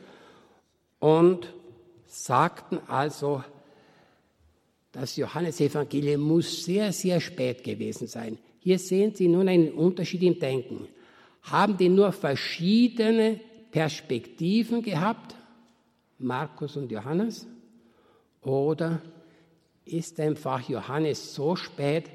und 1.00 1.52
sagten 2.06 2.78
also, 2.86 3.44
das 4.92 5.16
Johannesevangelium 5.16 6.22
muss 6.22 6.66
sehr, 6.66 6.94
sehr 6.94 7.20
spät 7.20 7.64
gewesen 7.64 8.06
sein. 8.06 8.38
Hier 8.60 8.78
sehen 8.78 9.16
Sie 9.16 9.28
nun 9.28 9.48
einen 9.48 9.72
Unterschied 9.72 10.22
im 10.22 10.38
Denken. 10.38 10.88
Haben 11.42 11.78
die 11.78 11.90
nur 11.90 12.12
verschiedene 12.12 13.40
Perspektiven 13.72 14.84
gehabt, 14.84 15.34
Markus 16.20 16.78
und 16.78 16.92
Johannes? 16.92 17.48
Oder 18.44 19.02
ist 19.88 20.20
einfach 20.20 20.68
Johannes 20.68 21.34
so 21.34 21.56
spät, 21.56 22.10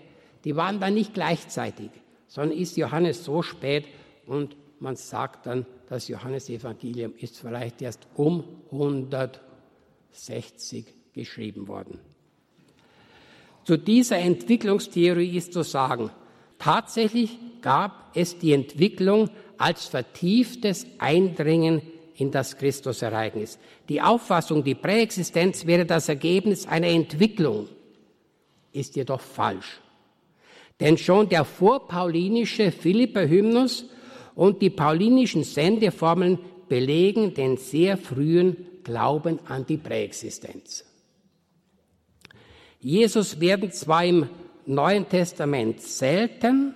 die 0.45 0.57
waren 0.57 0.81
dann 0.81 0.95
nicht 0.95 1.15
gleichzeitig, 1.15 1.91
sondern 2.27 2.59
ist 2.59 2.77
Johannes 2.77 3.25
so 3.25 3.43
spät 3.43 3.87
und 4.27 4.57
man 4.81 4.97
sagt 4.97 5.47
dann, 5.47 5.65
das 5.89 6.09
Johannesevangelium 6.09 7.15
ist 7.17 7.39
vielleicht 7.39 7.81
erst 7.83 8.09
um 8.17 8.43
160 8.73 10.87
geschrieben 11.13 11.69
worden. 11.69 12.01
Zu 13.65 13.77
dieser 13.77 14.19
Entwicklungstheorie 14.19 15.37
ist 15.37 15.53
zu 15.53 15.63
sagen, 15.63 16.11
tatsächlich 16.59 17.39
gab 17.61 18.17
es 18.17 18.39
die 18.39 18.53
Entwicklung 18.53 19.31
als 19.57 19.87
vertieftes 19.87 20.85
Eindringen 20.99 21.83
in 22.17 22.31
das 22.31 22.57
Christusereignis. 22.57 23.59
Die 23.89 24.01
Auffassung, 24.01 24.65
die 24.65 24.75
Präexistenz 24.75 25.67
wäre 25.67 25.87
das 25.87 26.09
Ergebnis 26.09 26.67
einer 26.67 26.89
Entwicklung, 26.89 27.69
ist 28.73 28.97
jedoch 28.97 29.21
falsch. 29.21 29.81
Denn 30.81 30.99
schon 30.99 31.29
der 31.29 31.45
vorpaulinische 31.45 32.73
Philipper-Hymnus 32.73 33.87
und 34.35 34.63
die 34.63 34.71
paulinischen 34.71 35.45
Sendeformeln 35.45 36.39
belegen 36.69 37.35
den 37.35 37.57
sehr 37.57 37.97
frühen 37.97 38.57
Glauben 38.83 39.39
an 39.47 39.67
die 39.67 39.77
Präexistenz. 39.77 40.85
Jesus 42.81 43.39
werden 43.41 43.71
zwar 43.71 44.05
im 44.05 44.29
Neuen 44.67 45.09
Testament 45.09 45.81
selten, 45.81 46.75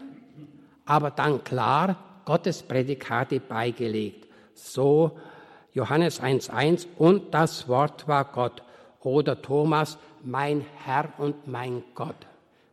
aber 0.85 1.11
dann 1.11 1.43
klar 1.43 2.23
Gottes 2.25 2.63
Prädikate 2.63 3.41
beigelegt. 3.41 4.26
So 4.57 5.19
Johannes 5.73 6.21
1.1 6.21 6.87
und 6.97 7.35
das 7.35 7.69
Wort 7.69 8.09
war 8.09 8.25
Gott. 8.25 8.63
Oder 9.01 9.41
Thomas, 9.41 9.99
mein 10.25 10.65
Herr 10.85 11.13
und 11.19 11.47
mein 11.47 11.85
Gott. 11.95 12.17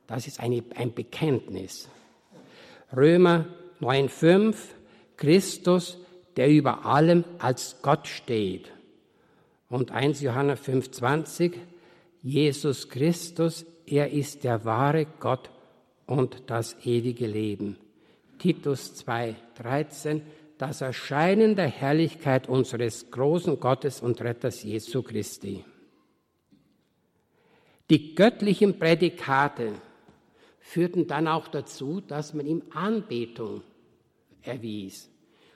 Das 0.07 0.25
ist 0.25 0.39
eine, 0.39 0.63
ein 0.75 0.93
Bekenntnis. 0.93 1.89
Römer 2.95 3.45
9.5, 3.81 4.55
Christus, 5.17 5.97
der 6.37 6.49
über 6.49 6.85
allem 6.85 7.23
als 7.39 7.77
Gott 7.81 8.07
steht. 8.07 8.71
Und 9.69 9.91
1 9.91 10.21
Johannes 10.21 10.61
5.20, 10.61 11.53
Jesus 12.21 12.89
Christus, 12.89 13.65
er 13.85 14.11
ist 14.11 14.43
der 14.43 14.65
wahre 14.65 15.05
Gott 15.19 15.49
und 16.05 16.43
das 16.47 16.75
ewige 16.85 17.27
Leben. 17.27 17.77
Titus 18.39 18.95
2, 18.95 19.35
13, 19.55 20.21
das 20.63 20.79
Erscheinen 20.79 21.57
der 21.57 21.67
Herrlichkeit 21.67 22.47
unseres 22.47 23.11
großen 23.11 23.59
Gottes 23.59 23.99
und 23.99 24.21
Retters 24.21 24.63
Jesu 24.63 25.03
Christi. 25.03 25.65
Die 27.89 28.15
göttlichen 28.15 28.79
Prädikate 28.79 29.73
führten 30.61 31.05
dann 31.05 31.27
auch 31.27 31.49
dazu, 31.49 31.99
dass 31.99 32.33
man 32.33 32.45
ihm 32.45 32.63
Anbetung 32.73 33.61
erwies. 34.41 35.09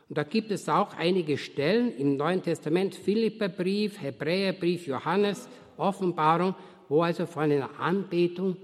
Und 0.10 0.18
da 0.18 0.24
gibt 0.24 0.52
es 0.52 0.68
auch 0.68 0.94
einige 0.98 1.38
Stellen 1.38 1.98
im 1.98 2.18
Neuen 2.18 2.44
Testament, 2.44 2.94
Philipperbrief, 2.94 4.02
Hebräerbrief, 4.02 4.88
Johannes, 4.88 5.48
Offenbarung, 5.78 6.54
wo 6.90 7.04
also 7.04 7.26
von 7.26 7.44
einer 7.44 7.80
Anbetung 7.80 8.58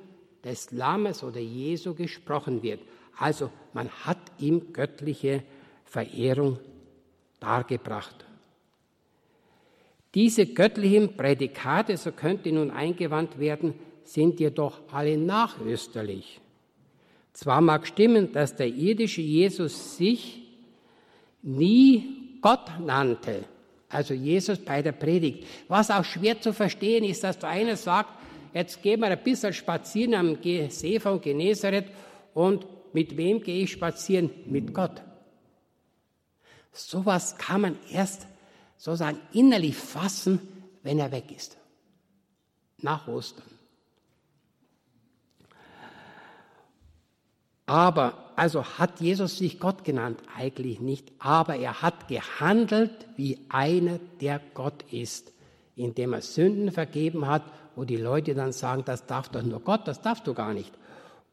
des 0.43 0.71
Lammes 0.71 1.23
oder 1.23 1.39
Jesu 1.39 1.95
gesprochen 1.95 2.61
wird. 2.61 2.81
Also 3.17 3.49
man 3.71 3.87
hat 3.87 4.19
ihm 4.39 4.73
göttliche 4.73 5.43
Verehrung 5.93 6.57
dargebracht. 7.39 8.25
Diese 10.15 10.47
göttlichen 10.47 11.15
Prädikate, 11.15 11.97
so 11.97 12.11
könnte 12.11 12.51
nun 12.51 12.71
eingewandt 12.71 13.37
werden, 13.37 13.75
sind 14.03 14.39
jedoch 14.39 14.81
alle 14.91 15.19
nachösterlich. 15.19 16.41
Zwar 17.31 17.61
mag 17.61 17.85
stimmen, 17.85 18.31
dass 18.31 18.55
der 18.55 18.69
irdische 18.69 19.21
Jesus 19.21 19.95
sich 19.95 20.41
nie 21.43 22.39
Gott 22.41 22.71
nannte, 22.83 23.45
also 23.87 24.15
Jesus 24.15 24.57
bei 24.57 24.81
der 24.81 24.93
Predigt. 24.93 25.45
Was 25.67 25.91
auch 25.91 26.05
schwer 26.05 26.41
zu 26.41 26.53
verstehen 26.53 27.03
ist, 27.03 27.23
dass 27.23 27.37
der 27.37 27.49
eine 27.49 27.77
sagt, 27.77 28.09
jetzt 28.51 28.81
gehen 28.81 28.99
wir 28.99 29.09
ein 29.09 29.23
bisschen 29.23 29.53
spazieren 29.53 30.15
am 30.15 30.37
See 30.69 30.99
von 30.99 31.21
Genezareth 31.21 31.91
und 32.33 32.65
mit 32.93 33.15
wem 33.15 33.41
gehe 33.43 33.61
ich 33.63 33.71
spazieren? 33.71 34.31
Mit 34.47 34.73
Gott. 34.73 35.03
Sowas 36.73 37.37
kann 37.37 37.61
man 37.61 37.77
erst 37.91 38.27
sozusagen 38.77 39.19
innerlich 39.31 39.77
fassen, 39.77 40.39
wenn 40.81 40.99
er 40.99 41.11
weg 41.11 41.31
ist. 41.31 41.57
Nach 42.79 43.07
Ostern. 43.07 43.45
Aber, 47.65 48.31
also 48.35 48.65
hat 48.65 48.99
Jesus 48.99 49.37
sich 49.37 49.59
Gott 49.59 49.85
genannt? 49.85 50.19
Eigentlich 50.35 50.81
nicht. 50.81 51.11
Aber 51.19 51.55
er 51.55 51.81
hat 51.81 52.07
gehandelt 52.09 53.07
wie 53.15 53.39
einer, 53.49 53.99
der 54.19 54.41
Gott 54.53 54.83
ist, 54.91 55.31
indem 55.75 56.13
er 56.13 56.21
Sünden 56.21 56.71
vergeben 56.71 57.25
hat, 57.25 57.43
wo 57.75 57.85
die 57.85 57.97
Leute 57.97 58.35
dann 58.35 58.51
sagen, 58.51 58.83
das 58.85 59.05
darf 59.05 59.29
doch 59.29 59.43
nur 59.43 59.61
Gott, 59.61 59.87
das 59.87 60.01
darfst 60.01 60.27
du 60.27 60.33
gar 60.33 60.53
nicht. 60.53 60.73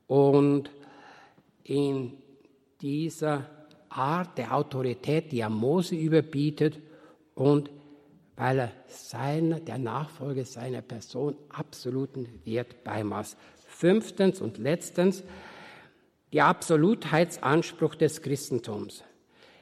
Und 0.07 0.71
in 1.65 2.13
dieser 2.81 3.45
Art 3.91 4.39
der 4.39 4.55
Autorität, 4.55 5.33
die 5.33 5.41
er 5.41 5.51
Mose 5.51 5.97
überbietet 5.97 6.79
und 7.35 7.71
weil 8.37 8.59
er 8.59 8.73
seiner, 8.87 9.61
der 9.61 9.77
Nachfolge 9.77 10.45
seiner 10.47 10.81
Person 10.81 11.37
absoluten 11.51 12.27
Wert 12.45 12.85
beimaß. 12.85 13.37
Fünftens 13.67 14.41
und 14.41 14.57
letztens, 14.57 15.23
der 16.33 16.47
Absolutheitsanspruch 16.47 17.97
des 17.97 18.23
Christentums. 18.23 19.05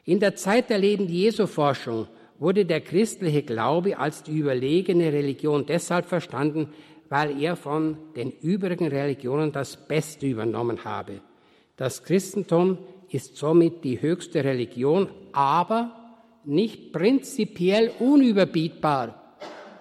In 0.05 0.21
der 0.21 0.37
Zeit 0.37 0.71
der 0.71 0.79
Leben 0.79 1.09
Jesu 1.09 1.47
Forschung 1.47 2.07
wurde 2.39 2.65
der 2.65 2.81
christliche 2.81 3.43
Glaube 3.43 3.99
als 3.99 4.23
die 4.23 4.39
überlegene 4.39 5.13
Religion 5.13 5.67
deshalb 5.67 6.07
verstanden, 6.07 6.73
weil 7.09 7.41
er 7.41 7.57
von 7.57 7.97
den 8.15 8.31
übrigen 8.31 8.87
Religionen 8.87 9.51
das 9.51 9.89
Beste 9.89 10.27
übernommen 10.27 10.85
habe. 10.85 11.21
Das 11.77 12.05
Christentum 12.05 12.79
ist 13.11 13.37
somit 13.37 13.85
die 13.85 14.01
höchste 14.01 14.45
Religion, 14.45 15.09
aber 15.33 15.95
nicht 16.45 16.93
prinzipiell 16.93 17.93
unüberbietbar. 17.99 19.37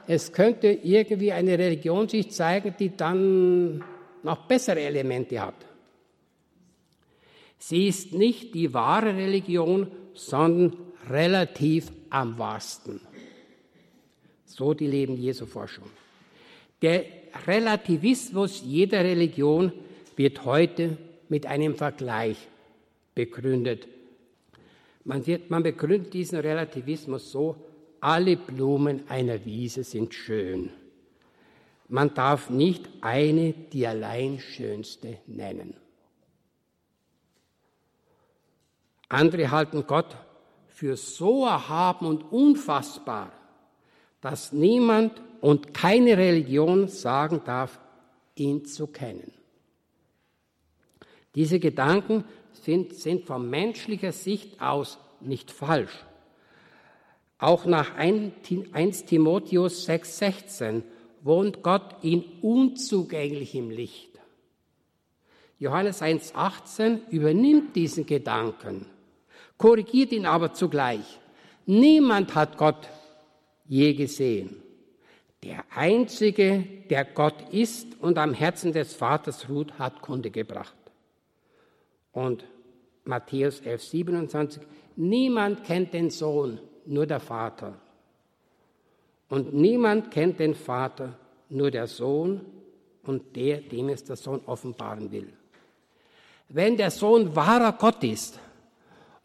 Es 0.08 0.32
könnte 0.32 0.68
irgendwie 0.68 1.32
eine 1.32 1.58
Religion 1.58 2.08
sich 2.08 2.32
zeigen, 2.32 2.74
die 2.80 2.96
dann 2.96 3.84
noch 4.24 4.48
bessere 4.48 4.80
Elemente 4.80 5.42
hat. 5.42 5.56
Sie 7.58 7.88
ist 7.88 8.14
nicht 8.14 8.54
die 8.54 8.74
wahre 8.74 9.16
Religion, 9.16 9.88
sondern 10.14 10.78
relativ 11.10 11.92
am 12.10 12.38
wahrsten. 12.38 13.02
So 14.46 14.74
die 14.74 14.88
Leben 14.88 15.18
Jesu 15.18 15.46
Forschung. 15.46 15.90
Der 16.82 17.06
Relativismus 17.46 18.64
jeder 18.66 19.04
Religion 19.04 19.72
wird 20.16 20.46
heute 20.46 20.98
mit 21.30 21.46
einem 21.46 21.76
Vergleich 21.76 22.38
begründet. 23.18 23.88
Man, 25.04 25.26
wird, 25.26 25.50
man 25.50 25.64
begründet 25.64 26.14
diesen 26.14 26.40
Relativismus 26.40 27.32
so, 27.32 27.56
alle 28.00 28.38
Blumen 28.38 29.10
einer 29.10 29.44
Wiese 29.44 29.84
sind 29.84 30.14
schön. 30.14 30.70
Man 31.90 32.14
darf 32.14 32.52
nicht 32.52 32.88
eine 33.02 33.54
die 33.54 33.88
allein 33.88 34.40
schönste 34.40 35.18
nennen. 35.26 35.74
Andere 39.10 39.50
halten 39.50 39.88
Gott 39.88 40.16
für 40.68 40.96
so 40.96 41.46
erhaben 41.46 42.06
und 42.06 42.32
unfassbar, 42.32 43.32
dass 44.22 44.52
niemand 44.52 45.20
und 45.42 45.74
keine 45.74 46.18
Religion 46.18 46.88
sagen 46.88 47.42
darf, 47.46 47.80
ihn 48.36 48.66
zu 48.66 48.86
kennen. 48.86 49.32
Diese 51.34 51.60
Gedanken 51.60 52.26
sind, 52.68 52.94
sind 52.94 53.24
von 53.24 53.50
menschlicher 53.50 54.12
Sicht 54.12 54.62
aus 54.62 55.00
nicht 55.22 55.52
falsch. 55.52 56.06
Auch 57.40 57.66
nach 57.66 57.96
1 57.96 59.06
Timotheus 59.06 59.88
6,16 59.88 60.82
wohnt 61.22 61.64
Gott 61.64 61.96
in 62.02 62.26
unzugänglichem 62.42 63.70
Licht. 63.70 64.10
Johannes 65.60 66.02
1,18 66.02 67.10
übernimmt 67.10 67.74
diesen 67.74 68.06
Gedanken, 68.06 68.86
korrigiert 69.58 70.12
ihn 70.12 70.26
aber 70.26 70.54
zugleich. 70.54 71.20
Niemand 71.66 72.36
hat 72.36 72.58
Gott 72.58 72.90
je 73.66 73.94
gesehen. 73.94 74.62
Der 75.42 75.64
Einzige, 75.74 76.66
der 76.90 77.06
Gott 77.06 77.50
ist 77.54 77.88
und 78.02 78.18
am 78.18 78.34
Herzen 78.34 78.74
des 78.74 78.94
Vaters 78.94 79.48
ruht, 79.48 79.80
hat 79.80 80.02
Kunde 80.02 80.32
gebracht. 80.32 80.76
Und 82.12 82.44
Matthäus 83.08 83.62
11, 83.62 83.84
27, 83.84 84.64
niemand 84.96 85.64
kennt 85.64 85.94
den 85.94 86.10
Sohn, 86.10 86.60
nur 86.86 87.06
der 87.06 87.20
Vater. 87.20 87.74
Und 89.30 89.54
niemand 89.54 90.12
kennt 90.12 90.40
den 90.40 90.56
Vater, 90.56 91.18
nur 91.50 91.72
der 91.72 91.88
Sohn 91.88 92.42
und 93.04 93.36
der, 93.36 93.62
dem 93.62 93.90
es 93.90 94.04
der 94.04 94.16
Sohn 94.16 94.42
offenbaren 94.46 95.12
will. 95.12 95.32
Wenn 96.50 96.78
der 96.78 96.92
Sohn 96.92 97.36
wahrer 97.36 97.74
Gott 97.74 98.04
ist 98.04 98.40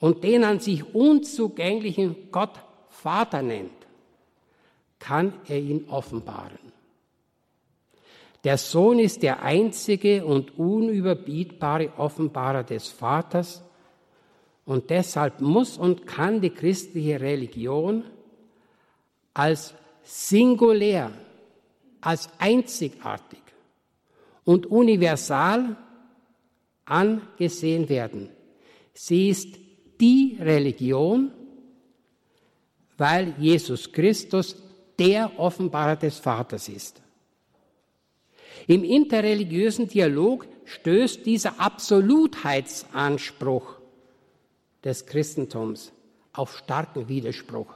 und 0.00 0.24
den 0.24 0.44
an 0.44 0.58
sich 0.58 0.94
unzugänglichen 0.94 2.30
Gott 2.32 2.58
Vater 2.88 3.42
nennt, 3.42 3.70
kann 4.98 5.32
er 5.48 5.58
ihn 5.58 5.88
offenbaren. 5.88 6.72
Der 8.44 8.58
Sohn 8.58 8.98
ist 8.98 9.22
der 9.22 9.42
einzige 9.42 10.24
und 10.24 10.58
unüberbietbare 10.58 11.92
Offenbarer 11.96 12.64
des 12.64 12.88
Vaters 12.88 13.62
und 14.64 14.90
deshalb 14.90 15.40
muss 15.40 15.76
und 15.76 16.06
kann 16.06 16.40
die 16.40 16.50
christliche 16.50 17.20
Religion 17.20 18.04
als 19.34 19.74
singulär, 20.02 21.10
als 22.00 22.28
einzigartig 22.38 23.40
und 24.44 24.66
universal 24.66 25.76
angesehen 26.84 27.88
werden. 27.88 28.28
Sie 28.92 29.30
ist 29.30 29.58
die 30.00 30.36
Religion, 30.40 31.32
weil 32.98 33.34
Jesus 33.38 33.90
Christus 33.90 34.56
der 34.98 35.38
Offenbarer 35.38 35.96
des 35.96 36.18
Vaters 36.18 36.68
ist. 36.68 37.00
Im 38.66 38.84
interreligiösen 38.84 39.88
Dialog 39.88 40.46
stößt 40.64 41.24
dieser 41.26 41.58
Absolutheitsanspruch 41.58 43.81
des 44.84 45.06
Christentums 45.06 45.92
auf 46.32 46.58
starken 46.58 47.08
Widerspruch, 47.08 47.74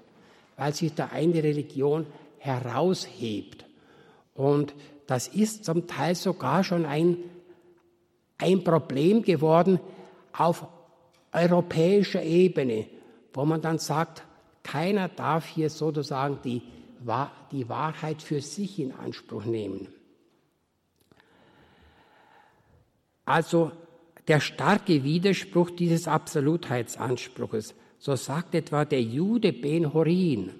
weil 0.56 0.74
sich 0.74 0.94
da 0.94 1.06
eine 1.06 1.42
Religion 1.42 2.06
heraushebt. 2.38 3.64
Und 4.34 4.74
das 5.06 5.28
ist 5.28 5.64
zum 5.64 5.86
Teil 5.86 6.14
sogar 6.14 6.64
schon 6.64 6.84
ein, 6.84 7.18
ein 8.38 8.64
Problem 8.64 9.22
geworden 9.22 9.80
auf 10.32 10.66
europäischer 11.32 12.22
Ebene, 12.22 12.86
wo 13.32 13.44
man 13.44 13.60
dann 13.60 13.78
sagt, 13.78 14.24
keiner 14.62 15.08
darf 15.08 15.46
hier 15.46 15.70
sozusagen 15.70 16.40
die, 16.42 16.62
die 17.52 17.68
Wahrheit 17.68 18.22
für 18.22 18.40
sich 18.40 18.78
in 18.80 18.92
Anspruch 18.92 19.44
nehmen. 19.44 19.88
Also 23.24 23.72
der 24.28 24.40
starke 24.40 25.04
Widerspruch 25.04 25.70
dieses 25.70 26.08
Absolutheitsanspruches. 26.08 27.74
So 27.98 28.16
sagt 28.16 28.54
etwa 28.54 28.84
der 28.84 29.02
Jude 29.02 29.52
Ben 29.52 29.92
Horin, 29.94 30.50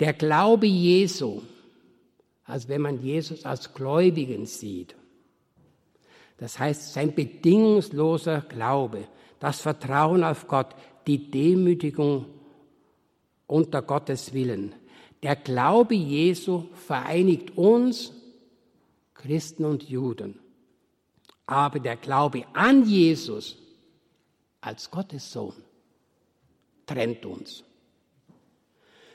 der 0.00 0.12
Glaube 0.12 0.66
Jesu, 0.66 1.42
als 2.44 2.68
wenn 2.68 2.82
man 2.82 3.02
Jesus 3.02 3.44
als 3.44 3.74
Gläubigen 3.74 4.46
sieht. 4.46 4.94
Das 6.38 6.58
heißt, 6.58 6.92
sein 6.92 7.14
bedingungsloser 7.14 8.42
Glaube, 8.42 9.08
das 9.40 9.60
Vertrauen 9.60 10.24
auf 10.24 10.46
Gott, 10.46 10.74
die 11.06 11.30
Demütigung 11.30 12.26
unter 13.46 13.82
Gottes 13.82 14.32
Willen. 14.32 14.74
Der 15.22 15.36
Glaube 15.36 15.94
Jesu 15.94 16.64
vereinigt 16.86 17.56
uns, 17.56 18.12
Christen 19.14 19.64
und 19.64 19.84
Juden. 19.84 20.38
Aber 21.46 21.78
der 21.78 21.96
Glaube 21.96 22.44
an 22.54 22.86
Jesus 22.86 23.56
als 24.60 24.90
Gottes 24.90 25.30
Sohn 25.30 25.54
trennt 26.86 27.26
uns. 27.26 27.64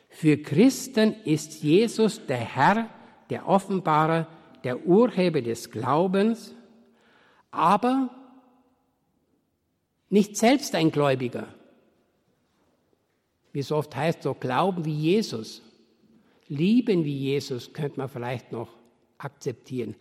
Für 0.09 0.37
Christen 0.37 1.13
ist 1.23 1.61
Jesus 1.61 2.25
der 2.25 2.37
Herr, 2.37 2.89
der 3.29 3.47
Offenbarer, 3.47 4.27
der 4.63 4.85
Urheber 4.85 5.41
des 5.41 5.71
Glaubens, 5.71 6.53
aber 7.51 8.09
nicht 10.09 10.37
selbst 10.37 10.75
ein 10.75 10.91
Gläubiger. 10.91 11.47
Wie 13.51 13.61
so 13.61 13.75
oft 13.75 13.95
heißt 13.95 14.23
so, 14.23 14.33
glauben 14.33 14.85
wie 14.85 14.95
Jesus, 14.95 15.61
lieben 16.47 17.05
wie 17.05 17.17
Jesus, 17.17 17.73
könnte 17.73 17.99
man 17.99 18.09
vielleicht 18.09 18.51
noch 18.51 18.69
akzeptieren. 19.17 19.95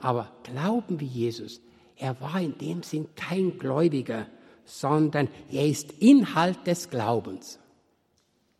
Aber 0.00 0.30
glauben 0.42 1.00
wie 1.00 1.06
Jesus, 1.06 1.60
er 1.96 2.20
war 2.20 2.40
in 2.40 2.58
dem 2.58 2.82
Sinn 2.82 3.08
kein 3.14 3.58
Gläubiger, 3.58 4.26
sondern 4.64 5.28
er 5.50 5.66
ist 5.66 5.92
Inhalt 5.92 6.66
des 6.66 6.88
Glaubens. 6.90 7.58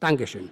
Dankeschön. 0.01 0.51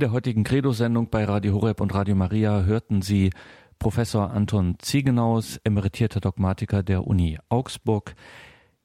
In 0.00 0.06
der 0.08 0.12
heutigen 0.12 0.44
Credo-Sendung 0.44 1.10
bei 1.10 1.26
Radio 1.26 1.52
Horeb 1.52 1.82
und 1.82 1.92
Radio 1.92 2.14
Maria 2.14 2.62
hörten 2.62 3.02
Sie 3.02 3.32
Professor 3.78 4.30
Anton 4.30 4.76
Ziegenaus, 4.78 5.60
emeritierter 5.62 6.20
Dogmatiker 6.20 6.82
der 6.82 7.06
Uni 7.06 7.38
Augsburg. 7.50 8.14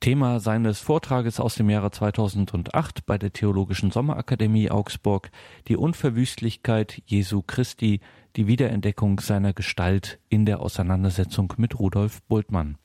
Thema 0.02 0.42
seines 0.42 0.82
Vortrages 0.82 1.40
aus 1.40 1.56
dem 1.56 1.70
Jahre 1.70 1.90
2008 1.90 3.06
bei 3.06 3.18
der 3.18 3.32
Theologischen 3.32 3.92
Sommerakademie 3.92 4.70
Augsburg, 4.70 5.32
die 5.70 5.78
Unverwüstlichkeit 5.78 7.02
Jesu 7.06 7.42
Christi, 7.42 8.02
die 8.36 8.48
Wiederentdeckung 8.48 9.22
seiner 9.22 9.54
Gestalt 9.54 10.20
in 10.28 10.46
der 10.46 10.60
Auseinandersetzung 10.60 11.54
mit 11.56 11.80
Rudolf 11.80 12.24
Bultmann. 12.24 12.78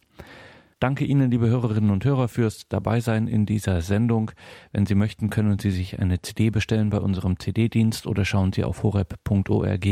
Danke 0.80 1.04
Ihnen, 1.04 1.30
liebe 1.30 1.46
Hörerinnen 1.46 1.90
und 1.90 2.06
Hörer, 2.06 2.26
fürs 2.28 2.66
Dabeisein 2.66 3.28
in 3.28 3.44
dieser 3.44 3.82
Sendung. 3.82 4.30
Wenn 4.72 4.86
Sie 4.86 4.94
möchten, 4.94 5.28
können 5.28 5.58
Sie 5.58 5.70
sich 5.70 5.98
eine 6.00 6.22
CD 6.22 6.48
bestellen 6.48 6.88
bei 6.88 7.00
unserem 7.00 7.38
CD-Dienst 7.38 8.06
oder 8.06 8.24
schauen 8.24 8.54
Sie 8.54 8.64
auf 8.64 8.82
horeb.org. 8.82 9.86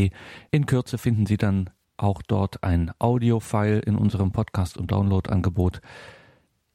In 0.51 0.65
Kürze 0.65 0.97
finden 0.97 1.27
Sie 1.27 1.37
dann 1.37 1.69
auch 1.99 2.23
dort 2.23 2.65
ein 2.65 2.91
Audio-File 2.99 3.81
in 3.81 3.97
unserem 3.97 4.33
Podcast- 4.33 4.79
und 4.79 4.91
Download-Angebot. 4.91 5.83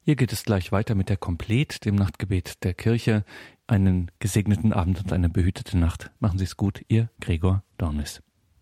Hier 0.02 0.16
geht 0.16 0.32
es 0.32 0.44
gleich 0.44 0.72
weiter 0.72 0.94
mit 0.94 1.10
der 1.10 1.18
Komplet, 1.18 1.84
dem 1.84 1.96
Nachtgebet 1.96 2.64
der 2.64 2.76
Kirche. 2.76 3.26
Einen 3.66 4.12
gesegneten 4.20 4.74
Abend 4.74 5.00
und 5.00 5.12
eine 5.12 5.30
behütete 5.30 5.76
Nacht. 5.76 6.12
Machen 6.20 6.38
Sie 6.38 6.46
es 6.46 6.56
gut, 6.56 6.84
Ihr 6.88 7.10
Gregor 7.20 7.64
Dornis. 7.80 8.22